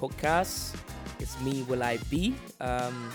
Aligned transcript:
podcast. 0.00 0.74
It's 1.18 1.38
me, 1.42 1.62
Will 1.64 1.82
I 1.82 1.98
Be, 2.08 2.34
um, 2.60 3.10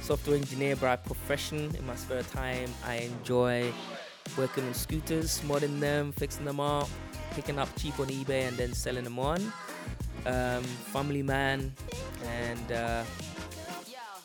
software 0.00 0.36
engineer 0.36 0.76
by 0.76 0.96
profession. 0.96 1.74
In 1.74 1.86
my 1.86 1.96
spare 1.96 2.22
time, 2.24 2.68
I 2.84 2.96
enjoy 2.96 3.72
working 4.36 4.64
on 4.64 4.74
scooters, 4.74 5.40
modding 5.48 5.80
them, 5.80 6.12
fixing 6.12 6.44
them 6.44 6.60
up, 6.60 6.88
picking 7.30 7.58
up 7.58 7.68
cheap 7.78 7.98
on 7.98 8.08
eBay, 8.08 8.48
and 8.48 8.56
then 8.58 8.74
selling 8.74 9.04
them 9.04 9.18
on. 9.18 9.40
Um, 10.26 10.62
family 10.92 11.22
man, 11.22 11.72
and 12.24 12.72
uh, 12.72 13.04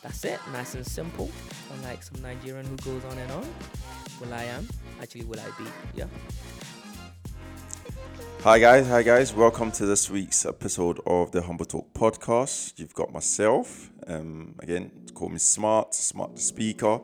that's 0.02 0.24
it. 0.24 0.38
Nice 0.52 0.74
and 0.74 0.86
simple. 0.86 1.30
Unlike 1.72 2.02
some 2.02 2.20
Nigerian 2.20 2.66
who 2.66 2.76
goes 2.76 3.04
on 3.06 3.16
and 3.16 3.32
on. 3.32 3.46
Will 4.20 4.34
I 4.34 4.44
am 4.44 4.68
actually 5.00 5.24
will 5.24 5.40
I 5.40 5.48
be? 5.58 5.68
Yeah. 5.94 6.06
Hi 8.44 8.58
guys, 8.58 8.88
hi 8.88 9.04
guys. 9.04 9.32
Welcome 9.32 9.70
to 9.70 9.86
this 9.86 10.10
week's 10.10 10.44
episode 10.44 10.98
of 11.06 11.30
the 11.30 11.42
Humble 11.42 11.64
Talk 11.64 11.94
podcast. 11.94 12.76
You've 12.76 12.92
got 12.92 13.12
myself, 13.12 13.88
um, 14.08 14.56
again, 14.58 14.90
call 15.14 15.28
me 15.28 15.38
Smart, 15.38 15.94
Smart 15.94 16.40
Speaker. 16.40 16.98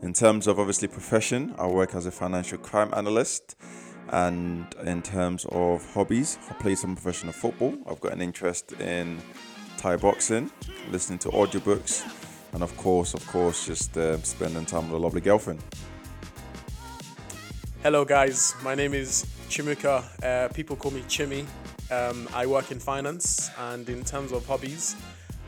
In 0.00 0.14
terms 0.14 0.46
of 0.46 0.58
obviously 0.58 0.88
profession, 0.88 1.54
I 1.58 1.66
work 1.66 1.94
as 1.94 2.06
a 2.06 2.10
financial 2.10 2.56
crime 2.56 2.88
analyst. 2.96 3.54
And 4.08 4.74
in 4.82 5.02
terms 5.02 5.44
of 5.52 5.84
hobbies, 5.92 6.38
I 6.48 6.54
play 6.54 6.74
some 6.74 6.96
professional 6.96 7.34
football. 7.34 7.76
I've 7.86 8.00
got 8.00 8.14
an 8.14 8.22
interest 8.22 8.72
in 8.80 9.20
Thai 9.76 9.96
boxing, 9.96 10.50
listening 10.90 11.18
to 11.18 11.28
audiobooks, 11.28 12.02
and 12.54 12.62
of 12.62 12.74
course, 12.78 13.12
of 13.12 13.26
course, 13.26 13.66
just 13.66 13.94
uh, 13.98 14.16
spending 14.22 14.64
time 14.64 14.84
with 14.84 14.98
a 14.98 15.04
lovely 15.04 15.20
girlfriend. 15.20 15.62
Hello, 17.82 18.06
guys. 18.06 18.54
My 18.62 18.74
name 18.74 18.94
is 18.94 19.26
Chimuka. 19.52 20.02
Uh, 20.24 20.48
people 20.54 20.76
call 20.76 20.92
me 20.92 21.02
Chimmy. 21.02 21.44
Um, 21.90 22.26
I 22.32 22.46
work 22.46 22.70
in 22.70 22.78
finance, 22.78 23.50
and 23.58 23.86
in 23.86 24.02
terms 24.02 24.32
of 24.32 24.46
hobbies, 24.46 24.96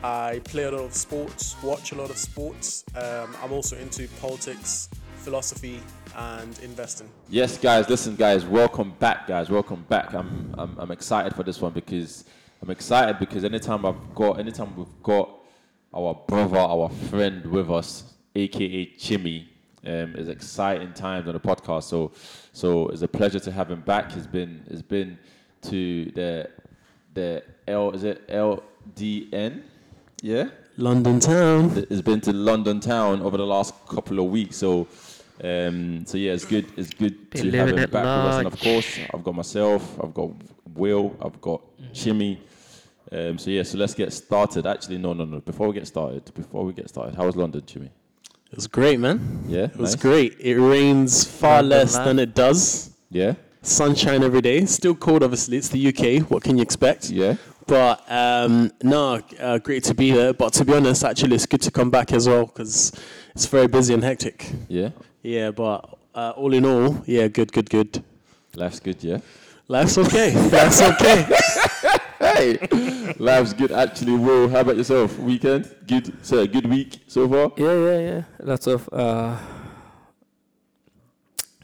I 0.02 0.42
play 0.44 0.64
a 0.64 0.70
lot 0.70 0.82
of 0.82 0.94
sports, 0.94 1.56
watch 1.62 1.92
a 1.92 1.94
lot 1.94 2.10
of 2.10 2.18
sports. 2.18 2.84
Um, 2.94 3.34
I'm 3.42 3.50
also 3.50 3.78
into 3.78 4.06
politics, 4.20 4.90
philosophy, 5.16 5.80
and 6.16 6.58
investing. 6.58 7.08
Yes, 7.30 7.56
guys. 7.56 7.88
Listen, 7.88 8.14
guys. 8.14 8.44
Welcome 8.44 8.92
back, 8.98 9.26
guys. 9.26 9.48
Welcome 9.48 9.86
back. 9.88 10.12
I'm, 10.12 10.54
I'm, 10.58 10.76
I'm 10.78 10.90
excited 10.90 11.34
for 11.34 11.42
this 11.42 11.62
one 11.62 11.72
because 11.72 12.26
I'm 12.60 12.68
excited 12.68 13.18
because 13.18 13.42
anytime 13.42 13.86
I've 13.86 14.14
got, 14.14 14.38
anytime 14.38 14.76
we've 14.76 15.02
got 15.02 15.30
our 15.94 16.12
brother, 16.28 16.58
our 16.58 16.90
friend 16.90 17.46
with 17.46 17.70
us, 17.70 18.12
aka 18.34 18.84
Chimmy, 18.98 19.46
um, 19.86 20.14
it's 20.16 20.28
exciting 20.28 20.92
times 20.92 21.26
on 21.28 21.34
the 21.34 21.40
podcast. 21.40 21.84
So, 21.84 22.12
so 22.52 22.88
it's 22.88 23.02
a 23.02 23.08
pleasure 23.08 23.40
to 23.40 23.50
have 23.52 23.70
him 23.70 23.80
back. 23.80 24.12
He's 24.12 24.26
been, 24.26 24.64
he's 24.70 24.82
been 24.82 25.18
to 25.62 26.04
the, 26.12 26.50
the 27.14 27.42
L, 27.68 27.90
is 27.92 28.04
it 28.04 28.26
LDN? 28.28 29.62
Yeah. 30.22 30.48
London 30.76 31.20
town. 31.20 31.86
It's 31.90 32.00
been 32.02 32.20
to 32.22 32.32
London 32.32 32.80
town 32.80 33.22
over 33.22 33.36
the 33.36 33.46
last 33.46 33.74
couple 33.86 34.18
of 34.18 34.26
weeks. 34.30 34.56
So, 34.56 34.88
um, 35.42 36.04
so 36.06 36.16
yeah, 36.18 36.32
it's 36.32 36.44
good. 36.44 36.66
It's 36.76 36.90
good 36.90 37.30
Been 37.30 37.50
to 37.52 37.58
have 37.58 37.68
him 37.68 37.76
back 37.76 37.92
with 37.92 37.94
us. 38.04 38.38
And 38.38 38.46
of 38.46 38.58
course, 38.58 38.98
I've 39.12 39.22
got 39.22 39.34
myself. 39.34 39.98
I've 40.02 40.14
got 40.14 40.30
Will. 40.74 41.16
I've 41.20 41.40
got 41.40 41.60
Mm-hmm. 41.80 41.92
Chimmy. 41.92 42.38
Um, 43.12 43.38
so 43.38 43.50
yeah, 43.50 43.62
so 43.62 43.78
let's 43.78 43.94
get 43.94 44.12
started. 44.12 44.66
Actually, 44.66 44.98
no, 44.98 45.12
no, 45.12 45.24
no. 45.24 45.40
Before 45.40 45.68
we 45.68 45.74
get 45.74 45.86
started, 45.86 46.32
before 46.34 46.64
we 46.64 46.72
get 46.72 46.88
started, 46.88 47.14
how 47.14 47.26
was 47.26 47.36
London, 47.36 47.60
Chimmy? 47.62 47.90
It 48.54 48.58
was 48.58 48.68
great, 48.68 49.00
man. 49.00 49.18
Yeah, 49.48 49.64
It 49.64 49.76
was 49.76 49.94
nice? 49.96 50.02
great. 50.02 50.36
It 50.38 50.54
rains 50.60 51.24
far 51.24 51.60
less 51.60 51.96
than 51.96 52.20
it 52.20 52.36
does. 52.36 52.90
Yeah, 53.10 53.34
Sunshine 53.62 54.22
every 54.22 54.40
day. 54.42 54.64
Still 54.66 54.94
cold, 54.94 55.24
obviously. 55.24 55.56
It's 55.56 55.70
the 55.70 55.88
UK. 55.88 56.30
What 56.30 56.44
can 56.44 56.56
you 56.56 56.62
expect? 56.62 57.10
yeah. 57.10 57.34
But 57.66 58.08
um, 58.08 58.70
no, 58.84 59.20
uh, 59.40 59.58
great 59.58 59.82
to 59.84 59.94
be 59.94 60.12
there. 60.12 60.32
But 60.34 60.52
to 60.52 60.64
be 60.64 60.72
honest, 60.72 61.02
actually, 61.02 61.34
it's 61.34 61.46
good 61.46 61.62
to 61.62 61.72
come 61.72 61.90
back 61.90 62.12
as 62.12 62.28
well 62.28 62.46
because 62.46 62.92
it's 63.34 63.46
very 63.46 63.66
busy 63.66 63.92
and 63.92 64.04
hectic. 64.04 64.52
Yeah, 64.68 64.90
Yeah, 65.22 65.50
but 65.50 65.98
uh, 66.14 66.34
all 66.36 66.54
in 66.54 66.64
all, 66.64 67.02
yeah, 67.06 67.26
good, 67.26 67.50
good, 67.52 67.68
good. 67.68 68.04
life's 68.54 68.78
good. 68.78 69.02
Yeah. 69.02 69.18
Life's 69.66 69.98
okay. 69.98 70.32
Life's 70.50 70.80
okay. 70.80 71.26
Hey, 72.34 73.14
life's 73.18 73.52
good. 73.52 73.70
Actually, 73.72 74.16
Will. 74.16 74.48
How 74.48 74.60
about 74.60 74.76
yourself? 74.76 75.18
Weekend? 75.18 75.72
Good. 75.86 76.12
So 76.22 76.38
a 76.40 76.46
good 76.48 76.66
week 76.66 77.00
so 77.06 77.28
far. 77.28 77.52
Yeah, 77.56 77.74
yeah, 77.74 77.98
yeah. 77.98 78.22
Lots 78.40 78.66
of 78.66 78.88
uh 78.92 79.36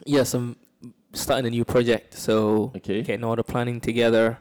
yes, 0.06 0.34
I'm 0.34 0.56
starting 1.12 1.46
a 1.46 1.50
new 1.50 1.64
project, 1.64 2.14
so 2.14 2.72
Okay. 2.76 3.02
getting 3.02 3.24
all 3.24 3.36
the 3.36 3.42
planning 3.44 3.80
together. 3.80 4.38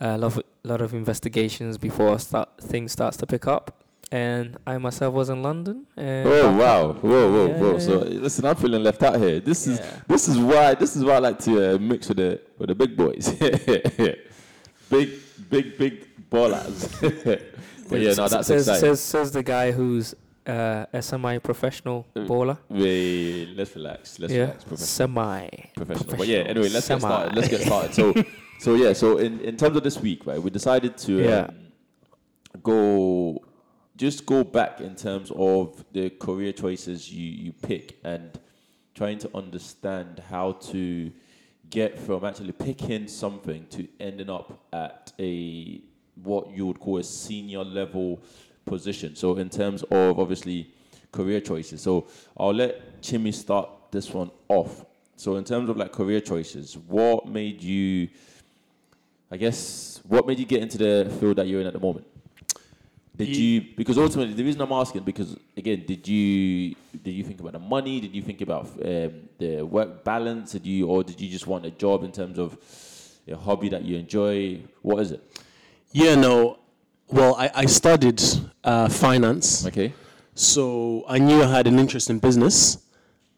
A 0.00 0.16
lot 0.18 0.36
of 0.36 0.42
lot 0.64 0.80
of 0.80 0.94
investigations 0.94 1.78
before 1.78 2.18
start 2.18 2.48
things 2.60 2.92
starts 2.92 3.16
to 3.18 3.26
pick 3.26 3.46
up. 3.46 3.84
And 4.10 4.56
I 4.66 4.78
myself 4.78 5.12
was 5.12 5.28
in 5.28 5.42
London. 5.42 5.86
And 5.96 6.26
Oh 6.28 6.56
wow! 6.56 6.92
Whoa, 6.94 7.30
whoa, 7.32 7.46
Yeah, 7.48 7.60
whoa! 7.60 7.72
yeah, 7.72 7.78
So 7.78 7.98
listen, 7.98 8.44
I'm 8.46 8.56
feeling 8.56 8.82
left 8.82 9.02
out 9.02 9.16
here. 9.20 9.40
This 9.40 9.66
is 9.66 9.80
this 10.06 10.28
is 10.28 10.38
why 10.38 10.74
this 10.74 10.96
is 10.96 11.04
why 11.04 11.14
I 11.14 11.18
like 11.18 11.38
to 11.40 11.74
uh, 11.74 11.78
mix 11.78 12.08
with 12.08 12.18
the 12.18 12.40
with 12.58 12.68
the 12.68 12.74
big 12.74 12.96
boys, 12.96 13.28
big 14.90 15.10
big 15.50 15.78
big 15.78 16.06
ballers. 16.30 17.00
but 17.88 18.00
yeah, 18.00 18.14
no, 18.14 18.28
that's 18.28 18.46
says, 18.46 18.68
exciting. 18.68 18.80
Says, 18.80 19.00
says 19.00 19.32
the 19.32 19.42
guy 19.42 19.72
who's 19.72 20.14
uh, 20.46 20.86
a 20.92 21.02
semi-professional 21.02 22.06
Uh, 22.16 22.24
bowler. 22.24 22.58
Wait, 22.68 23.48
let's 23.56 23.74
relax. 23.76 24.18
Let's 24.18 24.32
yeah, 24.32 24.40
relax. 24.40 24.64
Professional. 24.64 25.08
semi. 25.08 25.48
professional. 25.76 26.16
But 26.16 26.26
yeah, 26.26 26.38
anyway, 26.38 26.68
let's 26.70 26.86
Semi. 26.86 27.00
get 27.00 27.06
started. 27.08 27.36
Let's 27.36 27.48
get 27.48 27.60
started. 27.62 27.94
So, 27.94 28.14
so 28.60 28.74
yeah, 28.74 28.92
so 28.94 29.18
in, 29.18 29.40
in 29.40 29.56
terms 29.56 29.76
of 29.76 29.82
this 29.84 29.98
week, 29.98 30.26
right, 30.26 30.40
we 30.42 30.50
decided 30.50 30.96
to 30.98 31.12
Yeah. 31.12 31.38
um, 31.48 31.56
go 32.62 33.42
just 33.96 34.24
go 34.26 34.44
back 34.44 34.80
in 34.80 34.94
terms 34.94 35.32
of 35.34 35.84
the 35.92 36.10
career 36.10 36.52
choices 36.52 37.12
you 37.12 37.26
you 37.44 37.52
pick 37.52 37.98
and 38.04 38.38
trying 38.94 39.18
to 39.18 39.28
understand 39.36 40.22
how 40.30 40.52
to 40.52 41.10
get 41.70 41.98
from 41.98 42.24
actually 42.24 42.52
picking 42.52 43.08
something 43.08 43.66
to 43.70 43.86
ending 44.00 44.30
up 44.30 44.66
at 44.72 45.12
a 45.18 45.80
what 46.22 46.50
you 46.50 46.66
would 46.66 46.80
call 46.80 46.98
a 46.98 47.04
senior 47.04 47.64
level 47.64 48.20
position. 48.64 49.14
So 49.14 49.36
in 49.36 49.48
terms 49.48 49.82
of 49.84 50.18
obviously 50.18 50.70
career 51.12 51.40
choices. 51.40 51.80
So 51.80 52.06
I'll 52.36 52.54
let 52.54 53.00
Chimmy 53.02 53.32
start 53.32 53.68
this 53.90 54.10
one 54.10 54.30
off. 54.48 54.84
So 55.16 55.36
in 55.36 55.44
terms 55.44 55.68
of 55.68 55.76
like 55.76 55.92
career 55.92 56.20
choices, 56.20 56.76
what 56.76 57.26
made 57.28 57.62
you 57.62 58.08
I 59.30 59.36
guess 59.36 60.00
what 60.08 60.26
made 60.26 60.38
you 60.38 60.46
get 60.46 60.62
into 60.62 60.78
the 60.78 61.16
field 61.20 61.36
that 61.36 61.46
you're 61.46 61.60
in 61.60 61.66
at 61.66 61.74
the 61.74 61.80
moment? 61.80 62.06
Did 63.18 63.28
Ye- 63.28 63.54
you 63.54 63.60
because 63.76 63.98
ultimately 63.98 64.32
the 64.34 64.44
reason 64.44 64.60
I'm 64.60 64.72
asking 64.72 65.02
because 65.02 65.36
again 65.56 65.82
did 65.86 66.06
you 66.06 66.74
did 67.02 67.10
you 67.18 67.24
think 67.24 67.40
about 67.40 67.52
the 67.52 67.58
money? 67.76 68.00
Did 68.00 68.14
you 68.14 68.22
think 68.22 68.40
about 68.40 68.66
um, 68.66 69.12
the 69.38 69.62
work 69.62 70.04
balance? 70.04 70.52
Did 70.52 70.64
you 70.64 70.86
or 70.86 71.02
did 71.02 71.20
you 71.20 71.28
just 71.28 71.46
want 71.46 71.66
a 71.66 71.72
job 71.72 72.04
in 72.04 72.12
terms 72.12 72.38
of 72.38 72.56
a 73.26 73.34
hobby 73.36 73.68
that 73.70 73.82
you 73.84 73.96
enjoy? 73.98 74.60
What 74.82 75.00
is 75.02 75.10
it? 75.10 75.20
Yeah, 75.92 76.14
no. 76.14 76.58
Well, 77.10 77.34
I, 77.36 77.50
I 77.54 77.66
studied 77.66 78.22
uh, 78.62 78.88
finance, 78.88 79.66
okay. 79.66 79.92
So 80.34 81.04
I 81.08 81.18
knew 81.18 81.42
I 81.42 81.46
had 81.46 81.66
an 81.66 81.78
interest 81.78 82.10
in 82.10 82.18
business. 82.20 82.78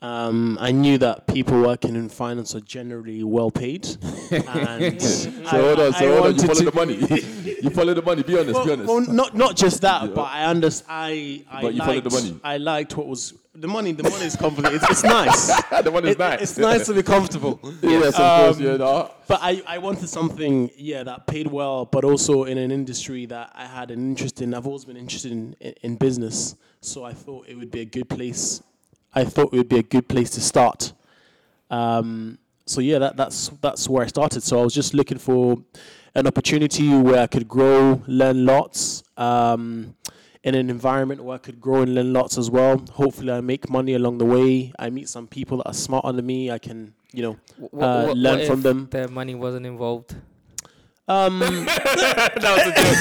Um, 0.02 0.56
I 0.60 0.72
knew 0.72 0.96
that 0.98 1.26
people 1.26 1.60
working 1.60 1.94
in 1.94 2.08
finance 2.08 2.54
are 2.54 2.60
generally 2.60 3.22
well 3.22 3.50
paid. 3.50 3.86
and 4.30 5.00
so 5.02 5.30
hold 5.44 5.80
on 5.80 5.92
so 5.92 6.22
hold 6.22 6.26
on 6.26 6.34
you 6.36 6.46
follow 6.46 6.70
the 6.70 6.72
money 6.74 6.94
you 7.62 7.68
follow 7.70 7.92
the 7.92 8.00
money 8.02 8.22
be 8.22 8.38
honest 8.38 8.54
well, 8.54 8.64
be 8.64 8.72
honest 8.72 8.88
well, 8.88 9.00
not 9.00 9.36
not 9.36 9.56
just 9.56 9.82
that, 9.82 10.02
Yeah. 10.04 10.08
but 10.14 10.22
I 10.22 10.44
understand. 10.44 10.90
I, 10.90 11.44
I 11.50 11.62
But 11.62 11.74
you 11.74 11.80
liked, 11.80 11.88
followed 11.90 12.04
the 12.04 12.10
money. 12.10 12.40
I 12.42 12.56
liked 12.56 12.96
what 12.96 13.08
was 13.08 13.34
the 13.54 13.68
money. 13.68 13.92
The 13.92 14.04
money 14.04 14.24
is 14.24 14.36
comfortable. 14.36 14.70
It's, 14.74 14.88
it's 14.88 15.02
nice. 15.04 15.48
the 15.82 15.90
money 15.90 16.08
is 16.10 16.14
It- 16.14 16.18
nice 16.18 16.40
It's 16.42 16.58
nice 16.58 16.86
to 16.86 16.94
be 16.94 17.02
comfortable. 17.02 17.60
yes 17.82 18.14
of 18.14 18.14
course 18.14 18.56
Um, 18.56 18.62
yeah 18.62 18.76
no. 18.78 19.10
But 19.28 19.40
I, 19.42 19.62
I 19.66 19.78
wanted 19.78 20.08
something, 20.08 20.70
yeah, 20.76 21.02
that 21.04 21.26
paid 21.26 21.46
well, 21.46 21.84
but 21.84 22.04
also 22.04 22.44
in 22.44 22.56
an 22.58 22.70
industry 22.70 23.26
that 23.26 23.52
I 23.54 23.66
had 23.66 23.90
an 23.90 24.00
interest 24.00 24.40
in. 24.40 24.54
I've 24.54 24.66
always 24.66 24.84
been 24.86 24.96
interested 24.96 25.30
in, 25.32 25.54
in, 25.60 25.74
in 25.82 25.96
business, 25.96 26.56
so 26.80 27.04
I 27.04 27.12
thought 27.12 27.48
it 27.48 27.56
would 27.56 27.70
be 27.70 27.80
a 27.80 27.84
good 27.84 28.08
place. 28.08 28.62
I 29.14 29.24
thought 29.24 29.52
it 29.52 29.56
would 29.56 29.68
be 29.68 29.78
a 29.78 29.82
good 29.82 30.08
place 30.08 30.30
to 30.30 30.40
start. 30.40 30.92
Um, 31.70 32.38
so 32.66 32.80
yeah, 32.80 32.98
that, 32.98 33.16
that's 33.16 33.48
that's 33.60 33.88
where 33.88 34.04
I 34.04 34.06
started. 34.06 34.42
So 34.42 34.60
I 34.60 34.62
was 34.62 34.74
just 34.74 34.94
looking 34.94 35.18
for 35.18 35.58
an 36.14 36.26
opportunity 36.26 36.88
where 36.96 37.20
I 37.22 37.26
could 37.26 37.48
grow, 37.48 38.02
learn 38.06 38.44
lots, 38.46 39.02
um, 39.16 39.94
in 40.42 40.54
an 40.54 40.70
environment 40.70 41.22
where 41.22 41.34
I 41.34 41.38
could 41.38 41.60
grow 41.60 41.82
and 41.82 41.94
learn 41.94 42.12
lots 42.12 42.38
as 42.38 42.50
well. 42.50 42.82
Hopefully, 42.92 43.32
I 43.32 43.40
make 43.40 43.68
money 43.68 43.94
along 43.94 44.18
the 44.18 44.24
way. 44.24 44.72
I 44.78 44.90
meet 44.90 45.08
some 45.08 45.26
people 45.26 45.58
that 45.58 45.66
are 45.66 45.74
smarter 45.74 46.12
than 46.12 46.24
me. 46.26 46.50
I 46.50 46.58
can, 46.58 46.94
you 47.12 47.22
know, 47.22 47.36
uh, 47.80 48.06
what- 48.06 48.16
learn 48.16 48.38
what 48.38 48.46
from 48.46 48.58
if 48.60 48.62
them. 48.62 48.88
Their 48.90 49.08
money 49.08 49.34
wasn't 49.34 49.66
involved. 49.66 50.14
Um, 51.10 51.40
That 51.40 52.52
was 52.56 52.66
a 52.66 52.72
joke. 52.80 53.00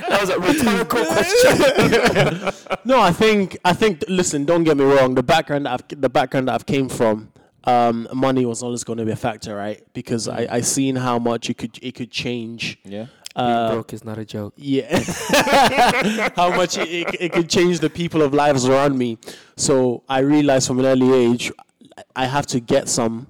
that 0.10 0.18
was 0.20 0.30
a 0.30 0.38
rhetorical 0.38 1.04
question. 1.06 2.78
no, 2.84 3.00
I 3.00 3.12
think 3.12 3.56
I 3.64 3.72
think. 3.72 4.04
Listen, 4.08 4.44
don't 4.44 4.64
get 4.64 4.76
me 4.76 4.84
wrong. 4.84 5.14
The 5.14 5.22
background 5.22 5.66
that 5.66 5.72
I've 5.72 6.00
the 6.00 6.08
background 6.10 6.48
that 6.48 6.54
I've 6.54 6.66
came 6.66 6.88
from, 6.88 7.32
um, 7.64 8.08
money 8.12 8.44
was 8.44 8.62
always 8.62 8.84
going 8.84 8.98
to 8.98 9.04
be 9.06 9.12
a 9.12 9.16
factor, 9.16 9.56
right? 9.56 9.82
Because 9.94 10.28
I 10.28 10.46
I 10.50 10.60
seen 10.60 10.96
how 10.96 11.18
much 11.18 11.48
it 11.50 11.56
could 11.58 11.78
it 11.82 11.94
could 11.94 12.10
change. 12.10 12.78
Yeah. 12.84 13.06
Being 13.36 13.48
Uh, 13.48 13.72
broke 13.74 13.92
is 13.94 14.04
not 14.04 14.18
a 14.18 14.24
joke. 14.24 14.52
yeah, 14.56 14.98
how 16.36 16.50
much 16.60 16.76
it, 16.76 16.88
it, 16.88 17.06
it 17.24 17.32
could 17.32 17.48
change 17.48 17.78
the 17.78 17.88
people 17.88 18.22
of 18.22 18.34
lives 18.34 18.66
around 18.68 18.98
me. 18.98 19.18
So 19.56 20.02
I 20.08 20.18
realized 20.18 20.66
from 20.66 20.80
an 20.80 20.86
early 20.86 21.10
age, 21.14 21.52
I 22.16 22.26
have 22.26 22.44
to 22.48 22.58
get 22.58 22.88
some, 22.88 23.28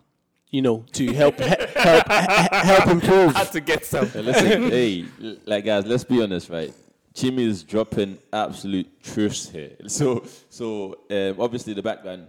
you 0.51 0.63
know, 0.63 0.85
to 0.93 1.13
help 1.13 1.39
help 1.39 2.09
help 2.09 2.87
improve. 2.89 3.35
Had 3.35 3.53
to 3.53 3.61
get 3.61 3.85
some. 3.87 4.09
Hey, 4.09 4.23
listen, 4.23 4.63
hey, 4.71 5.05
like 5.47 5.65
guys, 5.65 5.87
let's 5.87 6.05
be 6.05 6.23
honest, 6.23 6.51
right? 6.51 6.73
Jimmy 7.15 7.45
is 7.45 7.63
dropping 7.63 8.19
absolute 8.33 9.03
truths 9.03 9.49
here. 9.49 9.73
So, 9.89 10.25
so 10.49 11.01
um, 11.11 11.41
obviously 11.41 11.75
the 11.75 11.83
background, 11.83 12.29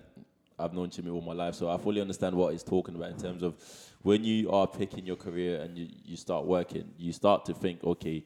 I've 0.57 0.73
known 0.73 0.89
Jimmy 0.89 1.12
all 1.12 1.21
my 1.21 1.33
life, 1.33 1.56
so 1.56 1.69
I 1.69 1.77
fully 1.77 2.01
understand 2.01 2.35
what 2.35 2.51
he's 2.53 2.63
talking 2.63 2.95
about 2.95 3.12
in 3.12 3.18
terms 3.18 3.44
of 3.44 3.56
when 4.01 4.23
you 4.23 4.50
are 4.51 4.65
picking 4.65 5.06
your 5.06 5.15
career 5.15 5.62
and 5.62 5.77
you, 5.77 5.88
you 6.03 6.18
start 6.18 6.45
working, 6.45 6.89
you 6.97 7.13
start 7.13 7.45
to 7.45 7.53
think, 7.53 7.83
okay, 7.83 8.23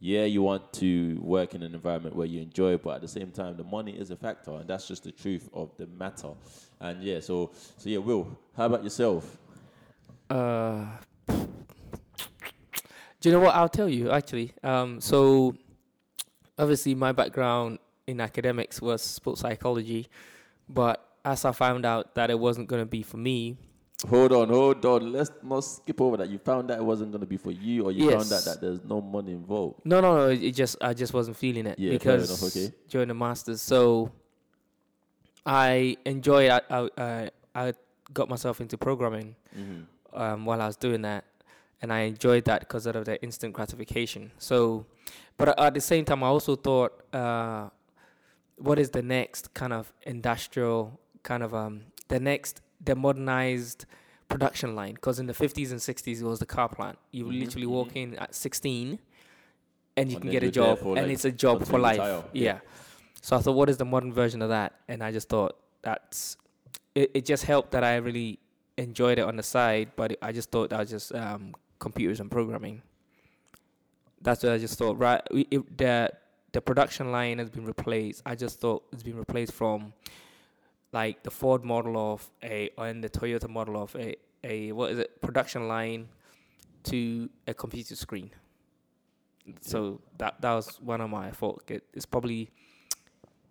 yeah, 0.00 0.24
you 0.24 0.40
want 0.40 0.72
to 0.72 1.18
work 1.20 1.54
in 1.54 1.62
an 1.62 1.74
environment 1.74 2.16
where 2.16 2.26
you 2.26 2.40
enjoy 2.40 2.78
but 2.78 2.96
at 2.96 3.00
the 3.02 3.08
same 3.08 3.30
time, 3.30 3.58
the 3.58 3.64
money 3.64 3.92
is 3.92 4.10
a 4.10 4.16
factor, 4.16 4.52
and 4.52 4.66
that's 4.66 4.88
just 4.88 5.04
the 5.04 5.12
truth 5.12 5.50
of 5.52 5.70
the 5.76 5.86
matter. 5.86 6.30
And 6.80 7.02
yeah, 7.02 7.20
so 7.20 7.50
so 7.76 7.90
yeah, 7.90 7.98
Will, 7.98 8.38
how 8.56 8.66
about 8.66 8.82
yourself? 8.82 9.36
Uh, 10.30 10.86
do 11.28 13.28
you 13.28 13.32
know 13.32 13.40
what? 13.40 13.54
I'll 13.54 13.68
tell 13.68 13.88
you 13.88 14.10
actually. 14.10 14.54
Um, 14.62 15.02
so 15.02 15.54
obviously 16.58 16.94
my 16.94 17.12
background 17.12 17.78
in 18.06 18.20
academics 18.20 18.80
was 18.80 19.02
sports 19.02 19.42
psychology, 19.42 20.08
but 20.66 21.06
as 21.26 21.44
I 21.44 21.52
found 21.52 21.84
out 21.84 22.14
that 22.14 22.30
it 22.30 22.38
wasn't 22.38 22.68
going 22.68 22.80
to 22.80 22.86
be 22.86 23.02
for 23.02 23.18
me, 23.18 23.58
Hold 24.08 24.32
on, 24.32 24.48
hold 24.48 24.84
on. 24.86 25.12
Let's 25.12 25.30
not 25.42 25.60
skip 25.60 26.00
over 26.00 26.16
that. 26.18 26.28
You 26.30 26.38
found 26.38 26.70
that 26.70 26.78
it 26.78 26.84
wasn't 26.84 27.10
going 27.12 27.20
to 27.20 27.26
be 27.26 27.36
for 27.36 27.50
you, 27.50 27.84
or 27.84 27.92
you 27.92 28.10
found 28.10 28.32
out 28.32 28.44
that 28.44 28.58
there's 28.60 28.80
no 28.84 29.00
money 29.00 29.32
involved. 29.32 29.80
no, 29.84 30.00
no, 30.00 30.16
no, 30.16 30.28
it 30.28 30.52
just 30.52 30.76
I 30.80 30.94
just 30.94 31.12
wasn't 31.12 31.36
feeling 31.36 31.66
it 31.66 31.78
Yeah, 31.78 31.90
because 31.92 32.30
enough, 32.30 32.56
okay. 32.56 32.72
during 32.88 33.08
the 33.08 33.14
masters, 33.14 33.60
so 33.60 34.10
I 35.44 35.96
enjoyed. 36.04 36.50
I 36.50 36.60
I, 36.70 36.88
I, 36.98 37.30
I 37.54 37.72
got 38.12 38.28
myself 38.28 38.60
into 38.60 38.76
programming 38.78 39.36
Mm-hmm. 39.58 40.20
um, 40.20 40.44
while 40.44 40.62
I 40.62 40.66
was 40.66 40.76
doing 40.76 41.02
that, 41.02 41.24
and 41.82 41.92
I 41.92 42.00
enjoyed 42.02 42.44
that 42.44 42.60
because 42.60 42.86
of 42.86 43.04
the 43.04 43.20
instant 43.22 43.52
gratification. 43.52 44.30
So, 44.38 44.86
but 45.36 45.58
at 45.58 45.74
the 45.74 45.80
same 45.80 46.04
time, 46.04 46.22
I 46.22 46.28
also 46.28 46.54
thought, 46.56 46.92
uh, 47.12 47.68
what 48.56 48.78
is 48.78 48.90
the 48.90 49.02
next 49.02 49.52
kind 49.54 49.72
of 49.72 49.92
industrial 50.02 51.00
kind 51.24 51.42
of 51.42 51.52
um, 51.54 51.82
the 52.08 52.20
next 52.20 52.60
the 52.84 52.94
modernized 52.94 53.86
production 54.28 54.74
line? 54.74 54.94
Because 54.94 55.18
in 55.18 55.26
the 55.26 55.34
fifties 55.34 55.72
and 55.72 55.80
sixties, 55.80 56.22
it 56.22 56.24
was 56.24 56.38
the 56.38 56.46
car 56.46 56.68
plant. 56.68 56.98
You 57.10 57.24
Mhm, 57.26 57.40
literally 57.40 57.66
walk 57.66 57.96
in 57.96 58.14
at 58.16 58.34
sixteen, 58.34 58.98
and 59.96 60.10
you 60.10 60.16
And 60.16 60.22
can 60.22 60.30
get 60.30 60.42
a 60.42 60.50
job, 60.50 60.78
and 60.82 60.94
like, 60.96 61.06
it's 61.08 61.24
a 61.24 61.32
job 61.32 61.64
for 61.66 61.78
life. 61.78 61.98
Yeah. 62.32 62.42
Yeah. 62.44 62.58
So 63.22 63.36
I 63.36 63.40
thought, 63.40 63.54
what 63.54 63.68
is 63.68 63.76
the 63.76 63.84
modern 63.84 64.12
version 64.12 64.40
of 64.40 64.48
that? 64.48 64.74
And 64.88 65.02
I 65.02 65.12
just 65.12 65.28
thought 65.28 65.58
that's 65.82 66.36
it. 66.94 67.10
It 67.12 67.24
just 67.26 67.44
helped 67.44 67.72
that 67.72 67.84
I 67.84 67.96
really 67.96 68.38
enjoyed 68.78 69.18
it 69.18 69.22
on 69.26 69.36
the 69.36 69.42
side, 69.42 69.90
but 69.96 70.16
I 70.22 70.32
just 70.32 70.50
thought 70.50 70.70
that 70.70 70.78
was 70.78 70.90
just 70.90 71.14
um, 71.14 71.54
computers 71.78 72.20
and 72.20 72.30
programming. 72.30 72.80
That's 74.22 74.42
what 74.42 74.52
I 74.52 74.58
just 74.58 74.78
thought. 74.78 74.98
Right, 74.98 75.20
it, 75.30 75.76
the 75.76 76.10
the 76.52 76.60
production 76.60 77.12
line 77.12 77.38
has 77.38 77.50
been 77.50 77.64
replaced. 77.66 78.22
I 78.24 78.34
just 78.34 78.60
thought 78.60 78.84
it's 78.92 79.02
been 79.02 79.16
replaced 79.18 79.52
from 79.52 79.92
like 80.92 81.22
the 81.22 81.30
Ford 81.30 81.64
model 81.64 81.96
of 82.12 82.30
a 82.42 82.70
and 82.78 83.02
the 83.02 83.10
Toyota 83.10 83.48
model 83.48 83.80
of 83.82 83.94
a 83.96 84.16
a 84.42 84.72
what 84.72 84.90
is 84.90 84.98
it 84.98 85.20
production 85.20 85.68
line 85.68 86.08
to 86.84 87.28
a 87.46 87.54
computer 87.54 87.96
screen. 87.96 88.30
So 89.60 90.00
that 90.18 90.40
that 90.40 90.52
was 90.52 90.80
one 90.80 91.00
of 91.00 91.10
my 91.10 91.28
I 91.28 91.30
thought 91.30 91.62
it, 91.68 91.84
it's 91.92 92.06
probably 92.06 92.50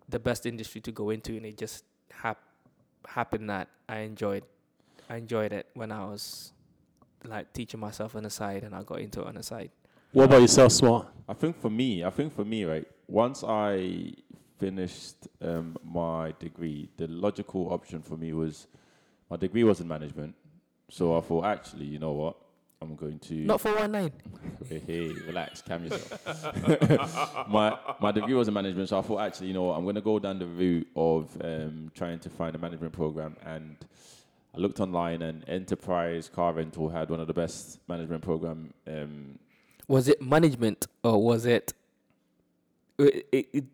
the 0.08 0.18
best 0.18 0.46
industry 0.46 0.80
to 0.82 0.92
go 0.92 1.10
into, 1.10 1.36
and 1.36 1.46
it 1.46 1.56
just 1.56 1.84
hap- 2.10 2.42
happened 3.06 3.48
that 3.50 3.68
I 3.88 3.98
enjoyed 3.98 4.44
I 5.08 5.16
enjoyed 5.16 5.52
it 5.52 5.66
when 5.74 5.92
I 5.92 6.04
was 6.04 6.52
like 7.24 7.52
teaching 7.52 7.80
myself 7.80 8.14
on 8.16 8.22
the 8.22 8.30
side, 8.30 8.62
and 8.64 8.74
I 8.74 8.82
got 8.82 9.00
into 9.00 9.20
it 9.20 9.26
on 9.26 9.34
the 9.34 9.42
side. 9.42 9.70
What 10.12 10.24
about 10.24 10.40
yourself, 10.40 10.72
Smart? 10.72 11.06
I 11.28 11.34
think 11.34 11.60
for 11.60 11.70
me, 11.70 12.04
I 12.04 12.10
think 12.10 12.34
for 12.34 12.44
me, 12.44 12.64
right. 12.64 12.86
Once 13.06 13.44
I 13.46 14.14
finished 14.60 15.26
um, 15.40 15.76
my 15.82 16.34
degree, 16.38 16.88
the 16.98 17.06
logical 17.08 17.72
option 17.72 18.02
for 18.02 18.16
me 18.16 18.32
was 18.32 18.66
my 19.30 19.36
degree 19.36 19.64
was 19.64 19.80
in 19.80 19.88
management. 19.88 20.34
So 20.90 21.16
I 21.16 21.20
thought, 21.22 21.46
actually, 21.46 21.86
you 21.86 21.98
know 21.98 22.12
what? 22.12 22.36
I'm 22.82 22.94
going 22.96 23.18
to 23.18 23.34
Not 23.34 23.60
for 23.60 23.74
one 23.74 23.92
hey, 24.68 24.78
hey, 24.86 25.08
relax, 25.26 25.60
calm 25.60 25.84
yourself. 25.84 27.46
my 27.48 27.76
my 28.00 28.10
degree 28.10 28.32
was 28.32 28.48
in 28.48 28.54
management, 28.54 28.88
so 28.88 28.98
I 28.98 29.02
thought 29.02 29.20
actually, 29.20 29.48
you 29.48 29.52
know, 29.52 29.64
what, 29.64 29.76
I'm 29.76 29.82
going 29.82 29.96
to 29.96 30.00
go 30.00 30.18
down 30.18 30.38
the 30.38 30.46
route 30.46 30.88
of 30.96 31.36
um, 31.42 31.90
trying 31.94 32.18
to 32.20 32.30
find 32.30 32.54
a 32.54 32.58
management 32.58 32.94
program. 32.94 33.36
And 33.44 33.76
I 34.54 34.58
looked 34.58 34.80
online, 34.80 35.20
and 35.20 35.46
Enterprise 35.46 36.30
Car 36.30 36.54
Rental 36.54 36.88
had 36.88 37.10
one 37.10 37.20
of 37.20 37.26
the 37.26 37.34
best 37.34 37.80
management 37.86 38.22
program. 38.22 38.72
Um, 38.86 39.38
Was 39.86 40.08
it 40.08 40.22
management 40.22 40.86
or 41.04 41.22
was 41.22 41.44
it? 41.44 41.74
it, 42.98 43.26
it, 43.30 43.48
it 43.52 43.64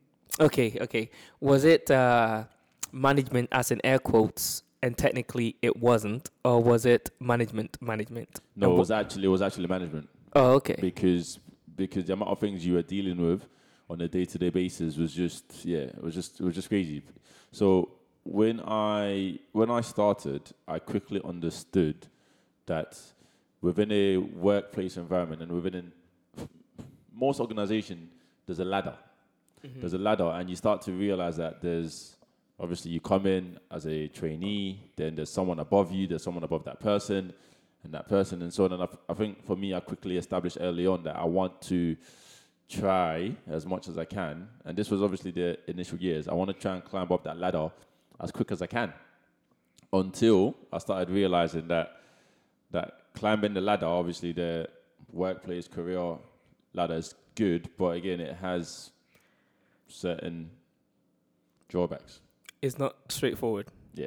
okay, 0.41 0.77
okay. 0.81 1.11
Was 1.41 1.65
it 1.65 1.91
uh, 1.91 2.45
management 2.93 3.49
as 3.53 3.71
in 3.71 3.81
air 3.85 3.99
quotes, 3.99 4.63
and 4.83 4.97
technically 4.97 5.57
it 5.63 5.77
wasn't, 5.77 6.31
or 6.45 6.63
was 6.63 6.87
it 6.87 7.11
management? 7.21 7.77
Management. 7.81 8.41
no, 8.55 8.73
it 8.73 8.79
was 8.79 8.91
actually 8.91 9.25
it 9.25 9.29
was 9.29 9.43
actually 9.43 9.67
management 9.67 10.09
Oh, 10.35 10.53
okay. 10.55 10.77
because 10.81 11.39
because 11.77 12.05
the 12.07 12.13
amount 12.13 12.31
of 12.31 12.39
things 12.39 12.65
you 12.67 12.75
were 12.75 12.83
dealing 12.83 13.21
with 13.21 13.47
on 13.89 14.01
a 14.01 14.09
day 14.09 14.25
to 14.25 14.39
day 14.39 14.51
basis 14.51 14.97
was 14.97 15.13
just 15.13 15.65
yeah, 15.65 15.79
it 15.79 16.03
was 16.03 16.15
just 16.15 16.41
it 16.41 16.45
was 16.45 16.55
just 16.55 16.69
crazy. 16.69 17.03
So 17.53 17.91
when 18.25 18.61
I 18.67 19.39
when 19.53 19.71
I 19.71 19.81
started, 19.81 20.43
I 20.67 20.79
quickly 20.79 21.21
understood 21.25 22.07
that 22.67 22.99
within 23.61 23.91
a 23.93 24.17
workplace 24.19 24.97
environment 24.97 25.43
and 25.43 25.51
within 25.53 25.75
an, 25.77 25.93
most 27.15 27.41
organization, 27.41 28.11
there's 28.45 28.59
a 28.59 28.65
ladder. 28.65 28.95
Mm-hmm. 29.67 29.81
There's 29.81 29.93
a 29.93 29.99
ladder, 29.99 30.31
and 30.35 30.49
you 30.49 30.57
start 30.57 30.83
to 30.83 30.93
realize 30.93 31.37
that 31.37 31.61
there's 31.61 32.17
obviously 32.59 32.91
you 32.91 33.01
come 33.01 33.27
in 33.27 33.59
as 33.71 33.87
a 33.87 34.09
trainee, 34.09 34.81
then 34.97 35.15
there's 35.15 35.33
someone 35.33 35.59
above 35.59 35.93
you, 35.93 36.07
there's 36.07 36.23
someone 36.23 36.45
above 36.45 36.65
that 36.65 36.81
person, 36.81 37.33
and 37.85 37.93
that 37.93 38.09
person, 38.09 38.43
and 38.43 38.53
so 38.53 38.65
on. 38.65 38.73
And 38.73 38.83
I, 38.83 38.89
I 39.09 39.15
think 39.15 39.45
for 39.45 39.57
me, 39.57 39.75
I 39.75 39.81
quickly 39.81 40.17
established 40.17 40.59
early 40.61 40.87
on 40.87 41.03
that 41.05 41.17
I 41.17 41.25
want 41.25 41.61
to 41.63 41.97
try 42.69 43.37
as 43.49 43.67
much 43.67 43.89
as 43.89 43.99
I 43.99 44.05
can, 44.05 44.49
and 44.65 44.77
this 44.77 44.91
was 44.91 45.03
obviously 45.03 45.31
the 45.31 45.59
initial 45.69 45.99
years. 45.99 46.29
I 46.29 46.35
want 46.35 46.49
to 46.51 46.55
try 46.55 46.75
and 46.75 46.85
climb 46.85 47.13
up 47.13 47.25
that 47.25 47.39
ladder 47.39 47.71
as 48.19 48.31
quick 48.31 48.51
as 48.51 48.63
I 48.63 48.67
can, 48.67 48.93
until 49.93 50.57
I 50.73 50.79
started 50.79 51.11
realizing 51.11 51.69
that 51.69 52.01
that 52.71 53.01
climbing 53.15 53.55
the 53.55 53.61
ladder, 53.61 53.87
obviously 53.87 54.33
the 54.33 54.69
workplace 55.13 55.69
career 55.69 56.17
ladder 56.75 56.95
is 56.95 57.15
good, 57.35 57.69
but 57.79 57.97
again, 57.97 58.21
it 58.21 58.37
has 58.37 58.91
certain 59.89 60.51
drawbacks. 61.69 62.21
It's 62.63 62.79
not 62.79 62.97
straightforward. 63.09 63.69
Yeah. 63.95 64.07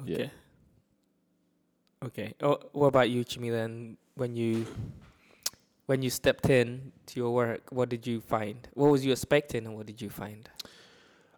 Okay. 0.00 0.22
Yeah. 0.24 0.28
Okay. 2.04 2.34
Oh, 2.42 2.58
what 2.72 2.88
about 2.88 3.10
you, 3.10 3.24
Chimi? 3.24 3.50
Then, 3.50 3.96
when 4.14 4.36
you 4.36 4.66
when 5.86 6.02
you 6.02 6.10
stepped 6.10 6.48
in 6.48 6.92
to 7.06 7.20
your 7.20 7.30
work, 7.32 7.62
what 7.70 7.88
did 7.88 8.06
you 8.06 8.20
find? 8.20 8.68
What 8.74 8.90
was 8.90 9.04
you 9.04 9.12
expecting, 9.12 9.66
and 9.66 9.76
what 9.76 9.86
did 9.86 10.00
you 10.00 10.10
find? 10.10 10.48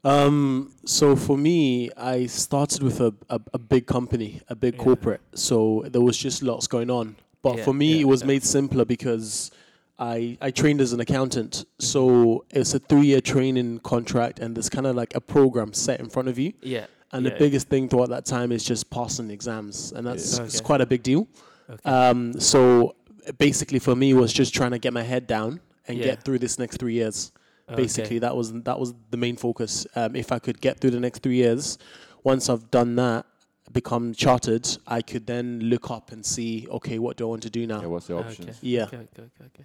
Um, 0.05 0.73
so 0.85 1.17
for 1.17 1.37
me, 1.39 1.91
I 1.97 2.27
started 2.27 2.83
with 2.83 3.01
a, 3.01 3.15
a, 3.31 3.41
a 3.55 3.59
big 3.59 3.87
company, 3.87 4.43
a 4.49 4.55
big 4.55 4.75
Yeah. 4.75 4.83
corporate. 4.83 5.21
So 5.35 5.85
there 5.91 6.03
was 6.03 6.19
just 6.19 6.43
lots 6.43 6.67
going 6.67 6.91
on. 6.91 7.17
But 7.41 7.57
Yeah, 7.57 7.65
for 7.65 7.73
me, 7.75 7.95
yeah, 7.95 8.01
it 8.03 8.05
was 8.05 8.21
yeah. 8.21 8.27
made 8.29 8.43
simpler 8.45 8.85
because 8.85 9.51
I, 9.99 10.37
I 10.41 10.51
trained 10.51 10.81
as 10.81 10.93
an 10.93 11.01
accountant. 11.01 11.65
So 11.79 12.45
it's 12.51 12.75
a 12.75 12.79
three 12.79 13.07
year 13.07 13.21
training 13.21 13.81
contract, 13.81 14.39
and 14.41 14.57
there's 14.57 14.69
kind 14.69 14.87
of 14.87 14.97
like 14.97 15.15
a 15.15 15.21
program 15.21 15.73
set 15.73 16.01
in 16.01 16.09
front 16.09 16.29
of 16.29 16.39
you. 16.39 16.53
Yeah. 16.63 16.87
And 17.13 17.25
yeah, 17.25 17.31
the 17.33 17.39
biggest 17.39 17.69
thing 17.69 17.89
throughout 17.89 18.09
that 18.09 18.25
time 18.25 18.51
is 18.51 18.65
just 18.65 18.91
passing 18.91 19.31
exams, 19.31 19.93
and 19.93 20.07
that's 20.07 20.37
Yeah. 20.39 20.45
it's 20.45 20.61
quite 20.61 20.81
a 20.81 20.87
big 20.87 21.03
deal. 21.03 21.29
Okay. 21.71 21.89
Um, 21.89 22.39
so 22.41 22.97
basically, 23.39 23.79
for 23.79 23.95
me, 23.95 24.15
was 24.15 24.33
just 24.33 24.53
trying 24.53 24.73
to 24.73 24.79
get 24.79 24.93
my 24.93 25.03
head 25.03 25.27
down 25.27 25.61
and 25.87 25.99
Yeah. 25.99 26.05
get 26.07 26.25
through 26.25 26.41
this 26.41 26.59
next 26.59 26.79
three 26.79 26.95
years. 26.95 27.31
Okay. 27.69 27.83
Basically, 27.83 28.19
that 28.19 28.37
was 28.37 28.53
that 28.65 28.79
was 28.79 28.95
the 29.11 29.17
main 29.17 29.37
focus. 29.37 29.87
Um, 29.95 30.17
if 30.17 30.33
I 30.33 30.39
could 30.41 30.61
get 30.61 30.81
through 30.81 30.91
the 30.91 31.01
next 31.01 31.23
three 31.23 31.37
years, 31.37 31.79
once 32.25 32.49
I've 32.51 32.71
done 32.71 32.97
that, 32.97 33.27
become 33.73 34.13
chartered, 34.13 34.67
I 34.87 35.01
could 35.01 35.27
then 35.27 35.61
look 35.61 35.91
up 35.91 36.11
and 36.13 36.25
see, 36.27 36.67
okay, 36.69 36.99
what 36.99 37.17
do 37.17 37.25
I 37.25 37.29
want 37.29 37.43
to 37.45 37.51
do 37.51 37.67
now? 37.67 37.81
Yeah, 37.81 37.87
what's 37.87 38.09
the 38.09 38.17
Okay. 38.17 38.29
options? 38.29 38.59
Yeah. 38.61 38.85
Okay, 38.85 38.97
okay, 38.97 39.23
okay, 39.23 39.45
okay. 39.47 39.65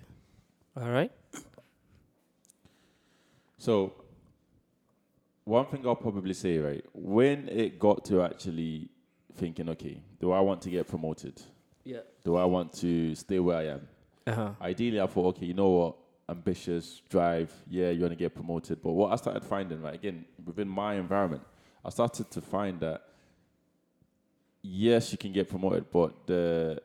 All 0.81 0.89
right. 0.89 1.12
So, 3.57 3.93
one 5.43 5.65
thing 5.65 5.86
I'll 5.86 5.95
probably 5.95 6.33
say, 6.33 6.57
right, 6.57 6.86
when 6.93 7.50
it 7.50 7.77
got 7.77 8.05
to 8.05 8.21
actually 8.21 8.89
thinking, 9.36 9.67
okay, 9.69 10.01
do 10.21 10.31
I 10.31 10.39
want 10.39 10.62
to 10.62 10.69
get 10.69 10.88
promoted? 10.88 11.41
Yeah. 11.83 12.00
Do 12.24 12.38
I 12.38 12.45
want 12.45 12.71
to 12.75 13.13
stay 13.15 13.39
where 13.39 13.57
I 13.57 13.65
am? 13.67 13.88
Uh 14.25 14.31
huh. 14.31 14.51
Ideally, 14.62 15.01
I 15.01 15.07
thought, 15.07 15.36
okay, 15.36 15.48
you 15.48 15.53
know 15.53 15.69
what? 15.69 15.95
Ambitious, 16.29 17.01
drive, 17.09 17.51
yeah, 17.69 17.89
you 17.89 18.00
want 18.01 18.13
to 18.13 18.15
get 18.15 18.33
promoted. 18.33 18.81
But 18.81 18.91
what 18.91 19.12
I 19.12 19.17
started 19.17 19.43
finding, 19.43 19.81
right, 19.81 19.95
again, 19.95 20.24
within 20.45 20.69
my 20.69 20.93
environment, 20.93 21.41
I 21.83 21.89
started 21.89 22.31
to 22.31 22.41
find 22.41 22.79
that, 22.79 23.01
yes, 24.62 25.12
you 25.12 25.17
can 25.17 25.33
get 25.33 25.50
promoted, 25.50 25.91
but 25.91 26.25
the 26.25 26.81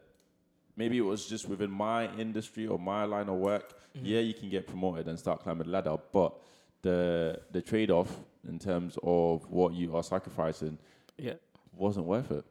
maybe 0.77 0.99
it 0.99 1.03
was 1.03 1.27
just 1.27 1.49
within 1.49 1.71
my 1.71 2.13
industry 2.17 2.67
or 2.67 2.79
my 2.79 3.05
line 3.05 3.29
of 3.29 3.37
work, 3.37 3.75
yeah, 3.95 4.21
you 4.21 4.35
can 4.35 4.49
get 4.51 4.67
promoted 4.67 5.09
and 5.09 5.19
start 5.19 5.41
climbing 5.43 5.67
the 5.67 5.73
ladder, 5.73 5.97
but 6.13 6.35
the 6.83 7.41
the 7.53 7.63
trade 7.63 7.91
off 7.91 8.11
in 8.49 8.59
terms 8.59 8.99
of 9.03 9.49
what 9.51 9.73
you 9.73 9.97
are 9.97 10.03
sacrificing 10.03 10.77
Yeah. 11.17 11.35
wasn't 11.77 12.07
worth 12.07 12.31
it 12.31 12.45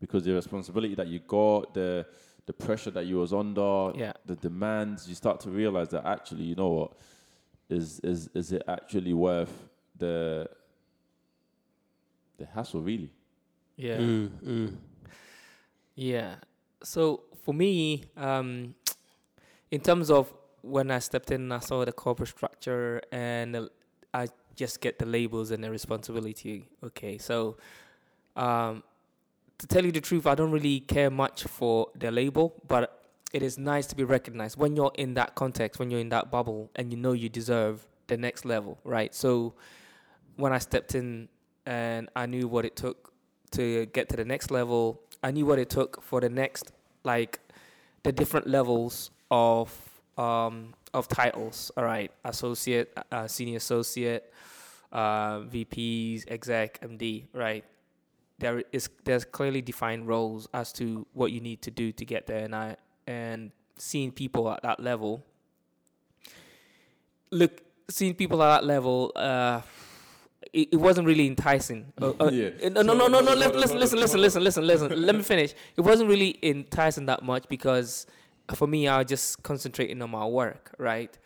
because 0.00 0.24
the 0.24 0.32
responsibility 0.34 0.94
that 0.94 1.06
you 1.08 1.18
got, 1.20 1.74
the 1.74 2.06
the 2.46 2.52
pressure 2.54 2.90
that 2.90 3.04
you 3.04 3.16
was 3.18 3.32
under, 3.32 3.92
Yeah. 3.94 4.14
the 4.24 4.34
demands, 4.36 5.06
you 5.08 5.14
start 5.14 5.38
to 5.40 5.50
realize 5.50 5.88
that 5.90 6.06
actually, 6.06 6.44
you 6.44 6.54
know 6.54 6.68
what, 6.70 6.92
is 7.68 8.00
is 8.00 8.28
is 8.34 8.52
it 8.52 8.62
actually 8.66 9.12
worth 9.12 9.68
the 9.98 10.48
the 12.38 12.46
hassle 12.46 12.80
really? 12.80 13.10
Yeah. 13.76 13.98
Mm, 13.98 14.28
mm. 14.42 14.76
Yeah. 15.94 16.36
So 16.82 17.24
for 17.42 17.54
me, 17.54 18.04
um, 18.16 18.74
in 19.70 19.80
terms 19.80 20.10
of 20.10 20.32
when 20.62 20.90
I 20.90 20.98
stepped 20.98 21.30
in, 21.30 21.52
I 21.52 21.60
saw 21.60 21.84
the 21.84 21.92
corporate 21.92 22.28
structure, 22.28 23.00
and 23.12 23.68
I 24.12 24.28
just 24.54 24.80
get 24.80 24.98
the 24.98 25.06
labels 25.06 25.50
and 25.50 25.62
the 25.62 25.70
responsibility. 25.70 26.68
Okay, 26.84 27.18
so 27.18 27.56
um, 28.36 28.82
to 29.58 29.66
tell 29.66 29.84
you 29.84 29.92
the 29.92 30.00
truth, 30.00 30.26
I 30.26 30.34
don't 30.34 30.50
really 30.50 30.80
care 30.80 31.10
much 31.10 31.44
for 31.44 31.88
the 31.94 32.10
label, 32.10 32.54
but 32.66 33.02
it 33.32 33.42
is 33.42 33.58
nice 33.58 33.86
to 33.86 33.96
be 33.96 34.04
recognized 34.04 34.56
when 34.58 34.74
you're 34.74 34.92
in 34.94 35.14
that 35.14 35.34
context, 35.34 35.78
when 35.78 35.90
you're 35.90 36.00
in 36.00 36.08
that 36.10 36.30
bubble, 36.30 36.70
and 36.76 36.92
you 36.92 36.98
know 36.98 37.12
you 37.12 37.28
deserve 37.28 37.86
the 38.06 38.16
next 38.16 38.44
level, 38.44 38.78
right? 38.84 39.14
So 39.14 39.54
when 40.36 40.52
I 40.52 40.58
stepped 40.58 40.94
in 40.94 41.28
and 41.66 42.08
I 42.16 42.26
knew 42.26 42.48
what 42.48 42.64
it 42.64 42.74
took 42.76 43.12
to 43.52 43.86
get 43.86 44.08
to 44.10 44.16
the 44.16 44.24
next 44.24 44.50
level, 44.50 45.00
I 45.22 45.30
knew 45.30 45.46
what 45.46 45.58
it 45.58 45.70
took 45.70 46.02
for 46.02 46.20
the 46.20 46.28
next, 46.28 46.72
like, 47.04 47.40
the 48.02 48.12
different 48.12 48.46
levels 48.46 49.10
of 49.30 49.72
um, 50.16 50.74
of 50.94 51.08
titles. 51.08 51.70
All 51.76 51.84
right, 51.84 52.10
associate, 52.24 52.96
uh, 53.12 53.26
senior 53.26 53.56
associate, 53.56 54.32
uh, 54.92 55.40
VPs, 55.40 56.24
exec, 56.28 56.80
MD. 56.80 57.26
Right, 57.32 57.64
there 58.38 58.62
is 58.72 58.88
there's 59.04 59.24
clearly 59.24 59.62
defined 59.62 60.06
roles 60.08 60.48
as 60.54 60.72
to 60.74 61.06
what 61.12 61.32
you 61.32 61.40
need 61.40 61.62
to 61.62 61.70
do 61.70 61.92
to 61.92 62.04
get 62.04 62.26
there, 62.26 62.44
and 62.44 62.54
I 62.54 62.76
and 63.06 63.50
seeing 63.76 64.12
people 64.12 64.50
at 64.50 64.62
that 64.62 64.80
level. 64.80 65.24
Look, 67.30 67.62
seeing 67.90 68.14
people 68.14 68.42
at 68.42 68.60
that 68.60 68.66
level. 68.66 69.12
Uh, 69.14 69.60
it, 70.52 70.68
it 70.72 70.76
wasn't 70.76 71.06
really 71.06 71.26
enticing. 71.26 71.92
Uh, 72.00 72.12
uh, 72.20 72.30
Yeah. 72.32 72.50
No, 72.70 72.82
no, 72.82 72.94
no, 72.94 73.08
no, 73.08 73.20
no. 73.20 73.34
Let, 73.34 73.54
listen, 73.56 73.78
listen, 73.78 73.98
listen, 73.98 74.20
listen, 74.20 74.42
listen, 74.42 74.66
listen. 74.66 75.06
Let 75.06 75.14
me 75.16 75.22
finish. 75.22 75.54
It 75.76 75.80
wasn't 75.82 76.08
really 76.08 76.38
enticing 76.42 77.06
that 77.06 77.22
much 77.22 77.48
because 77.48 78.06
for 78.54 78.66
me, 78.66 78.88
I 78.88 78.98
was 78.98 79.06
just 79.08 79.42
concentrating 79.42 80.00
on 80.02 80.10
my 80.10 80.24
work, 80.26 80.74
right? 80.78 81.16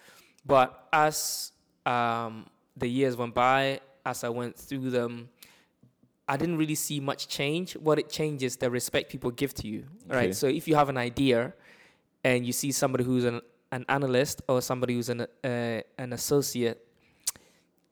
But 0.45 0.88
as 0.92 1.52
um, 1.87 2.47
the 2.76 2.88
years 2.88 3.16
went 3.16 3.35
by, 3.35 3.81
as 4.04 4.25
I 4.25 4.28
went 4.28 4.57
through 4.57 4.90
them, 4.90 5.28
I 6.28 6.37
didn't 6.37 6.57
really 6.57 6.75
see 6.75 6.99
much 7.00 7.28
change. 7.28 7.75
What 7.75 7.99
it 7.99 8.09
changes 8.09 8.57
the 8.57 8.71
respect 8.71 9.11
people 9.11 9.31
give 9.31 9.54
to 9.54 9.69
you, 9.69 9.85
Okay. 10.09 10.16
right? 10.16 10.35
So 10.35 10.47
if 10.49 10.66
you 10.66 10.75
have 10.75 10.88
an 10.88 10.97
idea 10.97 11.52
and 12.25 12.47
you 12.47 12.52
see 12.52 12.73
somebody 12.73 13.04
who's 13.04 13.25
an, 13.25 13.40
an 13.71 13.85
analyst 13.88 14.42
or 14.49 14.62
somebody 14.62 14.95
who's 14.95 15.09
an 15.09 15.21
uh, 15.45 15.81
an 15.99 16.12
associate, 16.12 16.85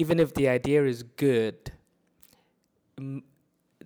even 0.00 0.18
if 0.18 0.32
the 0.34 0.48
idea 0.48 0.84
is 0.84 1.02
good, 1.02 1.72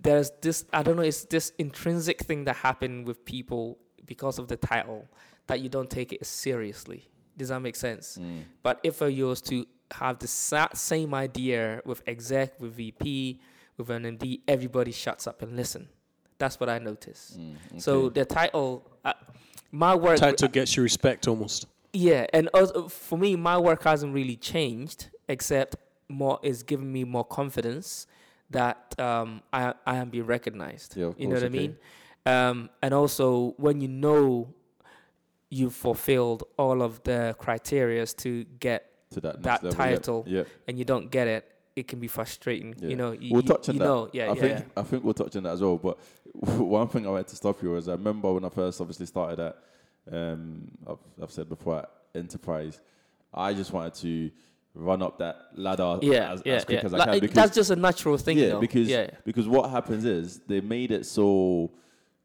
there's 0.01 0.31
this 0.41 0.65
I 0.71 0.83
don't 0.83 0.95
know, 0.97 1.01
it's 1.03 1.25
this 1.25 1.51
intrinsic 1.57 2.19
thing 2.21 2.45
that 2.45 2.55
happened 2.57 3.07
with 3.07 3.25
people 3.25 3.77
because 4.05 4.39
of 4.39 4.47
the 4.47 4.57
title 4.57 5.07
that 5.47 5.59
you 5.61 5.69
don't 5.69 5.89
take 5.89 6.11
it 6.13 6.25
seriously. 6.25 7.09
Does 7.37 7.49
that 7.49 7.59
make 7.61 7.75
sense? 7.75 8.17
Mm. 8.19 8.43
But 8.63 8.79
if 8.83 9.01
I 9.01 9.09
was 9.23 9.41
to 9.43 9.65
have 9.91 10.19
the 10.19 10.27
sa- 10.27 10.69
same 10.73 11.13
idea 11.13 11.81
with 11.85 12.01
exec, 12.07 12.59
with 12.61 12.73
VP, 12.75 13.39
with 13.77 13.89
an 13.89 14.03
MD, 14.17 14.39
everybody 14.47 14.91
shuts 14.91 15.27
up 15.27 15.41
and 15.41 15.55
listen. 15.55 15.87
That's 16.37 16.59
what 16.59 16.69
I 16.69 16.79
noticed. 16.79 17.39
Mm, 17.39 17.81
So 17.81 18.09
the 18.09 18.25
title, 18.25 18.89
uh, 19.03 19.13
my 19.71 19.95
work, 19.95 20.17
Title 20.17 20.47
gets 20.47 20.75
you 20.77 20.83
respect 20.83 21.27
almost. 21.27 21.67
yeah, 21.93 22.25
and 22.33 22.49
also 22.53 22.87
for 22.87 23.17
me, 23.17 23.35
my 23.35 23.57
work 23.57 23.83
hasn't 23.83 24.13
really 24.13 24.35
changed, 24.37 25.09
except 25.27 25.75
more 26.09 26.39
is 26.43 26.63
giving 26.63 26.91
me 26.91 27.03
more 27.03 27.23
confidence 27.25 28.07
that 28.51 28.93
um, 28.99 29.41
I 29.51 29.73
I 29.85 29.97
am 29.97 30.09
being 30.09 30.25
recognized. 30.25 30.95
Yeah, 30.95 31.05
of 31.07 31.19
you 31.19 31.27
know 31.27 31.35
what 31.35 31.43
I 31.43 31.49
mean? 31.49 31.77
Um, 32.25 32.69
and 32.81 32.93
also 32.93 33.53
when 33.57 33.81
you 33.81 33.87
know 33.87 34.53
you've 35.49 35.75
fulfilled 35.75 36.43
all 36.57 36.81
of 36.81 37.03
the 37.03 37.35
criterias 37.39 38.15
to 38.17 38.43
get 38.59 38.91
to 39.11 39.21
that, 39.21 39.43
that 39.43 39.63
level, 39.63 39.77
title, 39.77 40.25
and 40.67 40.77
you 40.77 40.85
don't 40.85 41.09
get 41.11 41.27
it, 41.27 41.51
it 41.75 41.87
can 41.87 41.99
be 41.99 42.07
frustrating. 42.07 42.75
Yeah. 42.79 42.89
You 42.89 42.95
know, 42.95 43.11
you, 43.11 43.31
We'll 43.33 43.43
touch 43.43 43.69
on 43.69 43.75
you 43.75 43.79
that. 43.79 43.85
know, 43.85 44.09
yeah, 44.11 44.23
I 44.25 44.27
yeah, 44.27 44.33
think 44.41 44.59
yeah. 44.59 44.65
I 44.77 44.83
think 44.83 45.03
we'll 45.03 45.13
touch 45.13 45.35
on 45.35 45.43
that 45.43 45.53
as 45.53 45.61
well. 45.61 45.77
But 45.77 45.99
one 46.33 46.87
thing 46.87 47.05
I 47.05 47.11
wanted 47.11 47.27
to 47.27 47.35
stop 47.35 47.61
you 47.61 47.71
was 47.71 47.87
I 47.87 47.93
remember 47.93 48.33
when 48.33 48.43
I 48.45 48.49
first 48.49 48.81
obviously 48.81 49.05
started 49.05 49.39
at 49.39 49.57
um, 50.11 50.67
I've, 50.87 50.97
I've 51.21 51.31
said 51.31 51.49
before 51.49 51.79
at 51.79 51.91
Enterprise, 52.13 52.81
I 53.33 53.53
just 53.53 53.73
wanted 53.73 53.93
to 53.95 54.31
run 54.75 55.01
up 55.01 55.17
that 55.19 55.37
ladder 55.55 55.97
yeah, 56.01 56.33
as, 56.33 56.41
yeah, 56.45 56.53
as 56.55 56.65
quick 56.65 56.79
yeah. 56.81 56.85
as 56.85 56.93
I 56.93 56.97
Like, 56.97 57.09
can 57.11 57.19
because 57.21 57.35
that's 57.35 57.55
just 57.55 57.69
a 57.71 57.75
natural 57.75 58.17
thing. 58.17 58.37
yeah, 58.37 58.49
know? 58.49 58.59
because 58.59 58.87
yeah, 58.87 59.09
because 59.23 59.47
what 59.47 59.69
happens 59.69 60.05
is 60.05 60.39
they 60.47 60.61
made 60.61 60.91
it 60.91 61.05
so 61.05 61.71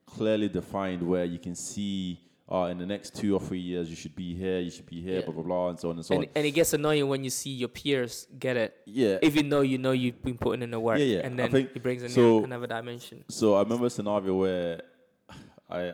clearly 0.06 0.48
defined 0.48 1.02
where 1.02 1.24
you 1.24 1.38
can 1.38 1.54
see. 1.54 2.20
Oh, 2.52 2.64
in 2.64 2.78
the 2.78 2.86
next 2.86 3.14
two 3.14 3.32
or 3.32 3.38
three 3.38 3.60
years, 3.60 3.88
you 3.88 3.94
should 3.94 4.16
be 4.16 4.34
here. 4.34 4.58
You 4.58 4.72
should 4.72 4.86
be 4.86 5.00
here. 5.00 5.22
Blah 5.22 5.34
blah 5.34 5.42
blah, 5.44 5.68
and 5.68 5.78
so 5.78 5.90
on 5.90 5.94
and 5.96 6.04
so 6.04 6.16
and, 6.16 6.24
on. 6.24 6.30
and 6.34 6.44
it 6.44 6.50
gets 6.50 6.72
annoying 6.72 7.06
when 7.08 7.22
you 7.22 7.30
see 7.30 7.50
your 7.50 7.68
peers 7.68 8.26
get 8.40 8.56
it, 8.56 8.76
Yeah, 8.86 9.18
even 9.22 9.48
though 9.48 9.60
you 9.60 9.78
know 9.78 9.92
you've 9.92 10.20
been 10.20 10.36
putting 10.36 10.62
in 10.62 10.72
the 10.72 10.80
work. 10.80 10.98
Yeah, 10.98 11.04
yeah. 11.04 11.20
And 11.20 11.38
then 11.38 11.48
think- 11.52 11.70
it 11.76 11.80
brings 11.80 12.02
in 12.02 12.08
so- 12.08 12.42
another 12.42 12.66
dimension. 12.66 13.24
So 13.28 13.54
I 13.54 13.62
remember 13.62 13.86
a 13.86 13.90
scenario 13.90 14.34
where 14.34 14.82
I 15.70 15.92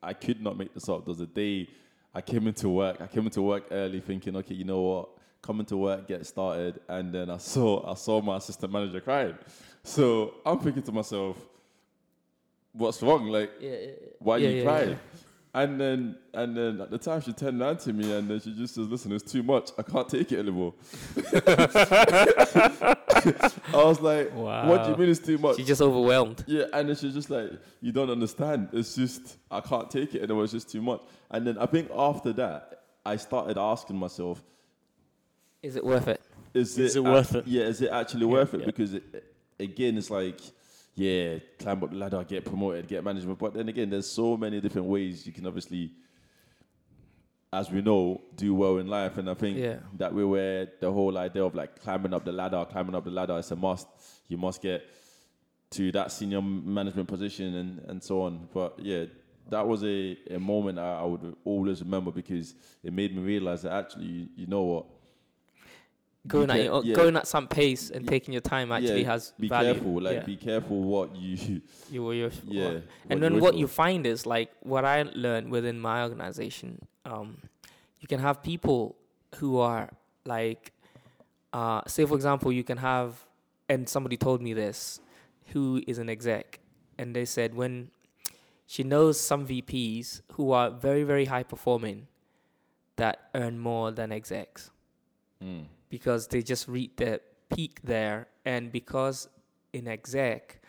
I 0.00 0.12
could 0.12 0.40
not 0.40 0.56
make 0.56 0.72
this 0.74 0.88
up. 0.88 1.04
There 1.04 1.10
was 1.10 1.20
a 1.20 1.26
day 1.26 1.68
I 2.14 2.20
came 2.20 2.46
into 2.46 2.68
work. 2.68 3.00
I 3.00 3.08
came 3.08 3.24
into 3.24 3.42
work 3.42 3.64
early, 3.72 3.98
thinking, 3.98 4.36
okay, 4.36 4.54
you 4.54 4.64
know 4.64 4.80
what, 4.82 5.08
coming 5.42 5.66
to 5.66 5.76
work, 5.76 6.08
get 6.08 6.26
started, 6.26 6.80
and 6.88 7.12
then 7.14 7.30
I 7.30 7.36
saw 7.38 7.90
I 7.90 7.94
saw 7.94 8.20
my 8.20 8.36
assistant 8.36 8.72
manager 8.72 9.00
crying. 9.00 9.36
So 9.84 10.34
I'm 10.44 10.58
thinking 10.58 10.82
to 10.82 10.92
myself, 10.92 11.36
what's 12.72 13.02
wrong? 13.02 13.26
Like, 13.28 13.50
Yeah, 13.60 13.70
yeah, 13.70 13.90
why 14.18 14.36
yeah, 14.38 14.48
are 14.48 14.52
you 14.52 14.62
crying? 14.64 14.98
And 15.54 15.80
then 15.80 16.16
and 16.34 16.56
then 16.56 16.80
at 16.82 16.90
the 16.90 16.98
time 16.98 17.20
she 17.22 17.32
turned 17.32 17.62
around 17.62 17.78
to 17.80 17.92
me 17.92 18.12
and 18.12 18.28
then 18.28 18.40
she 18.40 18.52
just 18.54 18.74
says, 18.74 18.88
Listen, 18.88 19.12
it's 19.12 19.30
too 19.30 19.42
much. 19.42 19.70
I 19.78 19.82
can't 19.82 20.08
take 20.08 20.32
it 20.32 20.38
anymore. 20.38 20.74
I 23.72 23.84
was 23.84 24.00
like, 24.00 24.34
wow. 24.34 24.68
What 24.68 24.84
do 24.84 24.90
you 24.90 24.96
mean 24.96 25.08
it's 25.08 25.20
too 25.20 25.38
much? 25.38 25.56
She's 25.56 25.66
just 25.66 25.80
overwhelmed. 25.80 26.44
Yeah, 26.46 26.64
and 26.72 26.88
then 26.88 26.96
she's 26.96 27.14
just 27.14 27.30
like, 27.30 27.50
you 27.80 27.92
don't 27.92 28.10
understand. 28.10 28.68
It's 28.72 28.94
just 28.94 29.36
I 29.50 29.60
can't 29.60 29.90
take 29.90 30.14
it, 30.14 30.22
and 30.22 30.30
it 30.30 30.34
was 30.34 30.52
just 30.52 30.70
too 30.70 30.82
much. 30.82 31.00
And 31.30 31.46
then 31.46 31.58
I 31.58 31.66
think 31.66 31.90
after 31.96 32.32
that, 32.34 32.82
I 33.04 33.16
started 33.16 33.56
asking 33.58 33.96
myself, 33.96 34.42
Is 35.66 35.74
it 35.76 35.84
worth 35.84 36.06
it? 36.08 36.20
is, 36.54 36.78
Is 36.78 36.94
it, 36.94 37.00
it 37.00 37.02
worth 37.02 37.34
it? 37.34 37.46
Yeah, 37.46 37.64
is 37.64 37.80
it 37.82 37.90
actually 37.90 38.24
worth 38.26 38.54
it? 38.54 38.60
yeah. 38.60 38.66
Because 38.66 38.94
it, 38.94 39.02
again, 39.58 39.98
it's 39.98 40.10
like, 40.10 40.40
yeah, 40.94 41.38
climb 41.58 41.82
up 41.82 41.90
the 41.90 41.96
ladder, 41.96 42.24
get 42.24 42.44
promoted, 42.44 42.86
get 42.86 43.02
management. 43.02 43.38
But 43.38 43.52
then 43.54 43.68
again, 43.68 43.90
there's 43.90 44.08
so 44.08 44.36
many 44.36 44.60
different 44.60 44.86
ways 44.86 45.26
you 45.26 45.32
can 45.32 45.44
obviously, 45.46 45.90
as 47.52 47.70
we 47.70 47.82
know, 47.82 48.20
do 48.36 48.54
well 48.54 48.78
in 48.78 48.86
life. 48.86 49.18
And 49.18 49.28
I 49.28 49.34
think 49.34 49.58
Yeah. 49.58 49.78
that 49.98 50.14
we 50.14 50.24
were 50.24 50.68
the 50.80 50.90
whole 50.92 51.18
idea 51.18 51.44
of 51.44 51.54
like 51.54 51.80
climbing 51.82 52.14
up 52.14 52.24
the 52.24 52.32
ladder, 52.32 52.64
climbing 52.70 52.94
up 52.94 53.04
the 53.04 53.10
ladder 53.10 53.36
is 53.38 53.50
a 53.50 53.56
must. 53.56 53.88
You 54.28 54.36
must 54.36 54.62
get 54.62 54.84
to 55.70 55.90
that 55.92 56.12
senior 56.12 56.40
management 56.40 57.08
position 57.08 57.54
and, 57.56 57.78
and 57.90 58.02
so 58.02 58.22
on. 58.22 58.48
But 58.54 58.78
yeah, 58.78 59.06
that 59.50 59.66
was 59.66 59.82
a, 59.84 60.16
a 60.30 60.38
moment 60.38 60.78
I, 60.78 61.00
I 61.00 61.04
would 61.04 61.36
always 61.44 61.82
remember 61.82 62.10
because 62.12 62.54
it 62.82 62.92
made 62.92 63.14
me 63.16 63.22
realize 63.22 63.62
that 63.62 63.72
actually, 63.72 64.06
you, 64.06 64.28
you 64.36 64.46
know 64.46 64.62
what? 64.62 64.86
Going 66.26 66.50
at 66.50 66.64
your, 66.64 66.84
yeah. 66.84 66.94
going 66.94 67.16
at 67.16 67.26
some 67.26 67.46
pace 67.48 67.90
and 67.90 68.06
taking 68.06 68.32
your 68.32 68.40
time 68.40 68.72
actually 68.72 69.02
Yeah, 69.02 69.12
has 69.12 69.32
be 69.38 69.48
value. 69.48 69.72
careful. 69.74 70.00
Like, 70.02 70.14
yeah. 70.16 70.24
be 70.24 70.36
careful 70.36 70.82
what 70.82 71.14
you. 71.16 71.60
you 71.90 72.02
were 72.04 72.14
your 72.14 72.30
Yeah. 72.46 72.80
and 73.10 73.20
what 73.20 73.20
then 73.20 73.40
what 73.40 73.54
you 73.56 73.66
find 73.68 74.06
is 74.06 74.26
like 74.26 74.50
what 74.60 74.84
I 74.84 75.02
learned 75.14 75.50
within 75.50 75.78
my 75.78 76.02
organization. 76.02 76.80
Um, 77.04 77.38
you 78.00 78.08
can 78.08 78.20
have 78.20 78.42
people 78.42 78.96
who 79.36 79.58
are 79.58 79.90
like, 80.24 80.72
uh, 81.52 81.82
say 81.86 82.04
for 82.04 82.14
example, 82.14 82.52
you 82.52 82.64
can 82.64 82.78
have, 82.78 83.24
and 83.68 83.88
somebody 83.88 84.16
told 84.16 84.42
me 84.42 84.52
this, 84.52 85.00
who 85.52 85.82
is 85.86 85.98
an 85.98 86.08
exec, 86.08 86.58
and 86.98 87.14
they 87.14 87.24
said 87.24 87.54
when 87.54 87.90
she 88.66 88.82
knows 88.82 89.20
some 89.20 89.46
VPs 89.46 90.22
who 90.32 90.50
are 90.50 90.70
very 90.70 91.04
very 91.04 91.26
high 91.26 91.44
performing 91.44 92.08
that 92.96 93.28
earn 93.34 93.58
more 93.58 93.90
than 93.92 94.10
execs 94.10 94.70
Mm. 95.44 95.66
Because 95.88 96.26
they 96.28 96.42
just 96.42 96.68
read 96.68 96.96
the 96.96 97.20
peak 97.54 97.80
there, 97.82 98.28
and 98.44 98.72
because 98.72 99.28
in 99.72 99.88
exec, 99.88 100.60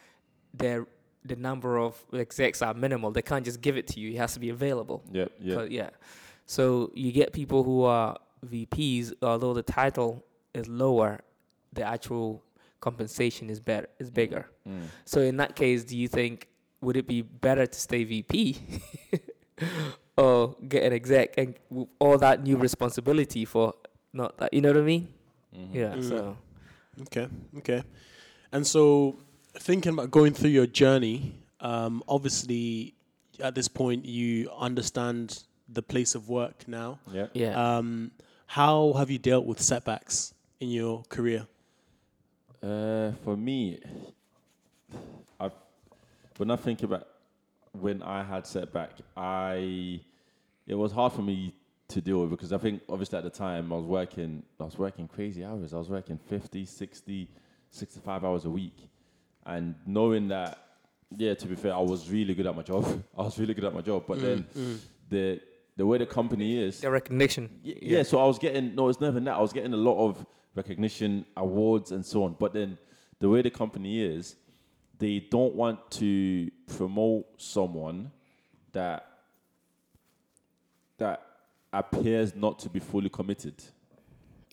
their 0.54 0.88
the 1.26 1.36
number 1.36 1.78
of 1.78 2.04
execs 2.14 2.62
are 2.62 2.74
minimal. 2.74 3.12
They 3.12 3.22
can't 3.22 3.44
just 3.44 3.62
give 3.62 3.78
it 3.78 3.88
to 3.88 4.00
you. 4.00 4.12
It 4.12 4.18
has 4.18 4.34
to 4.34 4.40
be 4.40 4.50
available. 4.50 5.04
Yep. 5.12 5.32
Yeah. 5.40 5.56
So, 5.56 5.64
yeah. 5.64 5.90
So 6.46 6.92
you 6.96 7.12
get 7.12 7.34
people 7.34 7.64
who 7.64 7.84
are 7.84 8.18
VPs, 8.46 9.14
although 9.22 9.54
the 9.54 9.64
title 9.64 10.24
is 10.54 10.68
lower, 10.68 11.20
the 11.74 11.84
actual 11.84 12.44
compensation 12.80 13.50
is 13.50 13.60
better, 13.60 13.90
is 14.00 14.10
bigger. 14.10 14.50
Mm. 14.68 14.84
So 15.06 15.22
in 15.22 15.38
that 15.38 15.56
case, 15.56 15.84
do 15.84 15.98
you 15.98 16.08
think 16.08 16.48
would 16.82 16.96
it 16.96 17.08
be 17.08 17.22
better 17.22 17.66
to 17.66 17.80
stay 17.80 18.04
VP 18.04 18.58
or 20.18 20.56
get 20.68 20.84
an 20.84 20.94
exec 20.94 21.38
and 21.38 21.56
all 22.00 22.18
that 22.20 22.44
new 22.44 22.58
responsibility 22.58 23.46
for 23.46 23.74
not 24.14 24.38
that? 24.38 24.54
You 24.54 24.62
know 24.62 24.70
what 24.70 24.78
I 24.78 24.82
mean? 24.82 25.08
Mhm. 25.56 25.74
Yeah. 25.74 25.94
Mm. 25.96 26.10
So 26.10 26.38
Okay, 27.02 27.28
okay. 27.58 27.84
And 28.52 28.66
so, 28.66 29.20
thinking 29.54 29.94
about 29.94 30.10
going 30.10 30.34
through 30.34 30.50
your 30.50 30.66
journey, 30.66 31.36
um, 31.60 32.04
obviously, 32.08 32.96
at 33.40 33.56
this 33.56 33.68
point, 33.68 34.06
you 34.06 34.50
understand 34.58 35.44
the 35.70 35.82
place 35.82 36.16
of 36.16 36.30
work 36.30 36.68
now. 36.68 37.00
Yeah. 37.12 37.28
yeah. 37.34 37.78
Um, 37.78 38.12
how 38.48 38.94
have 38.94 39.12
you 39.12 39.20
dealt 39.20 39.46
with 39.46 39.62
setbacks 39.62 40.34
in 40.60 40.70
your 40.70 41.04
career? 41.10 41.46
Uh, 42.64 43.12
for 43.24 43.36
me, 43.38 43.80
I 45.40 45.52
when 46.38 46.50
I 46.50 46.56
think 46.56 46.82
about 46.84 47.08
when 47.74 48.02
I 48.02 48.24
had 48.24 48.48
setback, 48.48 48.92
I 49.16 50.00
it 50.66 50.76
was 50.76 50.92
hard 50.92 51.14
for 51.14 51.22
me 51.22 51.54
to 51.90 52.02
deal 52.02 52.22
with 52.22 52.30
because 52.30 52.52
I 52.52 52.58
think 52.58 52.82
obviously 52.90 53.18
at 53.18 53.24
the 53.24 53.30
time 53.30 53.72
I 53.72 53.78
was 53.78 53.86
working 53.86 54.44
I 54.60 54.66
was 54.66 54.78
working 54.78 55.08
crazy 55.08 55.44
hours. 55.44 55.74
I 55.74 55.78
was 55.78 55.90
working 55.90 56.18
50, 56.18 56.66
60, 56.66 57.30
65 57.72 58.26
hours 58.26 58.46
a 58.46 58.50
week. 58.50 58.90
And 59.46 59.76
knowing 59.86 60.28
that 60.30 60.58
yeah, 61.16 61.34
to 61.36 61.48
be 61.48 61.56
fair, 61.56 61.74
I 61.74 61.80
was 61.80 62.10
really 62.10 62.36
good 62.36 62.48
at 62.48 62.56
my 62.56 62.64
job. 62.64 62.84
I 63.18 63.22
was 63.22 63.40
really 63.40 63.54
good 63.54 63.64
at 63.64 63.74
my 63.74 63.82
job, 63.82 64.04
but 64.08 64.18
mm, 64.18 64.22
then 64.22 64.48
mm. 64.56 64.80
the 65.10 65.42
the 65.78 65.86
way 65.86 65.98
the 65.98 66.06
company 66.06 66.62
is 66.62 66.82
the 66.82 66.92
recognition. 66.92 67.50
Y- 67.64 67.76
yeah, 67.82 68.04
so 68.04 68.20
I 68.20 68.26
was 68.26 68.38
getting 68.38 68.76
no, 68.76 68.90
it's 68.90 69.00
never 69.00 69.20
that. 69.20 69.36
I 69.36 69.40
was 69.40 69.54
getting 69.54 69.74
a 69.74 69.78
lot 69.78 70.06
of 70.06 70.26
recognition, 70.56 71.26
awards, 71.38 71.92
and 71.92 72.06
so 72.06 72.24
on. 72.24 72.36
But 72.38 72.54
then 72.54 72.78
the 73.20 73.30
way 73.30 73.42
the 73.42 73.50
company 73.50 74.02
is, 74.02 74.36
they 74.98 75.20
don't 75.20 75.56
want 75.56 75.92
to 75.92 76.52
promote 76.76 77.26
someone 77.38 78.12
that 78.74 79.06
that 80.98 81.27
appears 81.74 82.36
not 82.36 82.60
to 82.60 82.70
be 82.70 82.80
fully 82.80 83.10
committed. 83.10 83.56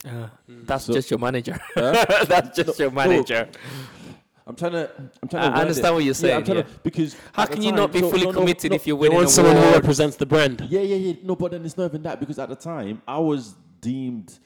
Uh, 0.07 0.29
that's 0.49 0.85
So- 0.85 0.93
just 0.93 1.11
your 1.11 1.19
manager. 1.21 1.59
Huh? 1.75 2.05
that's 2.29 2.57
just 2.57 2.79
your 2.79 2.91
manager. 2.91 3.49
I'm 4.47 4.55
trying 4.57 4.73
to. 4.73 4.91
I'm 5.23 5.29
trying 5.29 5.43
I 5.45 5.47
to. 5.47 5.53
word 5.53 5.61
understand 5.63 5.87
it. 5.87 5.95
what 5.95 6.05
you're 6.05 6.13
saying, 6.15 6.37
I'm 6.47 6.57
yeah. 6.57 6.63
to 6.63 6.69
because 6.83 7.17
How 7.33 7.45
at 7.45 7.49
the 7.51 7.55
can 7.55 7.63
you 7.65 7.71
time- 7.71 7.77
not 7.79 7.93
be 7.93 8.01
so- 8.01 8.11
fully 8.11 8.25
no, 8.25 8.31
no, 8.33 8.39
committed 8.41 8.71
no, 8.73 8.75
if 8.77 8.87
you're 8.87 8.97
They 8.97 9.01
winning 9.01 9.17
want 9.17 9.27
an 9.29 9.33
someone 9.33 9.57
who 9.57 9.73
represents 9.73 10.17
the 10.17 10.27
brand. 10.27 10.67
Yeah, 10.69 10.81
yeah, 10.81 10.97
yeah. 10.97 11.13
No, 11.23 11.35
but 11.37 11.53
then 11.53 11.65
it's 11.65 11.79
not 11.79 11.87
even 11.87 12.03
that 12.03 12.21
because 12.21 12.39
at 12.39 12.51
the 12.51 12.57
time 12.57 13.01
I 13.09 13.19
was 13.19 13.55
deemed 13.81 14.39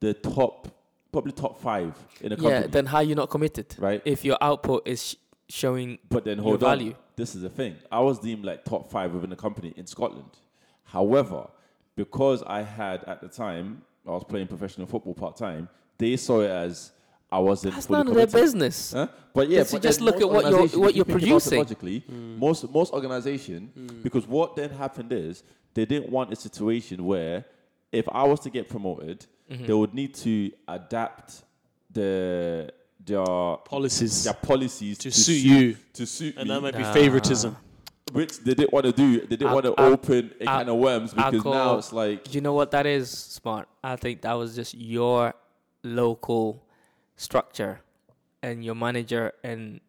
the 0.00 0.14
top, 0.14 0.68
probably 1.12 1.32
top 1.32 1.60
five 1.60 1.94
in 2.22 2.32
a 2.32 2.36
company. 2.36 2.54
Yeah, 2.62 2.66
then 2.66 2.86
how 2.86 2.98
are 2.98 3.02
you 3.02 3.14
not 3.14 3.28
committed? 3.28 3.74
Right. 3.78 4.00
If 4.06 4.24
your 4.24 4.38
output 4.40 4.88
is 4.88 5.02
sh- 5.10 5.14
showing 5.50 5.98
But 6.08 6.24
then 6.24 6.38
your 6.38 6.44
hold 6.44 6.62
on. 6.64 6.70
value. 6.70 6.94
This 7.16 7.34
is 7.34 7.42
the 7.42 7.50
thing. 7.50 7.76
I 7.90 8.00
was 8.00 8.18
deemed 8.20 8.46
like 8.46 8.64
top 8.64 8.90
five 8.90 9.12
within 9.12 9.28
the 9.28 9.36
company 9.36 9.74
in 9.76 9.86
Scotland. 9.86 10.30
However, 10.84 11.48
because 11.96 12.42
I 12.46 12.62
had 12.62 13.04
at 13.04 13.20
the 13.20 13.28
time 13.28 13.82
I 14.06 14.10
was 14.10 14.24
playing 14.24 14.48
professional 14.48 14.86
football 14.86 15.14
part 15.14 15.36
time, 15.36 15.68
they 15.98 16.16
saw 16.16 16.40
it 16.40 16.50
as 16.50 16.92
I 17.30 17.38
wasn't 17.38 17.74
That's 17.74 17.86
fully 17.86 17.98
none 17.98 18.08
of 18.08 18.14
their 18.14 18.26
business. 18.26 18.92
Huh? 18.92 19.08
But 19.32 19.48
yeah, 19.48 19.60
Because 19.60 19.72
you 19.72 19.78
but 19.78 19.82
just 19.82 20.00
look 20.02 20.20
at 20.20 20.28
what 20.28 20.44
you're- 20.50 20.78
what 20.78 20.94
you 20.94 20.98
you're 20.98 21.04
think 21.04 21.06
about 21.06 21.16
it 21.16 21.20
producing. 21.20 21.58
Logically, 21.58 22.04
most 22.38 22.70
most 22.70 22.92
organization, 22.92 23.70
because 24.02 24.26
what 24.26 24.56
then 24.56 24.70
happened 24.70 25.12
is 25.12 25.42
they 25.74 25.86
didn't 25.86 26.10
want 26.10 26.32
a 26.32 26.36
situation 26.36 27.04
where 27.06 27.44
if 27.90 28.06
I 28.10 28.24
was 28.24 28.40
to 28.40 28.50
get 28.50 28.68
promoted, 28.68 29.26
Mm-hmm. 29.50 29.66
they 29.66 29.72
would 29.74 29.92
need 29.92 30.14
to 30.14 30.50
adapt 30.68 31.42
the 31.90 32.70
their 33.04 33.24
Policies 33.64 34.24
their 34.24 34.32
policies 34.34 34.96
to 34.98 35.10
suit 35.10 35.42
you, 35.42 35.76
to 35.92 36.06
suit 36.06 36.36
and 36.36 36.48
me, 36.48 36.54
that 36.54 36.60
might 36.60 36.76
be 36.76 36.82
Nah. 36.82 36.92
favoritism. 36.92 37.56
Which 38.12 38.38
they 38.40 38.54
didn't 38.54 38.72
want 38.72 38.86
to 38.86 38.92
do. 38.92 39.20
They 39.20 39.36
didn't 39.36 39.52
want 39.52 39.64
to 39.64 39.80
open 39.80 40.32
a 40.40 40.44
can 40.44 40.68
of 40.68 40.76
worms 40.76 41.14
because 41.14 41.44
now 41.44 41.78
it's 41.78 41.92
like 41.92 42.34
you 42.34 42.40
know 42.40 42.52
what 42.52 42.70
that 42.72 42.86
is, 42.86 43.10
Smart? 43.10 43.68
I 43.82 43.96
think 43.96 44.22
that 44.22 44.34
was 44.34 44.54
just 44.54 44.74
your 44.74 45.34
local 45.82 46.64
structure 47.16 47.80
and 48.42 48.64
your 48.64 48.74
manager, 48.74 49.32
and 49.42 49.80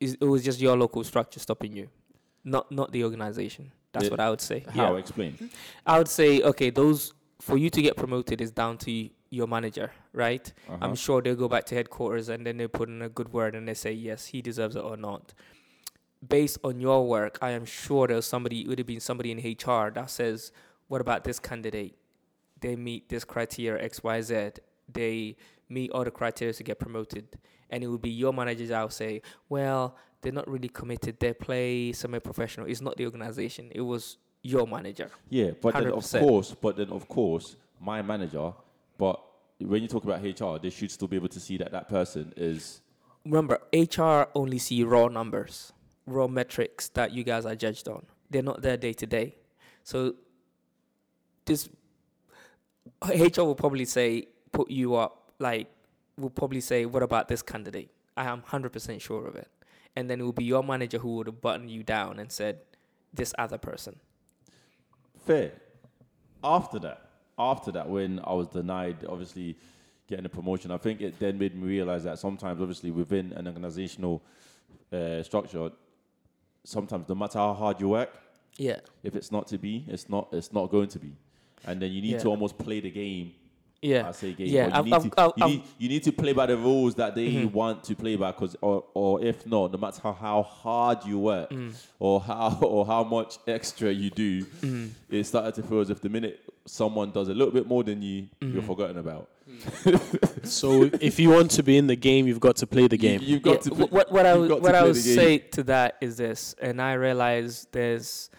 it 0.00 0.20
was 0.20 0.44
just 0.44 0.60
your 0.60 0.76
local 0.76 1.02
structure 1.04 1.40
stopping 1.40 1.72
you, 1.76 1.88
not 2.44 2.70
not 2.70 2.92
the 2.92 3.04
organization. 3.04 3.72
That's 3.92 4.06
Yeah. 4.06 4.10
what 4.10 4.20
I 4.20 4.30
would 4.30 4.40
say. 4.42 4.64
how 4.68 4.92
Yeah. 4.92 4.98
explain. 4.98 5.50
I 5.86 5.98
would 5.98 6.08
say, 6.08 6.42
okay, 6.42 6.70
those 6.70 7.14
for 7.40 7.56
you 7.56 7.70
to 7.70 7.80
get 7.82 7.96
promoted 7.96 8.40
is 8.40 8.50
down 8.50 8.76
to 8.78 9.08
your 9.30 9.46
manager, 9.46 9.90
right? 10.12 10.52
Uh-huh. 10.68 10.78
I'm 10.80 10.94
sure 10.94 11.20
they'll 11.22 11.34
go 11.34 11.48
back 11.48 11.64
to 11.66 11.74
headquarters 11.74 12.28
and 12.28 12.46
then 12.46 12.56
they 12.58 12.66
put 12.68 12.88
in 12.88 13.02
a 13.02 13.08
good 13.08 13.32
word 13.32 13.54
and 13.54 13.66
they 13.68 13.74
say 13.74 13.92
yes, 13.92 14.26
he 14.26 14.40
deserves 14.42 14.76
it 14.76 14.84
or 14.84 14.96
not. 14.96 15.32
Based 16.28 16.58
on 16.64 16.80
your 16.80 17.06
work, 17.06 17.38
I 17.42 17.50
am 17.50 17.64
sure 17.64 18.06
there's 18.06 18.26
somebody. 18.26 18.62
It 18.62 18.68
would 18.68 18.78
have 18.78 18.86
been 18.86 19.00
somebody 19.00 19.30
in 19.30 19.38
HR 19.38 19.90
that 19.90 20.10
says, 20.10 20.52
"What 20.88 21.00
about 21.00 21.24
this 21.24 21.38
candidate? 21.38 21.96
They 22.60 22.74
meet 22.74 23.08
this 23.08 23.24
criteria 23.24 23.82
X, 23.82 24.02
Y, 24.02 24.20
Z. 24.22 24.50
They 24.92 25.36
meet 25.68 25.90
all 25.90 26.04
the 26.04 26.10
criteria 26.10 26.54
to 26.54 26.62
get 26.62 26.78
promoted." 26.78 27.38
And 27.70 27.84
it 27.84 27.88
would 27.88 28.02
be 28.02 28.10
your 28.10 28.32
managers 28.32 28.70
that 28.70 28.80
will 28.80 28.90
say, 28.90 29.22
"Well, 29.48 29.96
they're 30.20 30.32
not 30.32 30.48
really 30.48 30.68
committed. 30.68 31.18
They 31.20 31.34
play 31.34 31.92
semi-professional. 31.92 32.66
It's 32.66 32.80
not 32.80 32.96
the 32.96 33.04
organization. 33.04 33.70
It 33.74 33.82
was 33.82 34.16
your 34.42 34.66
manager." 34.66 35.10
Yeah, 35.28 35.50
but 35.60 35.74
then 35.74 35.92
of 35.92 36.10
course, 36.10 36.54
but 36.54 36.76
then 36.76 36.90
of 36.90 37.08
course, 37.08 37.56
my 37.80 38.02
manager. 38.02 38.54
But 38.96 39.20
when 39.58 39.82
you 39.82 39.88
talk 39.88 40.04
about 40.04 40.22
HR, 40.22 40.58
they 40.58 40.70
should 40.70 40.90
still 40.90 41.08
be 41.08 41.16
able 41.16 41.28
to 41.28 41.40
see 41.40 41.56
that 41.58 41.72
that 41.72 41.88
person 41.88 42.32
is. 42.36 42.80
remember 43.26 43.60
HR 43.72 44.28
only 44.34 44.58
see 44.58 44.82
raw 44.84 45.08
numbers, 45.08 45.72
raw 46.06 46.26
metrics 46.26 46.88
that 46.90 47.12
you 47.12 47.24
guys 47.24 47.46
are 47.46 47.54
judged 47.54 47.88
on. 47.88 48.04
They're 48.30 48.42
not 48.42 48.62
there 48.62 48.76
day 48.76 48.92
to 48.94 49.06
day. 49.06 49.36
So 49.82 50.14
this 51.44 51.68
HR 53.04 53.42
will 53.42 53.54
probably 53.54 53.84
say 53.84 54.28
put 54.52 54.70
you 54.70 54.94
up 54.94 55.32
like 55.38 55.68
will 56.16 56.30
probably 56.30 56.60
say 56.60 56.86
what 56.86 57.02
about 57.02 57.28
this 57.28 57.42
candidate? 57.42 57.90
I 58.16 58.24
am 58.24 58.42
100% 58.42 59.00
sure 59.00 59.26
of 59.26 59.36
it. 59.36 59.48
And 59.94 60.10
then 60.10 60.20
it 60.20 60.24
will 60.24 60.32
be 60.32 60.44
your 60.44 60.62
manager 60.62 60.98
who 60.98 61.16
would 61.16 61.26
have 61.26 61.40
buttoned 61.40 61.70
you 61.70 61.82
down 61.82 62.18
and 62.18 62.30
said 62.30 62.60
this 63.12 63.34
other 63.38 63.58
person. 63.58 63.96
Fair. 65.24 65.52
After 66.44 66.78
that, 66.80 67.08
after 67.38 67.72
that, 67.72 67.88
when 67.88 68.20
I 68.24 68.32
was 68.34 68.48
denied, 68.48 69.04
obviously 69.08 69.56
getting 70.06 70.26
a 70.26 70.28
promotion, 70.28 70.70
I 70.70 70.76
think 70.76 71.00
it 71.00 71.18
then 71.18 71.38
made 71.38 71.54
me 71.54 71.66
realize 71.66 72.04
that 72.04 72.18
sometimes, 72.18 72.60
obviously, 72.60 72.90
within 72.90 73.32
an 73.32 73.46
organizational 73.46 74.22
uh, 74.92 75.22
structure, 75.22 75.70
sometimes 76.66 77.08
no 77.08 77.14
matter 77.14 77.38
how 77.38 77.54
hard 77.54 77.80
you 77.80 77.88
work, 77.88 78.10
Yeah. 78.58 78.80
if 79.02 79.14
it's 79.16 79.30
not 79.30 79.46
to 79.48 79.58
be, 79.58 79.84
it's 79.88 80.08
not. 80.08 80.28
It's 80.32 80.52
not 80.52 80.70
going 80.70 80.88
to 80.88 80.98
be, 80.98 81.12
and 81.64 81.80
then 81.80 81.92
you 81.92 82.00
need 82.02 82.12
Yeah. 82.12 82.18
to 82.24 82.28
almost 82.28 82.58
play 82.58 82.80
the 82.80 82.90
game. 82.90 83.32
Yeah. 83.82 84.08
I 84.08 84.12
say 84.12 84.32
game. 84.32 84.48
Yeah, 84.48 84.66
you, 84.68 84.72
I've- 84.72 84.84
need 84.90 84.94
I've- 84.96 85.10
to, 85.10 85.20
I've- 85.20 85.32
you, 85.36 85.46
need, 85.46 85.62
you 85.78 85.88
need 85.88 86.02
to 86.04 86.12
play 86.12 86.32
by 86.32 86.46
the 86.46 86.56
rules 86.56 86.94
that 86.96 87.14
they 87.14 87.28
Mm-hmm. 87.30 87.54
want 87.54 87.84
to 87.84 87.94
play 87.94 88.16
by, 88.16 88.32
because 88.32 88.56
or, 88.60 88.84
or 88.94 89.22
if 89.24 89.46
not, 89.46 89.70
no 89.72 89.78
matter 89.78 90.00
how, 90.02 90.12
how 90.12 90.42
hard 90.42 91.04
you 91.04 91.18
work 91.18 91.50
Mm. 91.50 91.72
or 91.98 92.20
how 92.20 92.58
or 92.62 92.84
how 92.86 93.04
much 93.04 93.38
extra 93.46 93.90
you 93.92 94.10
do, 94.10 94.44
Mm-hmm. 94.44 94.86
it 95.10 95.24
started 95.24 95.54
to 95.54 95.62
feel 95.62 95.80
as 95.80 95.90
if 95.90 96.00
the 96.00 96.08
minute 96.08 96.40
someone 96.64 97.12
does 97.12 97.28
a 97.28 97.34
little 97.34 97.52
bit 97.52 97.66
more 97.68 97.84
than 97.84 98.02
you, 98.02 98.28
you're 98.40 98.50
Mm-hmm. 98.50 98.60
forgotten 98.66 98.98
about. 98.98 99.28
So 100.44 100.90
if 101.00 101.18
you 101.18 101.30
want 101.30 101.50
to 101.52 101.62
be 101.62 101.76
in 101.76 101.86
the 101.86 101.96
game, 101.96 102.26
you've 102.26 102.40
got 102.40 102.56
to 102.56 102.66
play 102.66 102.86
the 102.88 102.96
game. 102.96 103.20
You, 103.22 103.34
have 103.34 103.42
got 103.42 103.50
Yeah, 103.52 103.58
to. 103.62 103.70
play- 103.70 103.86
what 103.90 104.12
what 104.12 104.26
I 104.26 104.34
would 104.36 104.50
what 104.62 104.74
I 104.74 104.82
would 104.84 104.96
say 104.96 105.38
to 105.38 105.62
that 105.64 105.96
is 106.00 106.16
this, 106.16 106.54
and 106.60 106.80
I 106.80 106.92
realize 106.94 107.66
there's, 107.72 108.30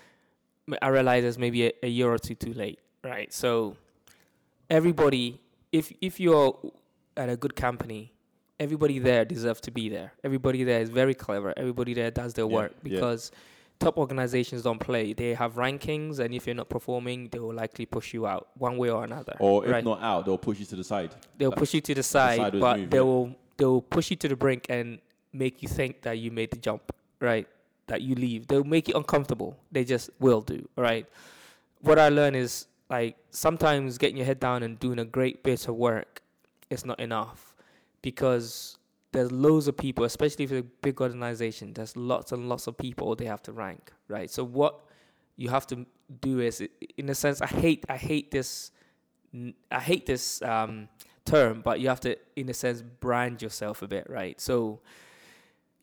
I 0.82 0.88
realize 0.88 1.24
there's 1.24 1.38
maybe 1.38 1.68
a, 1.68 1.72
a 1.84 1.88
year 1.88 2.10
or 2.12 2.18
two 2.18 2.36
too 2.36 2.54
late, 2.54 2.80
right? 3.04 3.32
So, 3.34 3.76
everybody, 4.70 5.42
if 5.72 5.92
if 6.02 6.20
you're 6.20 6.58
at 7.16 7.30
a 7.30 7.38
good 7.38 7.56
company, 7.56 8.14
everybody 8.60 9.00
there 9.00 9.26
deserves 9.26 9.62
to 9.62 9.72
be 9.72 9.90
there. 9.90 10.14
Everybody 10.24 10.64
there 10.64 10.82
is 10.82 10.90
very 10.90 11.14
clever. 11.14 11.54
Everybody 11.58 11.94
there 11.94 12.12
does 12.12 12.34
their 12.34 12.46
Yeah, 12.48 12.56
work 12.56 12.72
yeah. 12.76 12.90
because 12.90 13.32
top 13.80 13.98
organizations 13.98 14.64
don't 14.64 14.80
play. 14.80 15.14
They 15.14 15.34
have 15.34 15.56
rankings, 15.56 16.20
and 16.20 16.34
if 16.34 16.46
you're 16.48 16.56
not 16.56 16.70
performing, 16.70 17.30
they 17.30 17.40
will 17.40 17.54
likely 17.54 17.86
push 17.86 18.14
you 18.14 18.26
out 18.28 18.48
one 18.58 18.78
way 18.78 18.90
or 18.90 19.04
another. 19.04 19.36
Or 19.40 19.66
if 19.66 19.72
right? 19.72 19.84
not 19.84 20.02
out, 20.02 20.26
they'll 20.26 20.38
push 20.38 20.60
you 20.60 20.66
to 20.66 20.76
the 20.76 20.84
side. 20.84 21.12
they'll 21.38 21.52
push 21.52 21.74
you 21.74 21.82
to 21.82 21.94
the 21.96 22.04
side, 22.04 22.38
sideways 22.38 22.62
but 22.62 22.80
move, 22.80 22.90
they 22.90 23.02
will 23.02 23.36
they 23.58 23.66
will 23.66 23.82
push 23.82 24.10
you 24.12 24.16
to 24.18 24.28
the 24.28 24.36
brink 24.36 24.68
and 24.70 25.00
make 25.34 25.62
you 25.62 25.68
think 25.70 26.02
that 26.04 26.18
you 26.18 26.32
made 26.32 26.52
the 26.52 26.58
jump, 26.58 26.92
right? 27.20 27.48
that 27.88 28.02
you 28.02 28.16
leave. 28.16 28.48
They'll 28.48 28.64
make 28.64 28.90
it 28.90 28.96
uncomfortable. 28.96 29.58
They 29.72 29.84
just 29.84 30.10
will 30.20 30.42
do. 30.42 30.68
Right. 30.76 31.08
What 31.82 31.98
I 31.98 32.10
learned 32.10 32.36
is 32.36 32.68
like 32.90 33.18
sometimes 33.32 33.98
getting 33.98 34.18
your 34.18 34.26
head 34.26 34.40
down 34.40 34.64
and 34.64 34.80
doing 34.80 35.00
a 35.00 35.06
great 35.06 35.44
bit 35.44 35.68
of 35.68 35.76
work 35.76 36.22
is 36.70 36.86
not 36.86 37.00
enough 37.00 37.56
because 38.02 38.78
there's 39.12 39.32
loads 39.32 39.68
of 39.68 39.76
people, 39.78 40.04
especially 40.04 40.46
if 40.46 40.52
it's 40.52 40.66
a 40.66 40.70
big 40.82 41.02
organization. 41.02 41.74
There's 41.74 41.96
lots 41.98 42.32
and 42.32 42.48
lots 42.48 42.68
of 42.68 42.78
people 42.78 43.16
they 43.16 43.26
have 43.26 43.42
to 43.44 43.52
rank. 43.52 43.92
Right. 44.08 44.30
So 44.30 44.44
what 44.44 44.80
you 45.36 45.50
have 45.50 45.68
to 45.68 45.86
do 46.22 46.40
is, 46.40 46.64
in 46.98 47.10
a 47.10 47.16
sense, 47.16 47.42
I 47.42 47.48
hate 47.48 47.86
I 47.90 47.98
hate 47.98 48.32
this. 48.32 48.72
I 49.72 49.80
hate 49.80 50.06
this 50.06 50.42
um, 50.42 50.88
term, 51.26 51.62
but 51.62 51.80
you 51.82 51.90
have 51.90 52.00
to, 52.02 52.16
in 52.36 52.50
a 52.50 52.54
sense, 52.54 52.82
brand 52.82 53.42
yourself 53.42 53.82
a 53.82 53.88
bit, 53.88 54.10
right? 54.10 54.40
So 54.40 54.80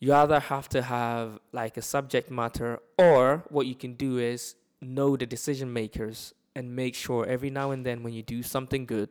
you 0.00 0.14
either 0.14 0.40
have 0.40 0.68
to 0.70 0.82
have 0.82 1.38
like 1.52 1.76
a 1.76 1.82
subject 1.82 2.30
matter, 2.30 2.80
or 2.98 3.44
what 3.50 3.66
you 3.66 3.74
can 3.74 3.94
do 3.94 4.18
is 4.18 4.56
know 4.80 5.16
the 5.16 5.26
decision 5.26 5.72
makers 5.72 6.34
and 6.56 6.74
make 6.74 6.94
sure 6.94 7.26
every 7.26 7.50
now 7.50 7.70
and 7.72 7.84
then 7.84 8.02
when 8.02 8.12
you 8.12 8.22
do 8.22 8.42
something 8.42 8.86
good, 8.86 9.08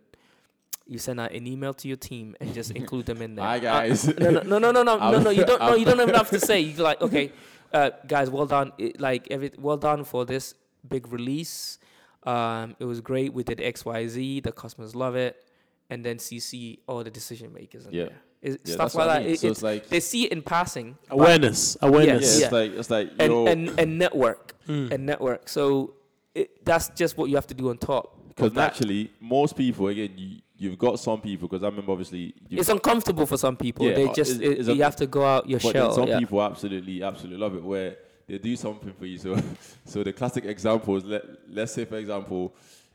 you 0.88 0.98
send 1.00 1.20
out 1.20 1.32
an 1.32 1.48
email 1.48 1.74
to 1.74 1.88
your 1.88 1.98
team 1.98 2.36
and 2.40 2.54
just 2.54 2.72
include 2.82 3.06
them 3.06 3.22
in 3.22 3.36
there. 3.36 3.46
Hi 3.46 3.60
guys. 3.60 4.08
Uh, 4.08 4.14
no, 4.20 4.60
no, 4.60 4.60
no, 4.60 4.72
no, 4.72 4.84
no, 4.84 4.98
no, 5.12 5.20
no. 5.20 5.30
You 5.30 5.46
don't. 5.46 5.60
No, 5.60 5.76
you 5.76 5.86
don't 5.86 6.00
even 6.02 6.16
have 6.16 6.30
to 6.30 6.40
say. 6.50 6.60
You 6.62 6.82
like, 6.84 7.02
okay, 7.02 7.32
uh, 7.74 7.92
guys, 8.08 8.30
well 8.30 8.46
done. 8.46 8.72
It, 8.78 9.00
like 9.00 9.28
every, 9.32 9.52
well 9.58 9.78
done 9.78 10.04
for 10.04 10.26
this 10.26 10.56
big 10.88 11.12
release. 11.12 11.80
Um, 12.24 12.76
it 12.80 12.86
was 12.86 13.02
great. 13.02 13.34
We 13.34 13.44
did 13.44 13.60
X, 13.62 13.84
Y, 13.86 14.08
Z. 14.08 14.40
The 14.42 14.52
customers 14.52 14.96
love 14.96 15.16
it, 15.16 15.44
and 15.90 16.06
then 16.06 16.18
CC 16.18 16.80
all 16.88 17.04
the 17.04 17.12
decision 17.12 17.54
makers 17.54 17.86
in 17.86 17.94
Yeah. 17.94 18.04
there. 18.06 18.22
It, 18.42 18.62
Yeah, 18.66 18.74
stuff 18.76 18.96
like 18.96 19.08
what 19.08 19.10
I 19.10 19.20
that. 19.20 19.26
mean. 19.26 19.34
It- 19.34 19.40
So 19.40 19.48
it's- 19.48 19.58
it's 19.58 19.64
like- 19.64 19.88
they 19.90 20.00
see 20.02 20.26
it 20.26 20.32
in 20.34 20.42
passing. 20.42 20.98
but- 21.08 21.16
Awareness, 21.16 21.78
Yeah, 21.82 21.88
awareness. 21.90 22.24
it's 22.24 22.42
Yeah. 22.42 22.50
like 22.60 22.72
it's 22.74 22.90
like 22.90 23.12
and, 23.20 23.48
and 23.48 23.80
and 23.80 23.98
network 23.98 24.54
Mm. 24.68 24.92
and 24.92 25.06
network. 25.06 25.48
So 25.50 25.94
it, 26.36 26.66
that's 26.66 26.90
just 26.90 27.18
what 27.18 27.30
you 27.30 27.36
have 27.36 27.48
to 27.48 27.54
do 27.54 27.70
on 27.70 27.78
top. 27.78 28.18
because 28.30 28.54
naturally 28.54 29.12
most 29.20 29.56
people 29.56 29.88
again 29.88 30.12
you 30.18 30.40
you've 30.56 30.78
got 30.78 30.98
some 31.00 31.20
people 31.20 31.48
because 31.48 31.64
I 31.64 31.68
remember 31.68 31.92
obviously 31.92 32.34
It's 32.50 32.70
uncomfortable 32.70 33.26
for 33.26 33.38
some 33.38 33.58
people. 33.58 33.86
Yeah, 33.86 33.96
they 33.96 34.08
uh, 34.08 34.14
just 34.14 34.36
it's- 34.36 34.50
it- 34.52 34.60
it's 34.60 34.70
you 34.70 34.84
have 34.84 34.96
to 34.98 35.08
go 35.08 35.26
out 35.26 35.50
your 35.50 35.60
But 35.60 35.72
shell. 35.74 35.92
some 35.92 36.08
yeah. 36.08 36.20
people 36.20 36.42
absolutely, 36.42 37.04
absolutely 37.04 37.38
love 37.40 37.56
it 37.56 37.64
where 37.64 37.98
they 38.28 38.38
do 38.38 38.56
something 38.56 38.94
for 38.94 39.06
you. 39.06 39.18
So, 39.18 39.36
so 39.86 40.04
the 40.04 40.14
classic 40.14 40.46
example 40.46 40.96
is 40.96 41.04
let 41.04 41.24
let's 41.50 41.74
say 41.74 41.84
for 41.86 41.98
example, 41.98 42.54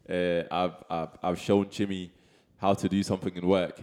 uh, 0.08 0.42
I've, 0.50 0.76
I've 0.88 1.08
I've 1.22 1.38
shown 1.38 1.68
Jimmy 1.68 2.10
how 2.56 2.72
to 2.74 2.88
do 2.88 3.02
something 3.02 3.34
in 3.36 3.46
work. 3.46 3.76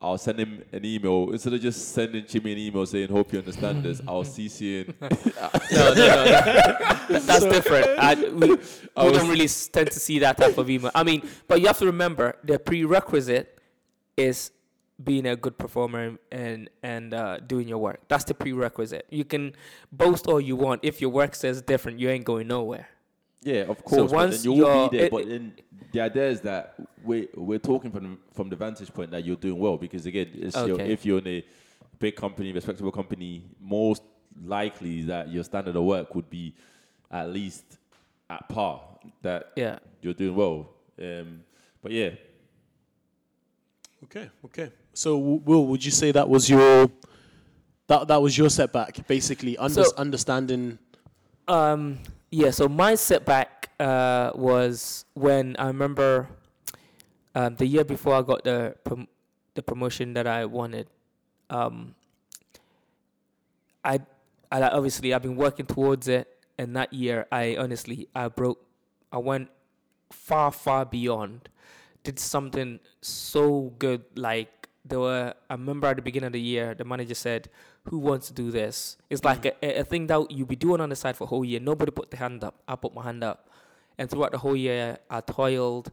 I'll 0.00 0.18
send 0.18 0.38
him 0.38 0.62
an 0.72 0.84
email 0.84 1.30
instead 1.32 1.54
of 1.54 1.60
just 1.60 1.88
sending 1.94 2.26
Jimmy 2.26 2.52
an 2.52 2.58
email 2.58 2.84
saying 2.84 3.08
"Hope 3.08 3.32
you 3.32 3.38
understand 3.38 3.82
this." 3.82 4.00
I'll 4.06 4.24
CC 4.34 4.86
in. 4.86 4.94
no, 5.00 5.08
no, 5.08 5.94
no, 5.94 6.24
that- 6.24 7.22
that's 7.26 7.44
different. 7.44 7.86
I, 7.98 8.14
we 8.14 8.54
we 8.54 8.58
I 8.96 9.10
don't 9.10 9.28
really 9.28 9.48
tend 9.48 9.90
to 9.90 9.98
see 10.00 10.18
that 10.18 10.36
type 10.36 10.58
of 10.58 10.68
email. 10.68 10.90
I 10.94 11.02
mean, 11.02 11.26
but 11.48 11.60
you 11.60 11.66
have 11.68 11.78
to 11.78 11.86
remember 11.86 12.36
the 12.44 12.58
prerequisite 12.58 13.58
is 14.16 14.50
being 15.02 15.26
a 15.26 15.36
good 15.36 15.56
performer 15.58 16.16
and 16.30 16.68
and 16.82 17.14
uh, 17.14 17.38
doing 17.40 17.66
your 17.66 17.78
work. 17.78 18.00
That's 18.08 18.24
the 18.24 18.34
prerequisite. 18.34 19.06
You 19.10 19.24
can 19.24 19.54
boast 19.92 20.26
all 20.26 20.40
you 20.40 20.56
want. 20.56 20.80
If 20.84 21.00
your 21.00 21.10
work 21.10 21.34
says 21.34 21.62
different, 21.62 22.00
you 22.00 22.10
ain't 22.10 22.24
going 22.24 22.48
nowhere. 22.48 22.88
Yeah, 23.42 23.62
of 23.68 23.84
course. 23.84 24.10
but 24.10 24.16
once 24.16 24.42
then 24.42 24.44
you 24.52 24.58
will 24.62 24.74
you're- 24.74 24.88
be 24.88 24.96
there. 24.96 25.06
it- 25.06 25.10
but 25.12 25.28
then 25.28 25.52
the 25.92 26.00
idea 26.00 26.28
is 26.30 26.40
that 26.42 26.74
we 27.04 27.28
we're 27.34 27.58
talking 27.58 27.90
from 27.90 28.18
from 28.32 28.48
the 28.48 28.56
vantage 28.56 28.92
point 28.92 29.10
that 29.12 29.24
you're 29.24 29.36
doing 29.36 29.58
well 29.58 29.76
because 29.76 30.04
again, 30.06 30.28
it's 30.34 30.56
your, 30.56 30.80
if 30.80 31.04
you're 31.06 31.18
in 31.18 31.26
a 31.28 31.44
big 31.98 32.16
company, 32.16 32.52
respectable 32.52 32.92
company, 32.92 33.44
most 33.60 34.02
likely 34.44 35.02
that 35.02 35.28
your 35.30 35.44
standard 35.44 35.76
of 35.76 35.84
work 35.84 36.14
would 36.14 36.28
be 36.28 36.54
at 37.10 37.30
least 37.30 37.64
at 38.28 38.48
par. 38.48 38.82
That 39.22 39.52
Yeah. 39.56 39.78
you're 40.02 40.14
doing 40.14 40.34
well. 40.34 40.68
Um, 41.00 41.42
but 41.82 41.92
yeah, 41.92 42.10
Okay, 44.04 44.28
okay. 44.44 44.70
So, 44.92 45.16
Will, 45.18 45.66
would 45.66 45.84
you 45.84 45.90
say 45.90 46.12
that 46.12 46.28
was 46.28 46.48
your 46.48 46.90
that 47.88 48.08
that 48.08 48.20
was 48.20 48.36
your 48.36 48.50
setback, 48.50 49.06
basically 49.06 49.56
under, 49.56 49.84
So- 49.84 49.92
understanding? 49.96 50.78
Um, 51.48 51.98
yeah, 52.30 52.50
so 52.50 52.68
my 52.68 52.94
setback 52.94 53.70
uh, 53.78 54.32
was 54.34 55.04
when 55.14 55.56
I 55.58 55.66
remember 55.68 56.28
um, 57.34 57.54
the 57.56 57.66
year 57.66 57.84
before 57.84 58.14
I 58.14 58.22
got 58.22 58.44
the 58.44 58.74
prom- 58.84 59.08
the 59.54 59.62
promotion 59.62 60.14
that 60.14 60.26
I 60.26 60.44
wanted. 60.44 60.88
Um, 61.50 61.94
I, 63.84 64.00
I 64.50 64.62
obviously 64.62 65.14
I've 65.14 65.22
been 65.22 65.36
working 65.36 65.66
towards 65.66 66.08
it, 66.08 66.28
and 66.58 66.74
that 66.76 66.92
year 66.92 67.26
I 67.30 67.56
honestly 67.56 68.08
I 68.14 68.28
broke, 68.28 68.60
I 69.12 69.18
went 69.18 69.48
far 70.10 70.50
far 70.50 70.84
beyond, 70.84 71.48
did 72.02 72.18
something 72.18 72.80
so 73.00 73.72
good 73.78 74.02
like 74.14 74.68
there 74.84 75.00
were. 75.00 75.34
I 75.48 75.54
remember 75.54 75.88
at 75.88 75.96
the 75.96 76.02
beginning 76.02 76.28
of 76.28 76.32
the 76.32 76.40
year 76.40 76.74
the 76.74 76.84
manager 76.84 77.14
said, 77.14 77.48
"Who 77.90 77.98
wants 77.98 78.28
to 78.28 78.34
do 78.34 78.50
this?" 78.50 78.96
It's 79.10 79.24
like 79.24 79.44
a, 79.46 79.80
a 79.80 79.84
thing 79.84 80.06
that 80.08 80.30
you 80.30 80.46
be 80.46 80.56
doing 80.56 80.80
on 80.80 80.88
the 80.88 80.96
side 80.96 81.16
for 81.16 81.24
a 81.24 81.26
whole 81.26 81.44
year. 81.44 81.60
Nobody 81.60 81.90
put 81.90 82.10
their 82.10 82.20
hand 82.20 82.44
up. 82.44 82.62
I 82.66 82.76
put 82.76 82.94
my 82.94 83.02
hand 83.02 83.22
up, 83.24 83.48
and 83.98 84.10
throughout 84.10 84.32
the 84.32 84.38
whole 84.38 84.56
year 84.56 84.98
I 85.10 85.20
toiled 85.20 85.90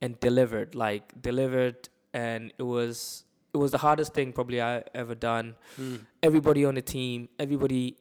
and 0.00 0.18
delivered, 0.20 0.74
like 0.74 1.20
delivered, 1.20 1.88
and 2.12 2.52
it 2.58 2.62
was 2.62 3.24
it 3.52 3.56
was 3.56 3.72
the 3.72 3.78
hardest 3.78 4.14
thing 4.14 4.32
probably 4.32 4.60
I 4.60 4.84
ever 4.94 5.14
done. 5.14 5.54
Hmm. 5.76 5.96
Everybody 6.22 6.64
on 6.64 6.74
the 6.74 6.82
team, 6.82 7.28
everybody 7.38 7.96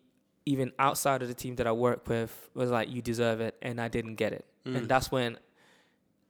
even 0.45 0.71
outside 0.79 1.21
of 1.21 1.27
the 1.27 1.33
team 1.33 1.55
that 1.57 1.67
I 1.67 1.71
work 1.71 2.07
with 2.07 2.49
was 2.53 2.69
like, 2.69 2.89
"You 2.89 3.01
deserve 3.01 3.41
it," 3.41 3.55
and 3.61 3.79
I 3.79 3.87
didn't 3.87 4.15
get 4.15 4.33
it, 4.33 4.45
hmm. 4.65 4.75
and 4.75 4.89
that's 4.89 5.11
when 5.11 5.37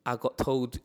I 0.06 0.15
got 0.15 0.38
told 0.38 0.80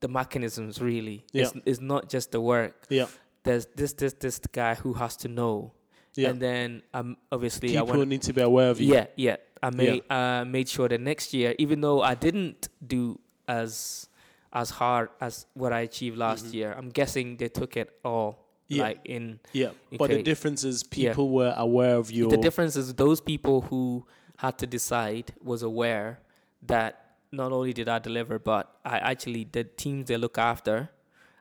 the 0.00 0.08
mechanisms 0.08 0.80
really. 0.80 1.24
It's, 1.32 1.52
it's 1.64 1.80
not 1.80 2.08
just 2.08 2.32
the 2.32 2.40
work. 2.40 2.86
Yeah, 2.88 3.06
There's 3.42 3.66
this, 3.74 3.92
this, 3.94 4.12
this 4.14 4.38
guy 4.38 4.74
who 4.74 4.92
has 4.94 5.16
to 5.18 5.28
know. 5.28 5.72
yeah. 6.14 6.28
And 6.30 6.40
then 6.40 6.82
um, 6.92 7.16
obviously 7.32 7.76
I 7.78 7.80
People 7.82 7.98
went. 7.98 8.10
need 8.10 8.22
to 8.22 8.32
be 8.32 8.42
aware 8.42 8.70
of 8.70 8.80
you. 8.80 8.92
Yeah, 8.94 9.06
yeah. 9.16 9.36
I 9.62 9.70
made 9.70 10.02
uh, 10.10 10.44
made 10.46 10.68
sure 10.68 10.88
that 10.88 11.00
next 11.00 11.34
year, 11.34 11.54
even 11.58 11.80
though 11.80 12.00
I 12.02 12.14
didn't 12.14 12.68
do 12.86 13.18
as 13.46 14.08
as 14.52 14.70
hard 14.70 15.10
as 15.20 15.46
what 15.54 15.72
I 15.72 15.80
achieved 15.80 16.16
last 16.18 16.46
year, 16.54 16.74
I'm 16.76 16.88
guessing 16.88 17.36
they 17.36 17.48
took 17.48 17.76
it 17.76 17.90
all 18.04 18.46
Mm-hmm. 18.70 18.76
Yeah. 18.78 18.82
like 18.84 19.00
in 19.04 19.40
yeah. 19.52 19.70
But 19.98 20.10
the 20.10 20.22
difference 20.22 20.62
is 20.62 20.84
Yeah. 20.94 21.10
people 21.10 21.30
were 21.30 21.52
aware 21.56 21.96
of 21.96 22.12
your. 22.12 22.30
the 22.30 22.36
difference 22.36 22.76
is 22.76 22.94
those 22.94 23.20
people 23.20 23.62
who 23.62 24.06
had 24.36 24.58
to 24.58 24.66
decide 24.66 25.32
was 25.42 25.62
aware 25.64 26.20
that 26.66 27.16
not 27.32 27.50
only 27.50 27.72
did 27.72 27.88
I 27.88 27.98
deliver, 27.98 28.38
but 28.38 28.70
I 28.84 28.98
actually 28.98 29.42
the 29.50 29.64
teams 29.64 30.06
they 30.06 30.16
look 30.16 30.38
after, 30.38 30.88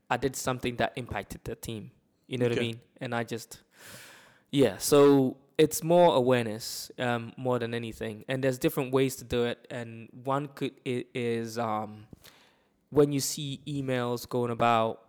I 0.10 0.18
did 0.18 0.36
something 0.36 0.76
that 0.78 0.94
impacted 0.96 1.42
the 1.44 1.56
team. 1.56 1.92
You 2.28 2.38
know 2.38 2.46
what 2.48 2.58
I 2.58 2.62
mean? 2.62 2.80
And 3.02 3.14
I 3.16 3.24
just, 3.24 3.60
yeah. 4.52 4.78
So 4.78 5.38
it's 5.58 5.84
more 5.84 6.16
awareness, 6.16 6.92
um, 7.00 7.34
more 7.38 7.60
than 7.60 7.74
anything. 7.74 8.24
And 8.28 8.44
there's 8.44 8.58
different 8.58 8.92
ways 8.94 9.16
to 9.18 9.24
do 9.24 9.46
it. 9.46 9.68
And 9.70 10.10
one 10.24 10.48
could 10.48 10.74
i- 10.86 11.06
is 11.14 11.58
um, 11.58 12.08
when 12.90 13.12
you 13.12 13.20
see 13.20 13.62
emails 13.68 14.28
going 14.28 14.52
about 14.52 15.02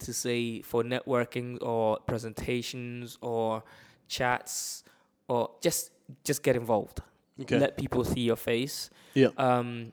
to 0.00 0.12
say 0.12 0.62
for 0.62 0.82
networking 0.84 1.58
or 1.62 1.98
presentations 2.06 3.18
or 3.20 3.64
chats 4.06 4.84
or 5.28 5.50
just 5.60 5.90
just 6.24 6.42
get 6.42 6.56
involved. 6.56 7.00
okay. 7.42 7.58
Let 7.58 7.76
people 7.76 8.04
see 8.04 8.20
your 8.20 8.36
face. 8.36 8.88
yeah. 9.14 9.28
Um, 9.36 9.92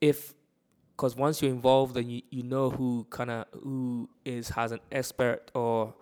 if 0.00 0.33
because 0.96 1.16
once 1.16 1.42
you're 1.42 1.50
involved 1.50 1.96
and 1.96 2.10
you, 2.10 2.22
you 2.30 2.42
know 2.42 2.70
who 2.70 3.06
kind 3.10 3.30
of 3.30 3.46
who 3.62 4.08
is 4.24 4.50
has 4.50 4.70
an 4.72 4.80
expert 4.92 5.50
or 5.54 5.94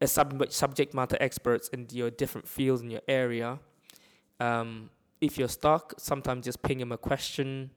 a 0.00 0.06
sub- 0.06 0.50
subject 0.52 0.94
matter 0.94 1.16
experts 1.20 1.68
in 1.68 1.86
your 1.90 2.10
different 2.10 2.46
fields 2.46 2.80
in 2.80 2.90
your 2.90 3.02
area. 3.08 3.58
Um, 4.38 4.90
if 5.20 5.36
you're 5.36 5.48
stuck, 5.48 5.94
sometimes 5.98 6.44
just 6.46 6.62
ping 6.62 6.80
him 6.80 6.92
a 6.92 6.96
question, 6.96 7.70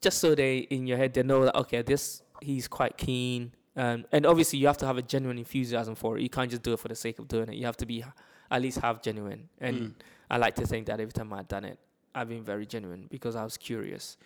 just 0.00 0.18
so 0.18 0.34
they 0.34 0.58
in 0.58 0.86
your 0.86 0.96
head 0.96 1.14
they 1.14 1.22
know 1.22 1.44
that 1.44 1.54
okay, 1.56 1.82
this 1.82 2.22
he's 2.42 2.66
quite 2.66 2.96
keen. 2.96 3.52
Um, 3.76 4.06
and 4.10 4.24
obviously 4.24 4.58
you 4.58 4.66
have 4.68 4.78
to 4.78 4.86
have 4.86 4.96
a 4.96 5.02
genuine 5.02 5.38
enthusiasm 5.38 5.94
for 5.94 6.16
it. 6.16 6.22
You 6.22 6.30
can't 6.30 6.50
just 6.50 6.62
do 6.62 6.72
it 6.72 6.78
for 6.80 6.88
the 6.88 6.94
sake 6.94 7.18
of 7.18 7.28
doing 7.28 7.48
it. 7.50 7.56
You 7.56 7.66
have 7.66 7.76
to 7.76 7.86
be 7.86 8.02
at 8.50 8.62
least 8.62 8.78
have 8.78 9.02
genuine. 9.02 9.48
And 9.60 9.76
Mm. 9.78 9.94
I 10.30 10.38
like 10.38 10.54
to 10.56 10.66
think 10.66 10.86
that 10.86 10.98
every 10.98 11.12
time 11.12 11.32
I've 11.32 11.46
done 11.46 11.64
it, 11.64 11.78
I've 12.14 12.28
been 12.28 12.42
very 12.42 12.64
genuine 12.66 13.06
because 13.10 13.36
I 13.36 13.44
was 13.44 13.56
curious. 13.58 14.16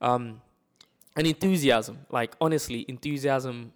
Um, 0.00 0.42
and 1.16 1.26
enthusiasm, 1.26 1.98
like 2.10 2.34
honestly, 2.40 2.84
enthusiasm 2.88 3.72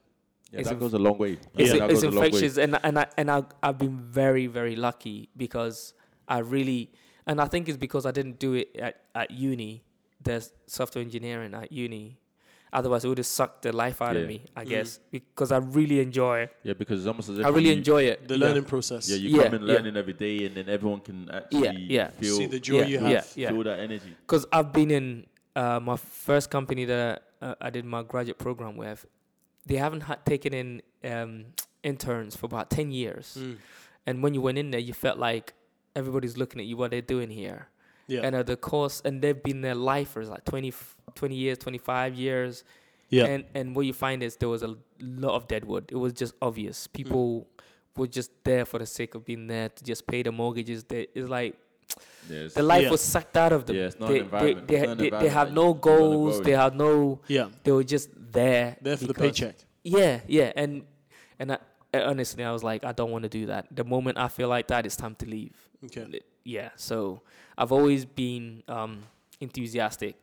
yeah, 0.53 0.61
It's 0.61 0.69
that 0.69 0.77
a- 0.77 0.79
goes 0.79 0.93
a 0.95 0.99
long 0.99 1.19
way. 1.19 1.33
is, 1.59 1.73
that 1.73 1.91
is 1.91 2.03
goes 2.03 2.03
a 2.05 2.11
long 2.11 2.21
way. 2.21 2.27
infectious, 2.27 2.59
and 2.59 2.79
and 2.85 2.99
I 2.99 3.07
and 3.17 3.31
I 3.31 3.43
I've 3.63 3.79
been 3.79 3.99
very 3.99 4.47
very 4.47 4.77
lucky 4.77 5.29
because 5.37 5.95
I 6.29 6.39
really 6.39 6.91
and 7.27 7.41
I 7.41 7.47
think 7.47 7.69
it's 7.69 7.77
because 7.79 8.07
I 8.07 8.13
didn't 8.13 8.39
do 8.39 8.55
it 8.55 8.69
at, 8.79 9.01
at 9.15 9.31
uni. 9.31 9.83
There's 10.23 10.53
software 10.67 11.03
engineering 11.03 11.55
at 11.55 11.73
uni. 11.73 12.19
Otherwise, 12.73 13.05
it 13.05 13.09
would 13.09 13.19
have 13.19 13.27
sucked 13.27 13.63
the 13.63 13.73
life 13.73 14.03
out 14.03 14.15
Yeah. 14.17 14.23
of 14.23 14.29
me. 14.29 14.43
I 14.57 14.65
Mm. 14.65 14.69
guess 14.69 14.99
because 15.11 15.53
I 15.53 15.59
really 15.59 16.01
enjoy. 16.01 16.49
Yeah, 16.65 16.73
because 16.75 17.01
it's 17.01 17.07
almost 17.09 17.29
as 17.29 17.39
if 17.39 17.47
I 17.47 17.49
really 17.51 17.69
you, 17.71 17.73
enjoy 17.77 18.03
it. 18.05 18.27
The 18.27 18.37
yeah. 18.37 18.47
learning 18.47 18.65
process. 18.65 19.09
Yeah, 19.09 19.17
you 19.17 19.29
Yeah, 19.37 19.45
come 19.45 19.55
in 19.55 19.63
yeah. 19.63 19.75
learning 19.75 19.97
every 19.97 20.13
day, 20.13 20.45
and 20.47 20.55
then 20.57 20.69
everyone 20.69 21.01
can 21.01 21.29
actually 21.31 21.87
yeah. 21.89 22.11
feel 22.11 22.37
See 22.37 22.47
the 22.47 22.59
joy 22.61 22.79
yeah, 22.81 22.87
you 22.87 23.01
yeah, 23.01 23.09
have. 23.09 23.33
yeah. 23.37 23.51
feel 23.51 23.63
that 23.65 23.79
energy. 23.81 24.13
because 24.27 24.45
I've 24.53 24.73
been 24.73 24.91
in 24.91 25.27
uh, 25.57 25.81
my 25.81 25.97
first 25.97 26.51
company 26.51 26.85
that 26.87 27.23
uh, 27.41 27.55
I 27.61 27.71
did 27.71 27.85
my 27.85 28.03
graduate 28.03 28.39
program 28.39 28.77
with. 28.77 29.07
They 29.67 29.77
haven't 29.77 30.03
had 30.03 30.25
taken 30.27 30.53
in 30.53 30.83
um, 31.05 31.47
interns 31.83 32.37
for 32.37 32.47
about 32.47 32.71
ten 32.71 32.91
years, 32.91 33.37
Mm. 33.41 33.57
and 34.07 34.23
when 34.23 34.35
you 34.35 34.41
went 34.43 34.59
in 34.59 34.71
there, 34.71 34.81
you 34.81 34.93
felt 34.93 35.19
like 35.19 35.55
everybody's 35.97 36.37
looking 36.37 36.61
at 36.61 36.67
you. 36.67 36.77
What 36.77 36.91
they're 36.91 37.01
doing 37.01 37.31
here, 37.31 37.69
Yeah. 38.07 38.23
and 38.25 38.35
uh, 38.37 38.43
the 38.43 38.57
course, 38.57 39.01
and 39.05 39.23
they've 39.23 39.43
been 39.43 39.61
there 39.63 39.75
lifers 39.75 40.29
like 40.29 40.45
20, 40.45 40.73
20 41.15 41.35
years, 41.35 41.59
twenty 41.59 41.79
five 41.79 42.15
years, 42.15 42.65
yeah. 43.09 43.25
and 43.25 43.45
and 43.55 43.75
what 43.77 43.87
you 43.87 43.93
find 43.95 44.23
is 44.23 44.37
there 44.37 44.49
was 44.51 44.63
a 44.63 44.77
lot 45.01 45.35
of 45.35 45.49
deadwood. 45.49 45.85
It 45.91 45.97
was 45.97 46.13
just 46.13 46.35
obvious. 46.43 46.87
People 46.87 47.47
were 47.97 48.09
just 48.09 48.31
there 48.45 48.65
for 48.67 48.79
the 48.81 48.87
sake 48.87 49.15
of 49.15 49.25
being 49.25 49.47
there 49.47 49.69
to 49.71 49.85
just 49.85 50.07
pay 50.07 50.23
the 50.23 50.33
mortgages. 50.33 50.85
They, 50.85 51.07
it's 51.15 51.29
like 51.29 51.57
Yes. 52.29 52.55
the 52.55 52.63
life 52.63 52.85
Yeah. 52.85 52.91
was 52.91 53.01
sucked 53.03 53.37
out 53.37 53.53
of 53.53 53.67
them. 53.67 53.77
Yeah, 53.77 53.91
not 54.01 54.09
they, 54.09 54.19
an 54.19 54.25
environment. 54.25 54.69
They, 54.69 54.75
they, 54.77 54.87
not 54.87 54.91
an 54.93 54.99
they, 54.99 55.11
they 55.11 55.29
have 55.29 55.53
no 55.53 55.63
you- 55.63 55.67
you 55.69 55.73
wanna 55.73 55.81
goals. 55.81 56.41
They 56.43 56.53
have 56.53 56.75
no. 56.75 57.21
yeah. 57.29 57.49
They 57.63 57.73
were 57.73 57.85
just 57.85 58.09
there. 58.33 58.77
There 58.81 58.97
for 58.97 59.07
the 59.07 59.15
paycheck. 59.15 59.57
Yeah, 59.83 60.21
yeah, 60.27 60.53
and 60.57 60.85
and 61.39 61.53
I, 61.53 61.59
I 61.93 62.01
honestly, 62.03 62.43
I 62.43 62.51
was 62.53 62.65
like, 62.65 62.83
I 62.85 62.93
don't 62.93 63.11
want 63.11 63.25
to 63.25 63.29
do 63.29 63.47
that. 63.47 63.67
The 63.71 63.85
moment 63.85 64.17
I 64.17 64.29
feel 64.29 64.49
like 64.49 64.69
that, 64.69 64.87
it's 64.87 64.97
time 64.97 65.15
to 65.17 65.27
leave. 65.27 65.55
Okay. 65.85 66.21
Yeah, 66.45 66.71
so 66.77 67.21
I've 67.59 67.73
always 67.73 68.05
been 68.07 68.63
um, 68.69 69.03
enthusiastic. 69.41 70.17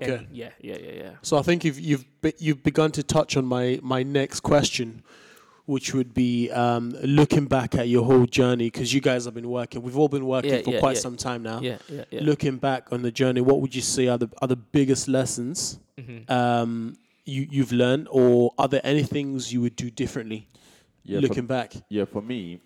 Okay. 0.00 0.26
Yeah, 0.32 0.50
yeah, 0.60 0.76
yeah, 0.80 0.92
yeah. 0.92 1.10
So 1.22 1.36
I 1.36 1.42
think 1.42 1.64
you've 1.64 1.78
you've 1.78 2.04
be, 2.20 2.32
you've 2.38 2.62
begun 2.62 2.90
to 2.92 3.02
touch 3.02 3.36
on 3.36 3.44
my 3.44 3.78
my 3.82 4.02
next 4.02 4.40
question, 4.40 5.02
which 5.66 5.94
would 5.94 6.12
be 6.12 6.50
um, 6.50 6.90
looking 7.02 7.46
back 7.46 7.74
at 7.74 7.88
your 7.88 8.04
whole 8.04 8.26
journey 8.26 8.66
because 8.66 8.92
you 8.92 9.00
guys 9.00 9.24
have 9.24 9.34
been 9.34 9.48
working. 9.48 9.80
We've 9.82 9.96
all 9.96 10.08
been 10.08 10.26
working 10.26 10.52
Yeah, 10.52 10.62
for 10.62 10.70
yeah, 10.72 10.80
quite 10.80 10.96
yeah. 10.96 11.00
some 11.02 11.16
time 11.16 11.42
now. 11.42 11.60
Yeah, 11.60 11.78
yeah, 11.88 12.04
yeah. 12.10 12.20
Looking 12.22 12.58
back 12.58 12.92
on 12.92 13.00
the 13.02 13.10
journey, 13.10 13.40
what 13.40 13.60
would 13.62 13.74
you 13.74 13.80
say 13.82 14.08
are 14.08 14.18
the 14.18 14.28
are 14.42 14.48
the 14.48 14.56
biggest 14.56 15.08
lessons 15.08 15.78
Mhm. 15.98 16.28
um, 16.30 16.96
you 17.24 17.46
you've 17.50 17.72
learned, 17.72 18.08
or 18.10 18.52
are 18.58 18.68
there 18.68 18.82
any 18.84 19.02
things 19.04 19.52
you 19.52 19.60
would 19.62 19.76
do 19.76 19.90
differently 19.90 20.48
Yeah, 21.04 21.18
for, 21.18 21.22
looking 21.28 21.46
back? 21.46 21.72
yeah, 21.88 22.04
for 22.04 22.20
me, 22.20 22.60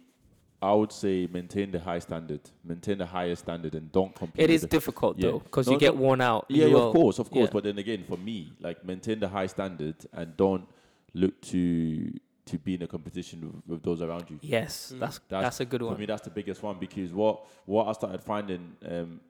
I 0.60 0.72
would 0.74 0.90
say 0.90 1.28
maintain 1.30 1.70
the 1.70 1.78
high 1.78 2.00
standard, 2.00 2.40
maintain 2.64 2.98
the 2.98 3.06
highest 3.06 3.42
standard, 3.44 3.76
and 3.76 3.92
don't 3.92 4.12
compete. 4.12 4.40
It 4.40 4.48
with 4.48 4.54
is 4.56 4.60
the- 4.62 4.66
difficult 4.66 5.18
Yeah. 5.18 5.30
though, 5.30 5.38
because 5.38 5.66
No, 5.68 5.74
you 5.74 5.78
get 5.78 5.94
no- 5.94 6.00
worn 6.00 6.20
out. 6.20 6.46
Yeah, 6.48 6.66
yeah, 6.66 6.76
of 6.78 6.92
course, 6.94 7.20
of 7.20 7.30
course. 7.30 7.46
Yeah. 7.46 7.52
But 7.52 7.62
then 7.62 7.78
again, 7.78 8.02
for 8.02 8.16
me, 8.18 8.52
like 8.60 8.84
maintain 8.84 9.20
the 9.20 9.28
high 9.28 9.46
standard 9.46 9.94
and 10.12 10.36
don't 10.36 10.66
look 11.14 11.40
to 11.42 12.12
to 12.48 12.58
be 12.58 12.74
in 12.74 12.82
a 12.82 12.86
competition 12.86 13.38
with, 13.46 13.62
with 13.70 13.82
those 13.82 14.00
around 14.02 14.24
you. 14.30 14.38
Yes, 14.42 14.92
Mm. 14.94 14.98
that's, 15.00 15.18
That's- 15.28 15.44
that's 15.46 15.60
a 15.60 15.64
good 15.64 15.82
one. 15.82 15.90
For 15.90 15.94
one. 15.94 16.00
me, 16.00 16.06
that's 16.06 16.22
the 16.22 16.30
biggest 16.40 16.62
one 16.62 16.76
because 16.78 17.12
what 17.12 17.34
what 17.66 17.84
I 17.88 17.92
started 17.92 18.20
finding 18.22 18.62
um, 18.92 19.20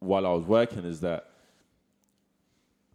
while 0.00 0.24
I 0.26 0.32
was 0.38 0.44
working 0.44 0.84
is 0.84 1.00
that 1.00 1.30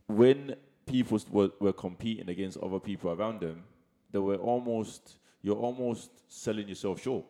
when 0.07 0.55
people 0.85 1.19
were, 1.31 1.51
were 1.59 1.73
competing 1.73 2.29
against 2.29 2.57
other 2.57 2.79
people 2.79 3.11
around 3.11 3.39
them, 3.41 3.63
they 4.11 4.19
were 4.19 4.35
almost 4.35 5.17
you're 5.43 5.57
almost 5.57 6.11
selling 6.27 6.67
yourself 6.67 7.01
short 7.01 7.25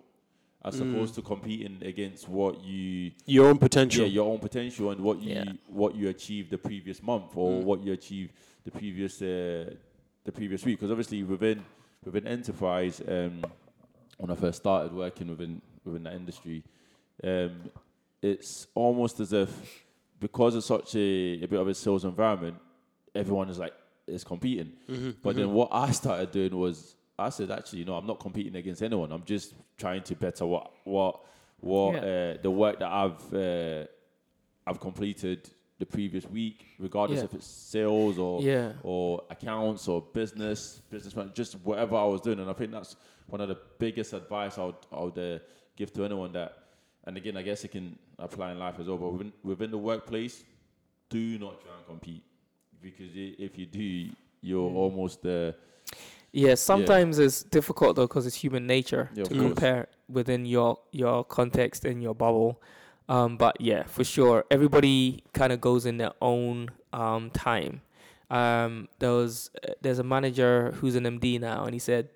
as 0.64 0.76
Mm. 0.80 0.92
opposed 0.94 1.16
to 1.16 1.22
competing 1.22 1.78
against 1.82 2.28
what 2.30 2.64
you 2.64 3.12
Your 3.26 3.48
own 3.50 3.58
potential. 3.58 4.04
yeah, 4.06 4.10
your 4.12 4.32
own 4.32 4.40
potential 4.40 4.92
and 4.92 5.00
what 5.02 5.20
you 5.22 5.34
Yeah. 5.34 5.52
what 5.68 5.96
you 5.96 6.10
achieved 6.10 6.50
the 6.52 6.58
previous 6.58 7.02
month 7.02 7.36
or 7.36 7.50
Mm. 7.62 7.64
what 7.64 7.80
you 7.84 7.94
achieved 7.94 8.34
the 8.64 8.72
previous 8.72 9.22
uh, 9.22 9.74
the 10.24 10.32
previous 10.32 10.64
week. 10.66 10.78
Because 10.78 10.92
obviously 10.92 11.24
within 11.24 11.64
within 12.04 12.28
enterprise, 12.28 13.02
um, 13.08 13.44
when 14.18 14.32
I 14.32 14.36
first 14.36 14.60
started 14.60 14.94
working 14.94 15.28
within 15.28 15.62
within 15.84 16.04
that 16.04 16.14
industry, 16.14 16.64
um, 17.24 17.70
it's 18.22 18.68
almost 18.76 19.20
as 19.20 19.34
if 19.34 19.84
because 20.20 20.56
it's 20.56 20.68
such 20.68 20.96
a, 20.96 21.40
a 21.44 21.48
bit 21.48 21.60
of 21.60 21.68
a 21.68 21.74
sales 21.74 22.06
environment, 22.06 22.56
everyone 23.16 23.50
is 23.50 23.58
like 23.58 23.74
is 24.08 24.24
competing. 24.24 24.74
Mm-hmm. 24.90 25.12
But 25.24 25.36
then 25.36 25.52
what 25.54 25.70
I 25.72 25.92
started 25.92 26.32
doing 26.32 26.56
was 26.56 26.96
I 27.18 27.30
said, 27.30 27.52
actually, 27.52 27.80
you 27.80 27.86
know, 27.86 27.96
I'm 27.96 28.08
not 28.08 28.20
competing 28.20 28.56
against 28.56 28.82
anyone. 28.82 29.12
I'm 29.12 29.24
just 29.24 29.54
trying 29.78 30.04
to 30.04 30.16
better 30.16 30.46
what 30.46 30.72
what 30.84 31.22
what 31.60 31.96
Yeah. 31.96 32.34
uh, 32.36 32.42
the 32.42 32.52
work 32.52 32.80
that 32.80 32.92
I've 32.92 33.34
uh, 33.34 33.86
I've 34.66 34.80
completed 34.80 35.50
the 35.82 35.86
previous 35.98 36.26
week, 36.30 36.58
regardless 36.80 37.20
Yeah. 37.20 37.26
if 37.26 37.34
it's 37.34 37.48
sales 37.48 38.20
or 38.20 38.41
Yeah. 38.41 38.74
or 38.84 39.24
accounts 39.36 39.88
or 39.88 39.98
business, 40.13 40.82
business 40.91 41.15
man, 41.15 41.32
just 41.34 41.52
whatever 41.70 41.96
I 41.96 42.06
was 42.06 42.22
doing. 42.22 42.39
And 42.39 42.50
I 42.50 42.54
think 42.54 42.72
that's 42.72 42.96
one 43.34 43.41
of 43.41 43.50
the 43.50 43.58
biggest 43.80 44.13
advice 44.13 44.54
I 44.62 44.65
would, 44.65 44.82
I 44.91 45.00
would 45.06 45.17
uh, 45.17 45.39
give 45.76 45.91
to 45.94 46.06
anyone 46.06 46.32
that. 46.34 46.52
And 47.06 47.17
again, 47.17 47.36
I 47.36 47.41
guess 47.41 47.63
it 47.63 47.72
can 47.72 47.98
apply 48.20 48.52
in 48.52 48.60
life 48.60 48.78
as 48.80 48.86
well. 48.88 48.98
But 49.04 49.10
within, 49.13 49.34
within 49.44 49.72
the 49.72 49.78
workplace, 49.91 50.44
do 51.10 51.39
not 51.39 51.60
try 51.62 51.76
and 51.78 51.86
compete 51.88 52.24
because 52.82 53.12
if 53.15 53.58
you 53.60 53.65
do, 53.65 54.10
you're 54.41 54.70
Mm. 54.72 54.76
almost 54.84 55.26
uh, 55.26 55.52
Yeah, 56.32 56.56
sometimes 56.56 57.20
it's 57.20 57.44
difficult 57.44 57.96
though 57.96 58.08
because 58.08 58.26
it's 58.28 58.39
human 58.46 58.65
nature 58.67 59.10
Yeah, 59.15 59.24
to 59.24 59.34
compare 59.46 59.88
within 60.08 60.46
your 60.46 60.78
your 60.91 61.26
context 61.26 61.86
and 61.86 62.02
your 62.06 62.15
bubble. 62.15 62.62
Um, 63.12 63.36
but 63.36 63.60
yeah, 63.60 63.84
for 63.84 64.06
sure, 64.06 64.45
everybody 64.50 65.21
kind 65.34 65.52
of 65.52 65.60
goes 65.60 65.86
in 65.86 65.97
their 65.97 66.13
own 66.21 66.69
um, 66.93 67.30
time. 67.32 67.82
Um, 68.30 68.88
there 69.00 69.12
was 69.12 69.52
uh, 69.67 69.74
there's 69.82 70.00
a 70.00 70.04
manager 70.04 70.71
who's 70.78 70.95
an 70.95 71.04
MD 71.04 71.38
now, 71.38 71.65
and 71.65 71.74
he 71.74 71.80
said 71.80 72.08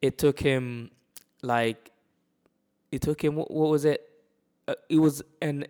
it 0.00 0.16
took 0.16 0.38
him 0.38 0.92
like 1.42 1.90
it 2.92 3.00
took 3.00 3.24
him 3.24 3.34
what, 3.34 3.50
what 3.50 3.68
was 3.68 3.84
it? 3.84 4.08
Uh, 4.68 4.74
it 4.88 5.00
was 5.00 5.22
an 5.42 5.66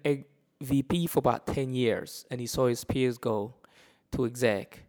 VP 0.61 1.07
for 1.07 1.21
about 1.21 1.47
ten 1.47 1.73
years, 1.73 2.27
and 2.31 2.39
he 2.39 2.47
saw 2.47 2.67
his 2.67 2.85
peers 2.85 3.17
go 3.17 3.55
to 4.13 4.27
exec, 4.27 4.83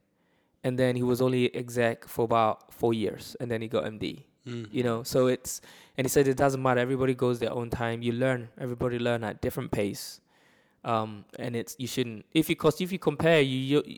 and 0.61 0.77
then 0.77 0.97
he 0.97 1.03
was 1.03 1.21
only 1.21 1.55
exec 1.55 2.05
for 2.05 2.25
about 2.25 2.73
four 2.73 2.93
years, 2.93 3.37
and 3.39 3.49
then 3.49 3.61
he 3.61 3.69
got 3.69 3.85
MD. 3.85 4.23
Mm. 4.47 4.67
You 4.71 4.83
know, 4.83 5.03
so 5.03 5.27
it's 5.27 5.61
and 5.97 6.05
he 6.05 6.09
said 6.09 6.27
it 6.27 6.37
doesn't 6.37 6.61
matter. 6.61 6.79
Everybody 6.79 7.13
goes 7.13 7.39
their 7.39 7.51
own 7.53 7.69
time. 7.69 8.01
You 8.01 8.13
learn. 8.13 8.49
Everybody 8.59 8.97
learn 8.97 9.23
at 9.23 9.41
different 9.41 9.71
pace, 9.71 10.21
um, 10.83 11.25
and 11.37 11.55
it's 11.55 11.75
you 11.77 11.87
shouldn't 11.87 12.25
if 12.33 12.49
you 12.49 12.55
cause 12.55 12.79
if 12.81 12.91
you 12.91 12.99
compare 12.99 13.41
you 13.41 13.57
you. 13.83 13.97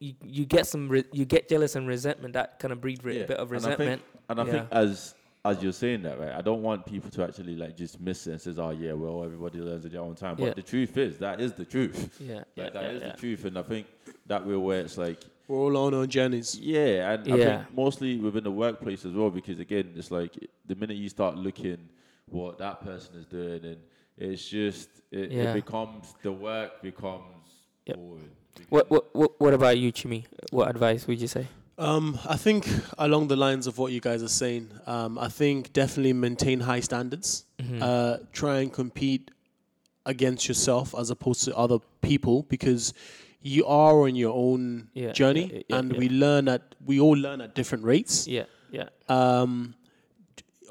You, 0.00 0.14
you 0.24 0.46
get 0.46 0.66
some 0.66 0.88
re- 0.88 1.04
you 1.12 1.24
get 1.24 1.48
jealous 1.48 1.76
and 1.76 1.86
resentment 1.86 2.32
that 2.34 2.58
kind 2.58 2.72
of 2.72 2.80
breed 2.80 3.04
re- 3.04 3.18
Yeah, 3.18 3.24
a 3.24 3.26
bit 3.28 3.36
of 3.36 3.52
and 3.52 3.60
I 3.60 3.68
think- 3.68 3.78
resentment. 3.78 4.02
And 4.28 4.40
I 4.40 4.44
Yeah. 4.44 4.50
think 4.52 4.68
as 4.72 5.14
as 5.44 5.62
you're 5.62 5.72
saying 5.72 6.02
that, 6.02 6.18
right, 6.20 6.32
I 6.32 6.40
don't 6.42 6.62
want 6.62 6.84
people 6.84 7.08
to 7.10 7.22
actually 7.24 7.54
like 7.54 7.76
just 7.76 8.00
miss 8.00 8.26
it 8.26 8.32
and 8.32 8.40
says, 8.40 8.58
"Oh 8.58 8.70
yeah, 8.70 8.92
well 8.94 9.22
everybody 9.24 9.58
learns 9.60 9.84
at 9.86 9.92
their 9.92 10.00
own 10.02 10.14
time." 10.16 10.36
But 10.36 10.44
Yeah. 10.46 10.52
the 10.54 10.62
truth 10.62 10.96
is, 10.96 11.18
that 11.18 11.40
is 11.40 11.52
the 11.52 11.64
truth. 11.64 12.18
yeah, 12.20 12.42
yeah, 12.56 12.70
that 12.70 12.82
yeah, 12.82 12.88
is 12.90 13.00
the 13.02 13.10
truth, 13.18 13.44
and 13.44 13.58
I 13.58 13.62
think 13.62 13.86
that 14.26 14.44
way 14.46 14.56
where 14.56 14.80
it's 14.80 14.98
like, 14.98 15.20
We're 15.50 15.58
all 15.58 15.76
on 15.78 15.94
our 15.94 16.06
journeys. 16.06 16.56
yeah, 16.60 17.10
and 17.12 17.32
I 17.32 17.36
Yeah. 17.36 17.44
think 17.64 17.74
mostly 17.74 18.16
within 18.18 18.44
the 18.44 18.52
workplace 18.52 19.04
as 19.04 19.12
well, 19.14 19.30
because 19.30 19.58
again, 19.58 19.92
it's 19.96 20.12
like 20.12 20.32
the 20.64 20.76
minute 20.76 20.96
you 20.96 21.08
start 21.08 21.36
looking 21.36 21.88
what 22.26 22.58
that 22.58 22.80
person 22.82 23.16
is 23.16 23.26
doing, 23.26 23.64
and 23.64 23.78
it's 24.16 24.48
just 24.48 24.88
it, 25.10 25.32
Yeah. 25.32 25.42
it 25.50 25.54
becomes 25.54 26.14
the 26.22 26.30
work 26.30 26.80
becomes 26.82 27.46
Yep. 27.86 27.96
boring. 27.96 28.30
What, 28.68 28.88
what 28.90 29.12
what 29.14 29.40
what 29.40 29.52
about 29.54 29.76
you, 29.78 29.92
Chimi? 29.92 30.24
What 30.52 30.68
advice 30.70 31.08
would 31.08 31.20
you 31.20 31.26
say? 31.26 31.48
Um, 31.78 32.16
I 32.28 32.36
think 32.36 32.68
along 32.98 33.26
the 33.28 33.36
lines 33.36 33.66
of 33.66 33.76
what 33.78 33.90
you 33.90 34.00
guys 34.00 34.22
are 34.22 34.28
saying, 34.28 34.68
um, 34.86 35.18
I 35.18 35.28
think 35.28 35.72
definitely 35.72 36.12
maintain 36.12 36.60
high 36.60 36.80
standards. 36.80 37.44
Mhm. 37.58 37.82
Uh, 37.82 38.18
try 38.32 38.60
and 38.60 38.72
compete 38.72 39.32
against 40.06 40.46
yourself 40.46 40.94
as 40.96 41.10
opposed 41.10 41.42
to 41.44 41.56
other 41.56 41.78
people 42.02 42.44
because 42.44 42.92
you 43.42 43.66
are 43.66 44.02
on 44.02 44.14
your 44.16 44.34
own 44.34 44.88
Yeah, 44.94 45.12
journey, 45.12 45.50
yeah, 45.52 45.62
yeah, 45.68 45.76
and 45.78 45.92
yeah. 45.92 45.98
we 45.98 46.08
learn 46.08 46.48
at 46.48 46.74
we 46.84 47.00
all 47.00 47.16
learn 47.16 47.40
at 47.40 47.54
different 47.54 47.84
rates. 47.84 48.26
yeah, 48.26 48.44
yeah, 48.70 48.88
Um, 49.08 49.74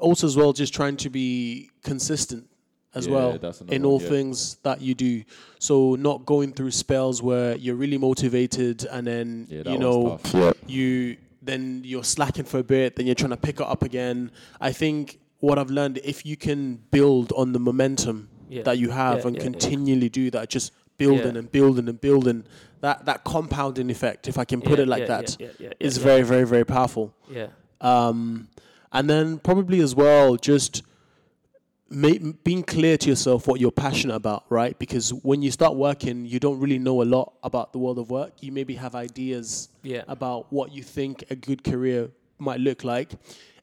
also, 0.00 0.26
as 0.26 0.36
well, 0.36 0.52
just 0.52 0.72
trying 0.74 0.96
to 0.98 1.10
be 1.10 1.70
consistent 1.82 2.46
as 2.94 3.06
Yeah, 3.06 3.12
well 3.14 3.38
that's 3.38 3.60
another 3.60 3.76
in 3.76 3.82
one, 3.82 3.92
all 3.92 4.02
yeah. 4.02 4.08
things 4.08 4.56
that 4.62 4.80
you 4.80 4.94
do. 4.94 5.22
So 5.58 5.94
not 5.96 6.24
going 6.26 6.52
through 6.52 6.70
spells 6.72 7.22
where 7.22 7.54
you're 7.56 7.76
really 7.76 7.98
motivated 7.98 8.84
and 8.90 9.06
then 9.06 9.46
Yeah, 9.50 9.70
you 9.72 9.78
know 9.78 10.18
you 10.66 11.16
then 11.42 11.82
you're 11.84 12.04
slacking 12.04 12.44
for 12.44 12.58
a 12.58 12.62
bit, 12.64 12.96
then 12.96 13.06
you're 13.06 13.14
trying 13.14 13.30
to 13.30 13.36
pick 13.36 13.60
it 13.60 13.66
up 13.66 13.82
again. 13.82 14.30
I 14.60 14.72
think 14.72 15.20
what 15.38 15.58
I've 15.58 15.70
learned, 15.70 15.98
if 16.04 16.26
you 16.26 16.36
can 16.36 16.76
build 16.90 17.32
on 17.34 17.52
the 17.52 17.58
momentum 17.58 18.28
yeah. 18.50 18.62
that 18.64 18.76
you 18.78 18.90
have 18.90 19.20
Yeah, 19.20 19.26
and 19.28 19.36
yeah, 19.36 19.42
yeah. 19.44 19.50
continually 19.50 20.08
do 20.10 20.30
that, 20.32 20.50
just 20.50 20.72
building 21.02 21.34
Yeah. 21.34 21.40
and 21.40 21.48
building 21.58 21.86
and 21.92 21.98
building, 22.08 22.38
that 22.84 22.96
that 23.08 23.18
compounding 23.34 23.88
effect, 23.96 24.22
if 24.32 24.36
I 24.42 24.44
can 24.50 24.60
put 24.60 24.76
Yeah, 24.78 24.84
it 24.84 24.88
like 24.94 25.06
that, 25.14 25.26
is 25.88 25.94
very, 26.08 26.22
very, 26.32 26.46
very 26.54 26.64
powerful. 26.76 27.06
yeah. 27.38 27.48
Um, 27.80 28.48
and 28.96 29.04
then 29.12 29.38
probably 29.48 29.80
as 29.86 29.92
well, 30.02 30.36
just 30.50 30.82
ma- 32.02 32.32
being 32.44 32.62
clear 32.62 32.96
to 33.02 33.08
yourself 33.12 33.46
what 33.48 33.58
you're 33.60 33.78
passionate 33.86 34.14
about, 34.22 34.44
right? 34.48 34.74
Because 34.78 35.06
when 35.30 35.42
you 35.42 35.50
start 35.50 35.74
working, 35.88 36.16
you 36.32 36.38
don't 36.46 36.58
really 36.64 36.78
know 36.78 37.02
a 37.02 37.08
lot 37.16 37.32
about 37.42 37.72
the 37.72 37.78
world 37.78 37.98
of 37.98 38.10
work. 38.10 38.32
You 38.40 38.52
maybe 38.52 38.74
have 38.84 38.94
ideas 38.94 39.68
Yeah. 39.82 40.02
about 40.08 40.52
what 40.52 40.72
you 40.76 40.82
think 40.82 41.24
a 41.30 41.36
good 41.36 41.60
career 41.64 42.10
might 42.38 42.60
look 42.60 42.84
like. 42.84 43.10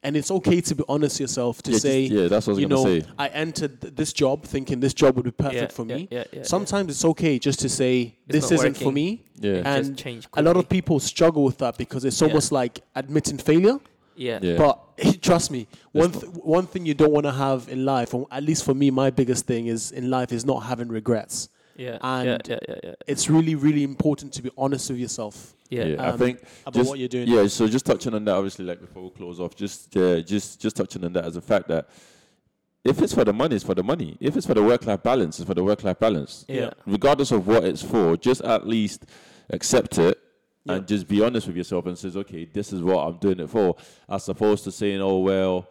And 0.02 0.16
it's 0.16 0.30
okay 0.30 0.60
to 0.60 0.74
be 0.74 0.84
honest 0.88 1.14
with 1.16 1.22
yourself 1.22 1.62
to 1.62 1.70
Yeah, 1.70 1.74
just- 1.74 1.82
say, 1.82 2.00
yeah, 2.02 2.28
that's 2.28 2.46
what 2.46 2.52
I 2.52 2.54
was 2.54 2.60
you 2.60 2.68
know, 2.68 2.84
say. 2.84 3.02
I 3.18 3.28
entered 3.28 3.80
th- 3.80 3.94
this 3.96 4.12
job 4.12 4.44
thinking 4.44 4.80
this 4.80 4.94
job 4.94 5.16
would 5.16 5.24
be 5.24 5.30
perfect 5.32 5.54
Yeah, 5.56 5.66
for 5.68 5.84
yeah, 5.86 5.96
me. 5.96 6.08
yeah, 6.10 6.18
yeah, 6.18 6.24
yeah. 6.38 6.42
Sometimes 6.44 6.90
it's 6.92 7.04
okay 7.04 7.38
just 7.38 7.60
to 7.60 7.68
say 7.68 8.14
this 8.26 8.50
isn't 8.52 8.76
for 8.76 8.92
me. 8.92 9.22
Yeah. 9.40 9.62
And 9.64 10.00
a 10.34 10.42
lot 10.42 10.56
of 10.56 10.68
people 10.68 11.00
struggle 11.00 11.44
with 11.44 11.58
that 11.58 11.76
because 11.78 12.04
it's 12.04 12.20
almost 12.22 12.52
like 12.52 12.80
admitting 12.94 13.38
failure. 13.38 13.78
Yeah. 14.16 14.40
Yeah. 14.42 14.56
But 14.56 15.20
trust 15.22 15.50
me, 15.52 15.68
one 15.92 16.10
th- 16.10 16.24
one 16.42 16.66
thing 16.66 16.84
you 16.86 16.94
don't 16.94 17.12
want 17.12 17.24
to 17.26 17.32
have 17.32 17.68
in 17.68 17.84
life, 17.84 18.14
or 18.14 18.26
at 18.32 18.42
least 18.42 18.64
for 18.64 18.74
me, 18.74 18.90
my 18.90 19.10
biggest 19.10 19.46
thing 19.46 19.68
is 19.68 19.92
in 19.92 20.10
life 20.10 20.32
is 20.32 20.44
not 20.44 20.60
having 20.64 20.88
regrets. 20.88 21.48
Yeah. 21.76 21.98
And 22.02 22.26
yeah. 22.26 22.38
Yeah. 22.48 22.58
Yeah. 22.68 22.74
Yeah. 22.82 22.94
It's 23.06 23.30
really, 23.30 23.54
really 23.54 23.84
important 23.84 24.32
to 24.34 24.42
be 24.42 24.50
honest 24.58 24.90
with 24.90 24.98
yourself 24.98 25.54
Yeah. 25.68 25.84
Yeah, 25.84 26.02
I 26.02 26.06
um, 26.08 26.18
think 26.18 26.42
about 26.62 26.74
just, 26.74 26.88
what 26.90 26.98
you're 26.98 27.08
doing. 27.08 27.28
Yeah, 27.28 27.46
so 27.46 27.68
just 27.68 27.84
touching 27.86 28.14
on 28.14 28.24
that, 28.24 28.34
obviously, 28.34 28.64
like 28.64 28.80
before 28.80 29.02
we 29.04 29.10
close 29.10 29.38
off, 29.40 29.54
just 29.54 29.96
uh, 29.96 30.20
just 30.20 30.60
just 30.60 30.76
touching 30.76 31.04
on 31.04 31.12
that 31.12 31.24
as 31.24 31.36
a 31.36 31.40
fact 31.40 31.68
that 31.68 31.88
if 32.84 33.02
it's 33.02 33.12
for 33.12 33.24
the 33.24 33.32
money, 33.32 33.56
it's 33.56 33.64
for 33.64 33.74
the 33.74 33.82
money. 33.82 34.16
If 34.20 34.36
it's 34.36 34.46
for 34.46 34.54
the 34.54 34.62
work-life 34.62 35.02
balance, 35.02 35.38
it's 35.38 35.46
for 35.46 35.54
the 35.54 35.64
work-life 35.64 35.98
balance. 35.98 36.44
Yeah. 36.48 36.70
Regardless 36.86 37.32
of 37.32 37.46
what 37.46 37.64
it's 37.64 37.82
for, 37.82 38.16
just 38.16 38.40
at 38.42 38.66
least 38.66 39.04
accept 39.50 39.98
it 39.98 40.18
Yeah. 40.64 40.74
and 40.74 40.86
just 40.86 41.06
be 41.08 41.22
honest 41.22 41.48
with 41.48 41.56
yourself 41.56 41.86
and 41.86 41.98
says, 41.98 42.16
okay, 42.16 42.44
this 42.46 42.72
is 42.72 42.82
what 42.82 42.98
I'm 43.06 43.18
doing 43.18 43.40
it 43.40 43.50
for, 43.50 43.76
as 44.08 44.28
opposed 44.28 44.64
to 44.64 44.72
saying, 44.72 45.00
oh 45.00 45.18
well, 45.18 45.68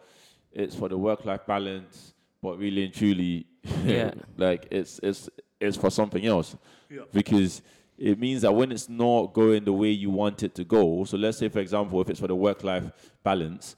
it's 0.52 0.74
for 0.76 0.88
the 0.88 0.98
work-life 0.98 1.46
balance, 1.46 2.14
but 2.42 2.58
really 2.58 2.84
and 2.84 2.94
truly, 2.94 3.46
Yeah. 3.84 4.12
like 4.36 4.68
it's 4.70 5.00
it's 5.02 5.28
it's 5.60 5.76
for 5.76 5.90
something 5.90 6.24
else 6.24 6.56
Yeah. 6.88 7.02
because 7.12 7.62
it 7.98 8.18
means 8.18 8.42
that 8.42 8.52
when 8.52 8.70
it's 8.70 8.88
not 8.88 9.32
going 9.32 9.64
the 9.64 9.72
way 9.72 9.90
you 9.90 10.08
want 10.08 10.42
it 10.44 10.54
to 10.54 10.64
go, 10.64 11.04
so 11.04 11.16
let's 11.16 11.38
say, 11.38 11.48
for 11.48 11.58
example, 11.58 12.00
if 12.00 12.08
it's 12.08 12.20
for 12.20 12.28
the 12.28 12.34
work 12.34 12.62
life 12.62 12.90
balance, 13.24 13.74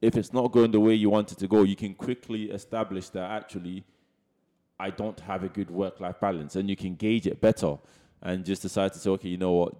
if 0.00 0.16
it's 0.16 0.32
not 0.32 0.50
going 0.50 0.72
the 0.72 0.80
way 0.80 0.94
you 0.94 1.08
want 1.08 1.30
it 1.30 1.38
to 1.38 1.46
go, 1.46 1.62
you 1.62 1.76
can 1.76 1.94
quickly 1.94 2.50
establish 2.50 3.10
that 3.10 3.30
actually 3.30 3.84
I 4.78 4.90
don't 4.90 5.20
have 5.20 5.44
a 5.44 5.48
good 5.48 5.70
work 5.70 6.00
life 6.00 6.18
balance 6.20 6.56
and 6.56 6.68
you 6.68 6.74
can 6.74 6.94
gauge 6.96 7.26
it 7.26 7.40
better 7.40 7.76
and 8.22 8.44
just 8.44 8.62
decide 8.62 8.92
to 8.94 8.98
say, 8.98 9.10
okay, 9.10 9.28
you 9.28 9.36
know 9.36 9.52
what, 9.52 9.74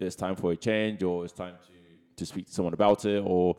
it's 0.00 0.16
time 0.16 0.36
for 0.36 0.52
a 0.52 0.56
change 0.56 1.02
or 1.02 1.24
it's 1.24 1.32
time 1.34 1.54
to, 1.66 1.72
to 2.16 2.26
speak 2.26 2.46
to 2.46 2.52
someone 2.52 2.74
about 2.74 3.04
it 3.04 3.22
or 3.24 3.56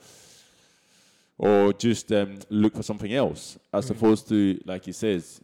or 1.40 1.72
just 1.72 2.12
um, 2.14 2.40
look 2.50 2.76
for 2.76 2.82
something 2.82 3.14
else 3.14 3.60
as 3.72 3.90
opposed 3.92 4.28
to 4.28 4.60
like 4.66 4.86
he 4.86 4.92
says 4.92 5.40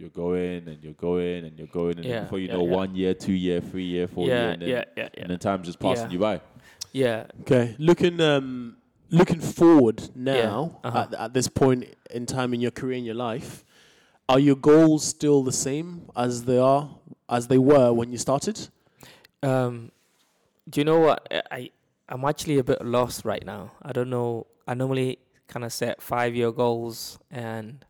you're 0.00 0.08
going 0.10 0.66
and 0.68 0.82
you're 0.82 0.94
going 0.94 1.44
and 1.44 1.58
you're 1.58 1.66
going 1.68 1.96
and 1.98 2.04
Yeah, 2.04 2.20
before 2.22 2.38
you 2.38 2.48
yeah, 2.48 2.54
know 2.54 2.64
yeah. 2.66 2.76
one 2.76 2.94
year 2.94 3.14
two 3.14 3.32
year 3.32 3.60
three 3.60 3.84
year 3.84 4.08
four 4.08 4.26
year 4.26 4.50
and 4.50 4.62
then, 4.62 4.68
Yeah. 4.68 4.84
Yeah. 4.96 5.08
Yeah. 5.14 5.22
and 5.22 5.30
then 5.30 5.38
time's 5.38 5.66
just 5.66 5.78
passing 5.78 6.06
Yeah. 6.06 6.12
you 6.12 6.18
by 6.18 6.40
Yeah. 6.92 7.26
Okay, 7.42 7.76
looking 7.78 8.20
um, 8.20 8.76
looking 9.10 9.40
forward 9.40 9.98
now 10.14 10.78
uh-huh. 10.84 10.98
at, 11.12 11.14
at 11.14 11.34
this 11.34 11.48
point 11.48 11.84
in 12.10 12.26
time 12.26 12.54
in 12.54 12.60
your 12.60 12.70
career 12.70 12.96
in 12.98 13.04
your 13.04 13.14
life, 13.14 13.64
are 14.28 14.38
your 14.38 14.56
goals 14.56 15.04
still 15.04 15.42
the 15.42 15.52
same 15.52 16.08
as 16.16 16.44
they 16.44 16.58
are 16.58 16.88
as 17.28 17.46
they 17.48 17.58
were 17.58 17.92
when 17.92 18.10
you 18.10 18.18
started? 18.18 18.68
Um, 19.42 19.90
do 20.68 20.80
you 20.80 20.84
know 20.84 21.00
what? 21.00 21.26
I- 21.30 21.42
I 21.58 21.70
I'm 22.12 22.24
actually 22.24 22.58
a 22.58 22.64
bit 22.64 22.84
lost 22.84 23.24
right 23.24 23.44
now. 23.46 23.70
I 23.82 23.92
don't 23.92 24.10
know. 24.10 24.46
I 24.66 24.74
normally 24.74 25.18
kind 25.46 25.64
of 25.64 25.72
set 25.72 26.02
five 26.02 26.34
year 26.34 26.50
goals 26.50 27.18
and 27.30 27.84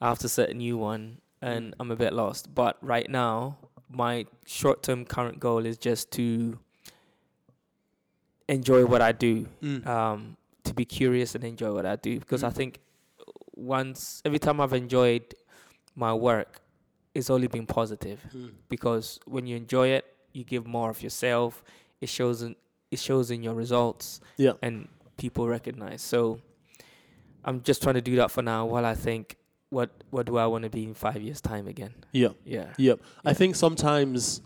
I 0.00 0.08
have 0.08 0.18
to 0.20 0.28
set 0.28 0.50
a 0.50 0.54
new 0.54 0.76
one, 0.78 1.18
and 1.42 1.74
I'm 1.80 1.90
a 1.90 1.96
bit 1.96 2.12
lost. 2.12 2.54
But 2.54 2.76
right 2.82 3.08
now, 3.10 3.58
my 3.90 4.26
short 4.46 4.82
term 4.82 5.04
current 5.04 5.40
goal 5.40 5.64
is 5.66 5.78
just 5.78 6.10
to 6.12 6.58
enjoy 8.48 8.86
what 8.86 9.02
I 9.02 9.12
do. 9.12 9.46
Um, 9.84 10.36
to 10.64 10.74
be 10.74 10.84
curious 10.84 11.34
and 11.34 11.44
enjoy 11.44 11.72
what 11.72 11.86
I 11.86 11.96
do 11.96 12.18
because 12.18 12.44
I 12.44 12.50
Mm. 12.50 12.54
think 12.54 12.80
once 13.56 14.20
every 14.24 14.38
time 14.38 14.60
I've 14.60 14.72
enjoyed 14.74 15.34
my 15.94 16.12
work, 16.14 16.60
it's 17.14 17.30
only 17.30 17.48
been 17.48 17.66
positive 17.66 18.20
because 18.68 19.18
when 19.26 19.46
you 19.46 19.56
enjoy 19.56 19.88
it, 19.88 20.04
you 20.32 20.44
give 20.44 20.66
more 20.66 20.90
of 20.90 21.02
yourself. 21.02 21.64
It 22.00 22.08
shows 22.08 22.42
in 22.42 22.54
it 22.90 22.98
shows 22.98 23.30
in 23.30 23.42
your 23.42 23.54
results, 23.54 24.18
Yeah. 24.38 24.52
and 24.62 24.88
people 25.18 25.46
recognize. 25.46 26.00
So 26.00 26.40
I'm 27.44 27.60
just 27.62 27.82
trying 27.82 27.96
to 27.96 28.00
do 28.00 28.16
that 28.16 28.30
for 28.30 28.40
now 28.42 28.64
while 28.66 28.86
I 28.86 28.94
think 28.94 29.36
what 29.70 29.90
what 30.10 30.26
do 30.26 30.36
I 30.38 30.46
want 30.46 30.64
to 30.64 30.70
be 30.70 30.84
in 30.84 30.94
five 30.94 31.20
years 31.20 31.40
time 31.40 31.66
again? 31.68 31.92
Yeah. 32.12 32.28
Yeah, 32.44 32.68
Yep. 32.78 33.00
I 33.24 33.34
think 33.34 33.54
sometimes 33.56 34.40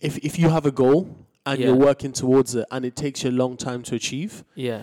if 0.00 0.18
if 0.18 0.38
you 0.38 0.48
have 0.48 0.66
a 0.66 0.70
goal 0.72 1.08
and 1.44 1.58
Yeah. 1.58 1.66
you're 1.68 1.76
working 1.76 2.12
towards 2.12 2.54
it 2.54 2.66
and 2.70 2.84
it 2.84 2.96
takes 2.96 3.22
you 3.24 3.30
a 3.30 3.32
long 3.42 3.56
time 3.56 3.82
to 3.84 3.94
achieve, 3.94 4.44
yeah, 4.54 4.82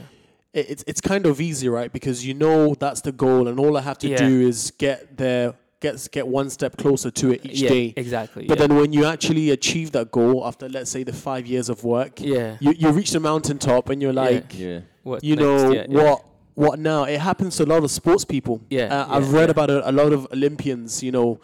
it, 0.54 0.70
it's 0.70 0.84
it's 0.88 1.02
kind 1.02 1.26
of 1.26 1.42
easy, 1.42 1.68
right? 1.70 1.92
Because 1.92 2.26
you 2.26 2.34
know 2.34 2.74
that's 2.76 3.02
the 3.02 3.12
goal 3.12 3.48
and 3.48 3.60
all 3.60 3.78
I 3.78 3.82
have 3.82 3.98
to 4.00 4.08
Yeah. 4.10 4.18
do 4.28 4.48
is 4.48 4.72
get 4.78 5.18
there, 5.18 5.54
get 5.80 6.08
get 6.12 6.28
one 6.28 6.50
step 6.50 6.78
closer 6.78 7.12
to 7.12 7.32
it 7.34 7.46
each 7.46 7.62
yeah, 7.62 7.70
day. 7.70 7.94
exactly. 7.98 8.46
But 8.48 8.60
yeah. 8.60 8.68
then 8.68 8.78
when 8.78 8.94
you 8.94 9.06
actually 9.06 9.50
achieve 9.52 9.92
that 9.92 10.12
goal 10.12 10.46
after 10.46 10.70
let's 10.70 10.90
say 10.92 11.04
the 11.04 11.14
5 11.14 11.46
years 11.48 11.70
of 11.70 11.84
work, 11.84 12.22
yeah, 12.22 12.58
you 12.60 12.72
you 12.78 12.90
reach 12.92 13.12
the 13.12 13.20
mountaintop 13.20 13.90
and 13.90 14.02
you're 14.02 14.14
like, 14.14 14.58
yeah 14.58 14.82
what 15.04 15.24
you 15.24 15.36
next? 15.36 15.44
know 15.46 15.72
Yeah, 15.72 15.86
yeah. 15.90 16.04
what 16.04 16.26
what 16.56 16.80
now? 16.80 17.04
It 17.06 17.20
happens 17.20 17.58
to 17.58 17.64
a 17.64 17.66
lot 17.66 17.84
of 17.84 17.92
sports 17.92 18.26
people. 18.26 18.62
Yeah, 18.70 18.84
uh, 18.86 19.08
yeah, 19.08 19.16
i've 19.16 19.34
read 19.34 19.50
yeah. 19.50 19.52
about 19.52 19.70
a, 19.70 19.90
a 19.90 19.92
lot 19.92 20.14
of 20.14 20.28
olympians 20.32 21.02
you 21.04 21.12
know 21.12 21.40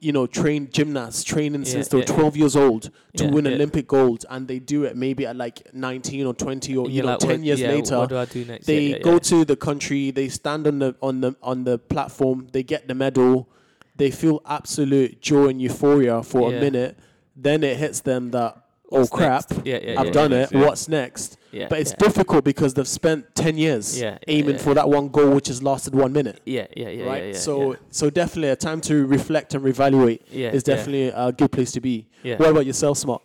you 0.00 0.12
know 0.12 0.26
trained 0.26 0.72
gymnasts 0.72 1.22
training 1.24 1.62
Yeah, 1.62 1.72
since 1.72 1.88
they 1.88 1.98
were 1.98 2.04
12 2.04 2.36
years 2.36 2.56
old 2.56 2.90
to 3.16 3.26
win 3.26 3.46
olympic 3.46 3.86
gold 3.86 4.24
and 4.30 4.48
they 4.48 4.58
do 4.58 4.84
it 4.84 4.96
maybe 4.96 5.26
at 5.26 5.36
like 5.36 5.72
19 5.74 6.26
or 6.26 6.34
20 6.34 6.76
or 6.76 6.88
you 6.88 7.02
know 7.02 7.08
like, 7.08 7.18
10 7.18 7.28
what- 7.30 7.40
years 7.40 7.60
later 7.60 7.98
what 7.98 8.08
do 8.08 8.16
I 8.16 8.24
do 8.24 8.44
next? 8.44 8.66
they 8.66 8.98
go 8.98 9.18
to 9.18 9.44
the 9.44 9.56
country 9.56 10.10
they 10.10 10.28
stand 10.28 10.66
on 10.66 10.78
the 10.78 10.94
on 11.02 11.20
the 11.20 11.36
on 11.42 11.64
the 11.64 11.78
platform 11.78 12.48
they 12.52 12.62
get 12.62 12.88
the 12.88 12.94
medal 12.94 13.48
they 13.96 14.10
feel 14.10 14.40
absolute 14.46 15.20
joy 15.20 15.48
and 15.48 15.60
euphoria 15.60 16.22
for 16.22 16.52
a 16.52 16.60
minute 16.60 16.98
then 17.36 17.62
it 17.64 17.76
hits 17.76 18.00
them 18.00 18.30
that 18.30 18.63
oh 18.92 19.06
crap 19.06 19.50
next? 19.50 19.66
Yeah, 19.66 19.78
yeah, 19.82 20.00
i've 20.00 20.06
yeah, 20.06 20.12
done 20.12 20.30
yeah, 20.32 20.42
it 20.42 20.52
yeah. 20.52 20.60
what's 20.60 20.88
next 20.88 21.36
Yeah, 21.52 21.68
but 21.68 21.78
it's 21.80 21.92
yeah. 21.92 22.06
difficult 22.08 22.44
because 22.44 22.74
they've 22.74 22.88
spent 22.88 23.34
10 23.34 23.56
years 23.58 24.00
Yeah, 24.00 24.10
yeah, 24.12 24.18
aiming 24.28 24.56
yeah. 24.56 24.62
for 24.62 24.74
that 24.74 24.88
one 24.88 25.08
goal 25.08 25.30
which 25.30 25.48
has 25.48 25.62
lasted 25.62 25.94
one 25.94 26.12
minute 26.12 26.40
Yeah, 26.44 26.66
yeah, 26.76 26.88
yeah, 26.90 27.04
right 27.04 27.22
yeah, 27.22 27.28
yeah, 27.32 27.38
so 27.38 27.72
yeah. 27.72 27.78
so 27.90 28.10
definitely 28.10 28.50
a 28.50 28.56
time 28.56 28.80
to 28.82 29.06
reflect 29.06 29.54
and 29.54 29.64
reevaluate 29.64 30.20
yeah, 30.30 30.50
is 30.50 30.62
yeah, 30.66 30.74
definitely 30.74 31.08
a 31.08 31.32
good 31.32 31.50
place 31.52 31.72
to 31.72 31.80
be 31.80 32.06
yeah. 32.22 32.36
what 32.36 32.50
about 32.50 32.66
yourself 32.66 32.98
smart 32.98 33.22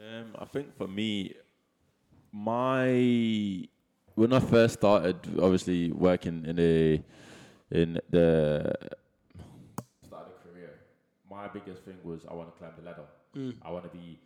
Um, 0.00 0.34
I 0.38 0.44
think 0.46 0.76
for 0.76 0.88
me, 0.88 1.34
my 2.32 3.66
when 4.14 4.32
I 4.32 4.40
first 4.40 4.74
started, 4.74 5.16
obviously 5.40 5.92
working 5.92 6.44
in 6.46 6.58
a 6.58 7.02
in 7.70 8.00
the 8.10 8.72
start 10.06 10.26
of 10.26 10.42
career, 10.42 10.70
my 11.30 11.46
biggest 11.48 11.84
thing 11.84 11.98
was 12.02 12.20
I 12.30 12.34
want 12.34 12.52
to 12.52 12.58
climb 12.58 12.72
the 12.78 12.84
ladder. 12.84 13.04
I 13.62 13.70
want 13.70 13.84
to 13.84 13.90
be 13.96 14.18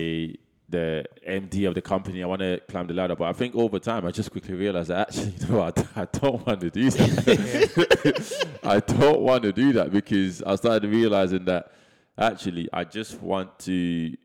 a 0.00 0.36
the 0.70 1.04
MD 1.28 1.66
of 1.66 1.74
the 1.74 1.82
company. 1.82 2.22
I 2.22 2.26
want 2.26 2.40
to 2.40 2.60
climb 2.68 2.86
the 2.86 2.94
ladder. 2.94 3.16
But 3.16 3.24
I 3.28 3.32
think 3.32 3.54
over 3.56 3.78
time, 3.78 4.06
I 4.06 4.10
just 4.10 4.30
quickly 4.30 4.54
realized 4.54 4.90
that 4.90 5.08
actually, 5.08 5.34
you 5.40 5.46
know, 5.48 5.62
I, 5.62 5.72
I 5.96 6.04
don't 6.06 6.46
want 6.46 6.60
to 6.60 6.70
do 6.70 6.90
that. 6.90 8.58
I 8.62 8.80
don't 8.80 9.20
want 9.20 9.42
to 9.42 9.52
do 9.52 9.72
that 9.74 9.90
because 9.90 10.42
I 10.42 10.54
started 10.54 10.88
realizing 10.88 11.44
that 11.46 11.72
actually 12.16 12.68
I 12.72 12.84
just 12.84 13.20
want 13.20 13.58
to 13.60 14.16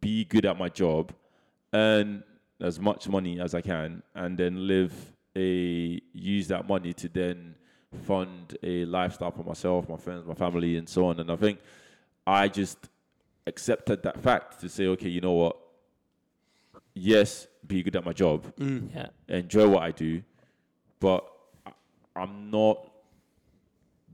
be 0.00 0.24
good 0.24 0.46
at 0.46 0.58
my 0.58 0.68
job, 0.68 1.12
earn 1.74 2.24
as 2.60 2.80
much 2.80 3.08
money 3.08 3.38
as 3.40 3.54
I 3.54 3.60
can, 3.60 4.02
and 4.14 4.38
then 4.38 4.66
live 4.66 4.94
a 5.36 6.00
use 6.14 6.48
that 6.48 6.66
money 6.66 6.94
to 6.94 7.08
then 7.08 7.54
fund 8.04 8.56
a 8.62 8.84
lifestyle 8.86 9.30
for 9.30 9.42
myself, 9.42 9.88
my 9.88 9.96
friends, 9.96 10.26
my 10.26 10.34
family, 10.34 10.76
and 10.76 10.88
so 10.88 11.06
on. 11.06 11.20
And 11.20 11.30
I 11.30 11.36
think 11.36 11.58
I 12.26 12.48
just 12.48 12.78
accepted 13.46 14.02
that 14.02 14.20
fact 14.22 14.60
to 14.60 14.68
say, 14.68 14.86
okay, 14.86 15.08
you 15.08 15.20
know 15.20 15.32
what? 15.32 15.56
Yes, 16.94 17.46
be 17.66 17.82
good 17.82 17.96
at 17.96 18.04
my 18.04 18.12
job, 18.12 18.44
mm. 18.56 18.88
yeah, 18.94 19.08
enjoy 19.28 19.68
what 19.68 19.82
I 19.82 19.90
do, 19.90 20.22
but 20.98 21.28
I- 21.66 21.72
I'm 22.14 22.50
not 22.50 22.90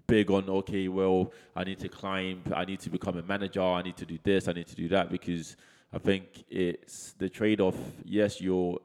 big 0.07 0.31
on 0.31 0.49
okay, 0.49 0.89
well, 0.89 1.33
I 1.55 1.65
need 1.65 1.79
to 1.79 1.89
climb, 1.89 2.43
I 2.55 2.65
need 2.65 2.81
to 2.81 2.91
become 2.91 3.17
a 3.19 3.23
manager, 3.23 3.63
I 3.63 3.83
need 3.83 3.97
to 3.99 4.07
do 4.07 4.19
this, 4.23 4.49
I 4.49 4.53
need 4.53 4.67
to 4.67 4.75
do 4.75 4.89
that 4.89 5.11
because 5.11 5.57
I 5.93 5.99
think 5.99 6.45
it's 6.51 7.13
the 7.13 7.29
trade-off. 7.29 7.77
Yes, 8.05 8.41
you're 8.41 8.79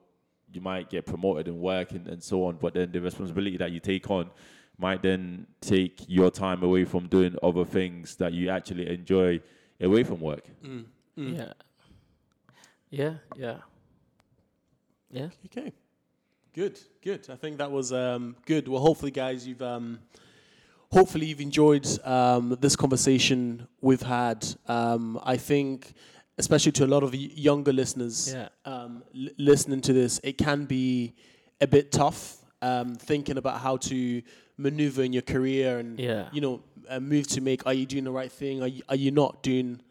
you 0.53 0.61
might 0.61 0.89
get 0.89 1.05
promoted 1.05 1.47
in 1.49 1.59
work 1.59 1.91
and, 1.91 2.07
and 2.07 2.23
so 2.23 2.45
on, 2.45 2.55
but 2.55 2.73
then 2.73 2.91
the 2.91 3.01
responsibility 3.01 3.57
that 3.57 3.71
you 3.71 3.79
take 3.79 4.09
on 4.09 4.29
might 4.77 5.01
then 5.01 5.45
take 5.59 6.05
your 6.07 6.31
time 6.31 6.63
away 6.63 6.85
from 6.85 7.07
doing 7.07 7.35
other 7.43 7.65
things 7.65 8.15
that 8.15 8.31
you 8.31 8.49
actually 8.49 8.87
enjoy 8.89 9.39
away 9.81 10.03
from 10.03 10.19
work. 10.21 10.43
yeah, 11.15 11.53
yeah, 12.89 13.13
yeah, 13.35 13.57
yeah. 15.11 15.29
okay 15.45 15.71
Good, 16.53 16.79
good. 17.03 17.27
I 17.29 17.35
think 17.35 17.59
that 17.59 17.69
was 17.71 17.93
um, 17.93 18.35
good. 18.47 18.67
Well, 18.67 18.81
hopefully, 18.81 19.11
guys, 19.11 19.45
you've 19.47 19.61
um, 19.61 19.99
hopefully 20.91 21.27
you've 21.27 21.39
enjoyed 21.41 21.85
um, 22.03 22.57
this 22.59 22.75
conversation 22.75 23.67
we've 23.79 24.01
had. 24.01 24.43
Um, 24.67 25.19
I 25.23 25.37
think, 25.37 25.93
especially 26.39 26.71
to 26.73 26.85
a 26.85 26.87
lot 26.87 27.03
of 27.03 27.13
younger 27.13 27.71
listeners, 27.71 28.33
Yeah. 28.33 28.47
um, 28.65 29.03
l- 29.15 29.29
listening 29.37 29.81
to 29.81 29.93
this, 29.93 30.19
it 30.23 30.39
can 30.39 30.65
be 30.65 31.13
a 31.61 31.67
bit 31.67 31.91
tough 31.91 32.37
um, 32.63 32.95
thinking 32.95 33.37
about 33.37 33.61
how 33.61 33.77
to 33.77 34.23
maneuver 34.57 35.03
in 35.03 35.13
your 35.13 35.21
career 35.21 35.77
and 35.77 35.99
Yeah. 35.99 36.29
you 36.33 36.41
know 36.41 36.63
a 36.89 36.99
move 36.99 37.27
to 37.27 37.41
make. 37.41 37.65
Are 37.65 37.73
you 37.73 37.85
doing 37.85 38.03
the 38.03 38.11
right 38.11 38.31
thing? 38.31 38.61
Are 38.61 38.67
you, 38.67 38.81
are 38.89 38.95
you 38.95 39.11
not 39.11 39.43
doing 39.43 39.81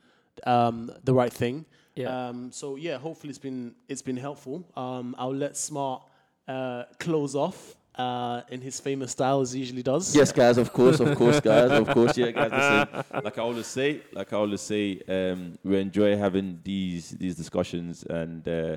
um, 0.47 0.91
the 1.05 1.15
right 1.15 1.33
thing? 1.33 1.65
Yeah. 1.95 2.29
Um, 2.29 2.53
so 2.53 2.77
yeah, 2.77 2.99
hopefully 2.99 3.31
it's 3.31 3.39
been 3.39 3.75
it's 3.89 4.03
been 4.03 4.19
helpful. 4.19 4.65
Um, 4.77 5.15
I'll 5.19 5.35
let 5.35 5.57
Smart 5.57 6.03
uh, 6.47 6.85
close 6.99 7.35
off 7.35 7.75
uh, 7.97 8.43
in 8.51 8.61
his 8.61 8.79
famous 8.79 9.13
style 9.13 9.41
as 9.41 9.53
he 9.53 9.61
usually 9.61 9.83
does. 9.83 10.15
Yes, 10.15 10.31
guys, 10.31 10.59
of 10.59 10.73
course, 10.73 11.01
of 11.01 11.17
course, 11.17 11.41
guys, 11.41 11.71
of 11.71 11.89
course, 11.89 12.17
yeah, 12.19 12.31
guys. 12.31 12.53
Listen, 12.53 13.23
like 13.25 13.39
I 13.39 13.43
always 13.43 13.67
say, 13.67 14.03
like 14.13 14.33
I 14.33 14.37
always 14.37 14.61
say, 14.61 15.01
um, 15.09 15.59
we 15.65 15.79
enjoy 15.79 16.17
having 16.17 16.61
these 16.63 17.11
these 17.11 17.35
discussions, 17.35 18.03
and 18.05 18.47
uh, 18.47 18.77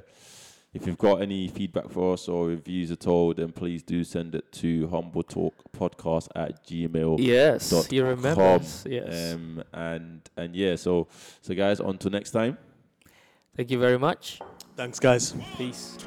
if 0.73 0.85
you've 0.85 0.97
got 0.97 1.21
any 1.21 1.47
feedback 1.47 1.89
for 1.89 2.13
us 2.13 2.27
or 2.27 2.47
reviews 2.47 2.91
at 2.91 3.07
all, 3.07 3.33
then 3.33 3.51
please 3.51 3.81
do 3.81 4.03
send 4.03 4.35
it 4.35 4.51
to 4.53 4.87
humble 4.87 5.23
talk 5.23 5.55
podcast 5.73 6.27
at 6.35 6.65
gmail. 6.65 7.17
Yes, 7.19 7.69
dot 7.69 7.91
you 7.91 8.05
remember. 8.05 8.59
Yes. 8.85 9.33
Um, 9.33 9.63
and 9.73 10.29
and 10.37 10.55
yeah, 10.55 10.75
so 10.75 11.07
so 11.41 11.55
guys, 11.55 11.79
until 11.79 12.11
next 12.11 12.31
time. 12.31 12.57
Thank 13.55 13.71
you 13.71 13.79
very 13.79 13.99
much. 13.99 14.39
Thanks, 14.75 14.99
guys. 14.99 15.33
Peace. 15.57 15.97